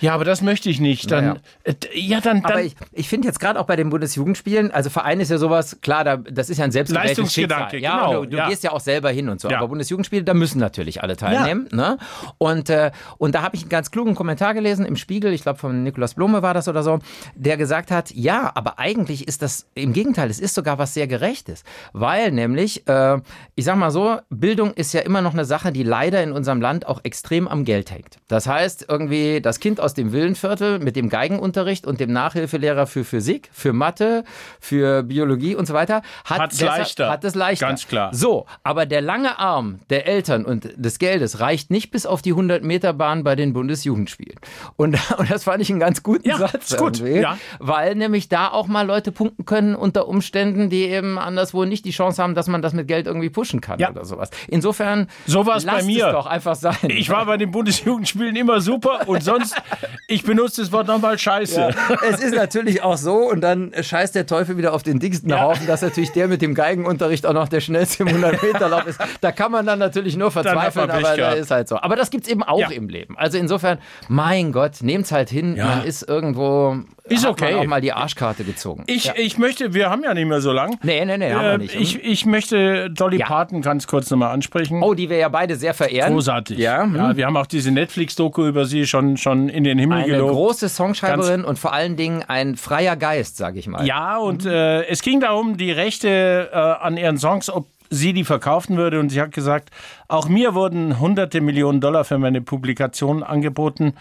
ja, 0.00 0.14
aber 0.14 0.24
das 0.24 0.42
möchte 0.42 0.70
ich 0.70 0.80
nicht. 0.80 1.10
Dann, 1.10 1.24
Naja. 1.24 1.40
äh, 1.64 1.74
ja, 1.94 2.20
dann, 2.20 2.42
dann 2.42 2.52
Aber 2.52 2.62
ich, 2.62 2.74
ich 2.92 3.08
finde 3.08 3.28
jetzt 3.28 3.40
gerade 3.40 3.58
auch 3.58 3.66
bei 3.66 3.76
den 3.76 3.90
Bundesjugendspielen, 3.90 4.70
also 4.70 4.90
Verein 4.90 5.20
ist 5.20 5.30
ja 5.30 5.38
sowas, 5.38 5.78
klar, 5.80 6.04
da, 6.04 6.16
das 6.16 6.50
ist 6.50 6.58
ja 6.58 6.64
ein 6.64 6.72
selbstgewähltes 6.72 7.18
Leistungsgedanke, 7.18 7.76
Schicksal. 7.76 7.80
Ja, 7.80 8.06
genau, 8.06 8.24
du, 8.24 8.30
du 8.30 8.36
ja. 8.36 8.48
gehst 8.48 8.64
ja 8.64 8.72
auch 8.72 8.80
selber 8.80 9.10
hin 9.10 9.28
und 9.28 9.40
so. 9.40 9.48
Ja. 9.48 9.58
Aber 9.58 9.68
Bundesjugendspiele, 9.68 10.24
da 10.24 10.34
müssen 10.34 10.58
natürlich 10.58 11.02
alle 11.02 11.16
teilnehmen. 11.16 11.68
Ne? 11.72 11.98
Und, 12.38 12.70
äh, 12.70 12.90
und 13.18 13.34
da 13.34 13.42
habe 13.42 13.56
ich 13.56 13.62
einen 13.62 13.70
ganz 13.70 13.90
klugen 13.90 14.14
Kommentar 14.14 14.54
gelesen 14.54 14.86
im 14.86 14.96
Spiegel, 14.96 15.32
ich 15.32 15.42
glaube 15.42 15.58
von 15.58 15.82
Nikolaus 15.82 16.14
Blome 16.14 16.42
war 16.42 16.54
das 16.54 16.68
oder 16.68 16.82
so, 16.82 16.98
der 17.34 17.56
gesagt 17.56 17.90
hat, 17.90 18.10
ja, 18.12 18.52
aber 18.54 18.78
eigentlich 18.78 19.26
ist 19.28 19.42
das, 19.42 19.66
im 19.74 19.92
Gegenteil, 19.92 20.30
es 20.30 20.40
ist 20.40 20.54
sogar 20.54 20.78
was 20.78 20.94
sehr 20.94 21.06
Gerechtes. 21.06 21.64
Weil 21.92 22.32
nämlich, 22.32 22.86
äh, 22.88 23.18
ich 23.54 23.64
sag 23.64 23.76
mal 23.76 23.90
so, 23.90 24.18
Bildung 24.30 24.72
ist 24.74 24.92
ja 24.92 25.00
immer 25.00 25.22
noch 25.22 25.32
eine 25.32 25.44
Sache, 25.44 25.72
die 25.72 25.82
leider 25.82 26.22
in 26.22 26.32
unserem 26.32 26.60
Land 26.60 26.86
auch 26.86 27.00
extrem 27.04 27.48
am 27.48 27.64
Geld 27.64 27.90
hängt. 27.90 28.16
Das 28.28 28.46
heißt, 28.46 28.86
irgendwie 28.88 29.40
das 29.40 29.60
Kind 29.60 29.80
aus 29.80 29.87
dem 29.94 30.12
Villenviertel 30.12 30.78
mit 30.78 30.96
dem 30.96 31.08
Geigenunterricht 31.08 31.86
und 31.86 32.00
dem 32.00 32.12
Nachhilfelehrer 32.12 32.86
für 32.86 33.04
Physik, 33.04 33.48
für 33.52 33.72
Mathe, 33.72 34.24
für 34.60 35.02
Biologie 35.02 35.54
und 35.54 35.66
so 35.66 35.74
weiter, 35.74 36.02
hat, 36.24 36.52
deshalb- 36.52 36.78
leichter. 36.78 37.10
hat 37.10 37.24
es 37.24 37.34
leichter. 37.34 37.66
Ganz 37.66 37.86
klar. 37.88 38.14
So, 38.14 38.46
aber 38.62 38.86
der 38.86 39.00
lange 39.00 39.38
Arm 39.38 39.80
der 39.90 40.06
Eltern 40.06 40.44
und 40.44 40.68
des 40.76 40.98
Geldes 40.98 41.40
reicht 41.40 41.70
nicht 41.70 41.90
bis 41.90 42.06
auf 42.06 42.22
die 42.22 42.34
100-Meter-Bahn 42.34 43.24
bei 43.24 43.36
den 43.36 43.52
Bundesjugendspielen. 43.52 44.38
Und, 44.76 44.96
und 45.18 45.30
das 45.30 45.44
fand 45.44 45.62
ich 45.62 45.70
einen 45.70 45.80
ganz 45.80 46.02
guten 46.02 46.28
Ja, 46.28 46.38
Satz. 46.38 46.72
ist 46.72 46.76
gut, 46.78 46.98
ja. 47.00 47.38
Weil 47.58 47.94
nämlich 47.94 48.28
da 48.28 48.48
auch 48.48 48.66
mal 48.66 48.86
Leute 48.86 49.12
punkten 49.12 49.44
können 49.44 49.74
unter 49.74 50.08
Umständen, 50.08 50.70
die 50.70 50.84
eben 50.84 51.18
anderswo 51.18 51.64
nicht 51.64 51.84
die 51.84 51.90
Chance 51.90 52.22
haben, 52.22 52.34
dass 52.34 52.46
man 52.48 52.62
das 52.62 52.72
mit 52.72 52.88
Geld 52.88 53.06
irgendwie 53.06 53.30
pushen 53.30 53.60
kann 53.60 53.78
Ja. 53.78 53.90
oder 53.90 54.04
sowas. 54.04 54.30
Insofern, 54.48 55.08
So 55.26 55.46
war's 55.46 55.64
bei 55.64 55.72
lasst 55.72 55.86
mir. 55.86 56.06
es 56.06 56.12
doch 56.12 56.26
einfach 56.26 56.54
sein. 56.54 56.76
Ich 56.88 57.10
war 57.10 57.26
bei 57.26 57.36
den 57.36 57.50
Bundesjugendspielen 57.50 58.36
immer 58.36 58.60
super 58.60 59.06
und 59.08 59.22
sonst, 59.22 59.54
ich 60.06 60.22
benutze 60.22 60.60
das 60.62 60.72
Wort 60.72 60.86
nochmal 60.86 61.18
scheiße. 61.18 61.70
es 62.08 62.20
ist 62.20 62.34
natürlich 62.34 62.82
auch 62.82 62.96
so 62.96 63.16
und 63.30 63.40
dann 63.40 63.72
scheißt 63.80 64.14
der 64.14 64.26
Teufel 64.26 64.56
wieder 64.56 64.72
auf 64.72 64.82
den 64.82 64.98
dicksten 65.00 65.30
Ja. 65.30 65.40
Haufen, 65.42 65.66
dass 65.66 65.82
natürlich 65.82 66.12
der 66.12 66.28
mit 66.28 66.42
dem 66.42 66.54
Geigenunterricht 66.54 67.26
auch 67.26 67.32
noch 67.32 67.48
der 67.48 67.60
schnellste 67.60 68.02
im 68.04 68.08
100-Meter-Lauf 68.08 68.86
ist. 68.86 69.00
Da 69.20 69.32
kann 69.32 69.52
man 69.52 69.66
dann 69.66 69.78
natürlich 69.78 70.16
nur 70.16 70.30
verzweifeln, 70.30 70.90
aber 70.90 71.16
da 71.16 71.32
ist 71.32 71.50
halt 71.50 71.68
so. 71.68 71.76
Aber 71.80 71.96
das 71.96 72.10
gibt's 72.10 72.28
eben 72.28 72.42
auch 72.42 72.58
Ja. 72.58 72.70
im 72.70 72.88
Leben. 72.88 73.16
Also 73.18 73.38
insofern, 73.38 73.78
mein 74.08 74.52
Gott, 74.52 74.82
nehmt's 74.82 75.12
halt 75.12 75.30
hin. 75.30 75.56
Ja. 75.56 75.66
Man 75.66 75.84
ist 75.84 76.08
irgendwo, 76.08 76.76
Ist 77.08 77.24
hat 77.24 77.32
okay. 77.32 77.52
man 77.52 77.60
auch 77.60 77.66
mal 77.66 77.80
die 77.80 77.92
Arschkarte 77.92 78.44
gezogen. 78.44 78.84
Ich, 78.86 79.10
ich 79.16 79.38
möchte, 79.38 79.74
wir 79.74 79.90
haben 79.90 80.02
ja 80.04 80.14
nicht 80.14 80.26
mehr 80.26 80.40
so 80.40 80.52
lang. 80.52 80.78
nee, 80.82 81.04
nee, 81.04 81.16
nee, 81.18 81.32
haben 81.32 81.42
wir 81.44 81.52
Äh, 81.52 81.58
nicht. 81.58 81.74
ich, 81.74 82.04
ich 82.04 82.26
möchte 82.26 82.90
Dolly 82.90 83.18
Ja. 83.18 83.26
Parton 83.26 83.62
ganz 83.62 83.86
kurz 83.86 84.10
nochmal 84.10 84.30
ansprechen. 84.32 84.82
oh, 84.82 84.94
die 84.94 85.08
wir 85.10 85.16
ja 85.16 85.28
beide 85.28 85.56
sehr 85.56 85.74
verehren. 85.74 86.12
Großartig. 86.12 86.58
Ja, 86.58 86.82
hm. 86.82 86.96
ja, 86.96 87.16
wir 87.16 87.26
haben 87.26 87.36
auch 87.36 87.46
diese 87.46 87.70
Netflix-Doku 87.70 88.46
über 88.46 88.64
sie 88.64 88.86
schon, 88.86 89.16
schon 89.16 89.48
in 89.48 89.64
den 89.64 89.78
Himmel 89.78 89.98
Eine 89.98 90.06
gelobt. 90.12 90.32
große 90.32 90.68
Songschreiberin 90.68 91.44
und 91.44 91.58
vor 91.58 91.72
allen 91.72 91.96
Dingen 91.96 92.22
ein 92.28 92.56
freier 92.56 92.96
Geist, 92.96 93.36
sage 93.36 93.58
ich 93.58 93.66
mal. 93.66 93.86
Ja, 93.86 94.18
und 94.18 94.44
äh, 94.46 94.84
es 94.86 95.02
ging 95.02 95.20
darum, 95.20 95.56
die 95.56 95.72
Rechte 95.72 96.50
äh, 96.52 96.56
an 96.56 96.96
ihren 96.96 97.18
Songs, 97.18 97.48
ob 97.50 97.66
sie 97.90 98.12
die 98.12 98.24
verkaufen 98.24 98.76
würde. 98.76 99.00
Und 99.00 99.08
sie 99.08 99.20
hat 99.20 99.32
gesagt, 99.32 99.70
auch 100.08 100.28
mir 100.28 100.54
wurden 100.54 101.00
hunderte 101.00 101.40
Millionen 101.40 101.80
Dollar 101.80 102.04
für 102.04 102.18
meine 102.18 102.42
Publikation 102.42 103.22
angeboten. 103.22 103.94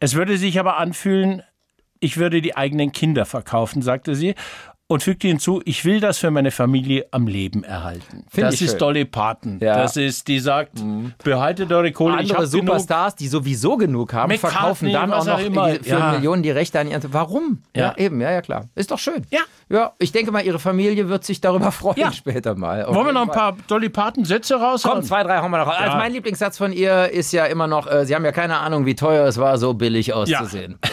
Es 0.00 0.14
würde 0.14 0.36
sich 0.38 0.58
aber 0.58 0.78
anfühlen, 0.78 1.42
ich 2.00 2.16
würde 2.16 2.40
die 2.42 2.56
eigenen 2.56 2.92
Kinder 2.92 3.24
verkaufen, 3.24 3.82
sagte 3.82 4.14
sie. 4.14 4.34
und 4.88 5.02
fügte 5.02 5.26
hinzu, 5.26 5.60
ich 5.64 5.84
will 5.84 5.98
das 5.98 6.18
für 6.18 6.30
meine 6.30 6.52
Familie 6.52 7.06
am 7.10 7.26
Leben 7.26 7.64
erhalten. 7.64 8.24
Find 8.30 8.46
das 8.46 8.54
ich 8.54 8.62
ist 8.62 8.70
schön. 8.70 8.78
Dolly 8.78 9.04
Parton. 9.04 9.58
Ja. 9.60 9.78
Das 9.82 9.96
ist, 9.96 10.28
die 10.28 10.38
sagt, 10.38 10.80
behaltet 11.24 11.72
eure 11.72 11.90
Kohle, 11.90 12.22
ich 12.22 12.30
Andere 12.30 12.48
genug. 12.48 12.66
Superstars, 12.68 13.16
die 13.16 13.26
sowieso 13.26 13.76
genug 13.76 14.12
haben, 14.12 14.30
McCartney, 14.30 14.50
verkaufen 14.58 14.92
dann 14.92 15.12
auch 15.12 15.24
noch 15.24 15.34
auch 15.34 15.40
immer. 15.40 15.70
für 15.70 15.88
Ja. 15.88 16.12
Millionen 16.12 16.44
die 16.44 16.52
Rechte 16.52 16.78
an 16.78 16.88
ihren. 16.88 17.02
Warum? 17.12 17.62
Ja. 17.74 17.86
Ja. 17.86 17.96
eben, 17.96 18.20
ja, 18.20 18.30
ja, 18.30 18.42
klar. 18.42 18.66
Ist 18.76 18.92
doch 18.92 18.98
schön. 19.00 19.26
Ja. 19.30 19.40
Ja, 19.68 19.94
ich 19.98 20.12
denke 20.12 20.30
mal, 20.30 20.44
ihre 20.44 20.60
Familie 20.60 21.08
wird 21.08 21.24
sich 21.24 21.40
darüber 21.40 21.72
freuen 21.72 21.98
Ja. 21.98 22.12
später 22.12 22.54
mal. 22.54 22.84
Auf 22.84 22.94
Wollen 22.94 23.06
wir 23.06 23.12
noch 23.12 23.22
ein 23.22 23.28
paar 23.30 23.56
Dolly 23.66 23.88
Parton 23.88 24.24
Sätze 24.24 24.54
raushauen? 24.60 24.96
Komm, 24.98 25.04
zwei, 25.04 25.24
drei 25.24 25.38
hauen 25.38 25.50
wir 25.50 25.58
noch. 25.58 25.66
Also 25.66 25.96
mein 25.96 26.12
Lieblingssatz 26.12 26.56
von 26.56 26.72
ihr 26.72 27.10
ist 27.10 27.32
ja 27.32 27.46
immer 27.46 27.66
noch, 27.66 27.86
äh, 27.90 28.06
Sie 28.06 28.14
haben 28.14 28.24
ja 28.24 28.30
keine 28.30 28.58
Ahnung, 28.58 28.86
wie 28.86 28.94
teuer 28.94 29.26
es 29.26 29.38
war, 29.38 29.58
so 29.58 29.74
billig 29.74 30.12
auszusehen. 30.14 30.78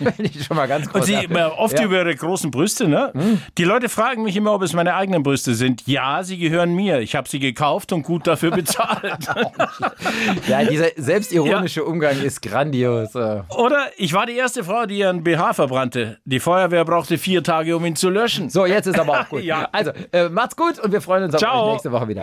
Das 0.00 0.14
finde 0.16 0.30
ich 0.34 0.44
schon 0.44 0.56
mal 0.56 0.66
ganz 0.68 0.86
Und 0.92 1.04
sie 1.04 1.16
oft 1.56 1.78
Ja. 1.78 1.84
über 1.84 1.96
ihre 1.98 2.14
großen 2.14 2.50
Brüste, 2.50 2.86
ne? 2.88 3.12
Die 3.56 3.64
Leute 3.64 3.88
fragen 3.88 4.22
mich 4.22 4.36
immer, 4.36 4.52
ob 4.52 4.62
es 4.62 4.72
meine 4.72 4.94
eigenen 4.94 5.22
Brüste 5.22 5.54
sind. 5.54 5.86
Ja, 5.86 6.22
sie 6.22 6.38
gehören 6.38 6.74
mir. 6.74 7.00
Ich 7.00 7.14
habe 7.16 7.28
sie 7.28 7.38
gekauft 7.38 7.92
und 7.92 8.02
gut 8.02 8.26
dafür 8.26 8.50
bezahlt. 8.50 9.26
Ja, 10.48 10.64
dieser 10.64 10.86
selbstironische 10.96 11.84
Umgang 11.84 12.20
ist 12.20 12.40
grandios. 12.42 13.14
äh. 13.14 13.42
Oder 13.56 13.86
ich 13.96 14.12
war 14.14 14.26
die 14.26 14.36
erste 14.36 14.64
Frau, 14.64 14.86
die 14.86 14.98
ihren 14.98 15.22
BH 15.24 15.52
verbrannte. 15.54 16.18
Die 16.24 16.40
Feuerwehr 16.40 16.84
brauchte 16.84 17.18
vier 17.18 17.42
Tage, 17.42 17.76
um 17.76 17.84
ihn 17.84 17.96
zu 17.96 18.10
löschen. 18.18 18.50
So, 18.50 18.66
jetzt 18.66 18.86
ist 18.86 18.98
aber 18.98 19.20
auch 19.20 19.28
gut. 19.30 19.42
Ja. 19.42 19.68
Also, 19.72 19.92
äh, 20.12 20.28
macht's 20.28 20.56
gut 20.56 20.78
und 20.78 20.92
wir 20.92 21.00
freuen 21.00 21.24
uns 21.24 21.34
auf 21.34 21.40
Ciao. 21.40 21.66
euch 21.66 21.72
nächste 21.72 21.92
Woche 21.92 22.08
wieder. 22.08 22.22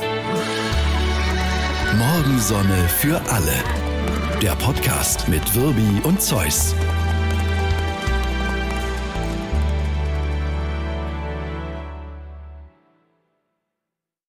Morgensonne 1.98 2.78
für 3.00 3.20
alle. 3.32 3.54
Der 4.42 4.56
Podcast 4.56 5.28
mit 5.30 5.56
Wirbi 5.56 6.02
und 6.04 6.22
Zeus. 6.22 6.76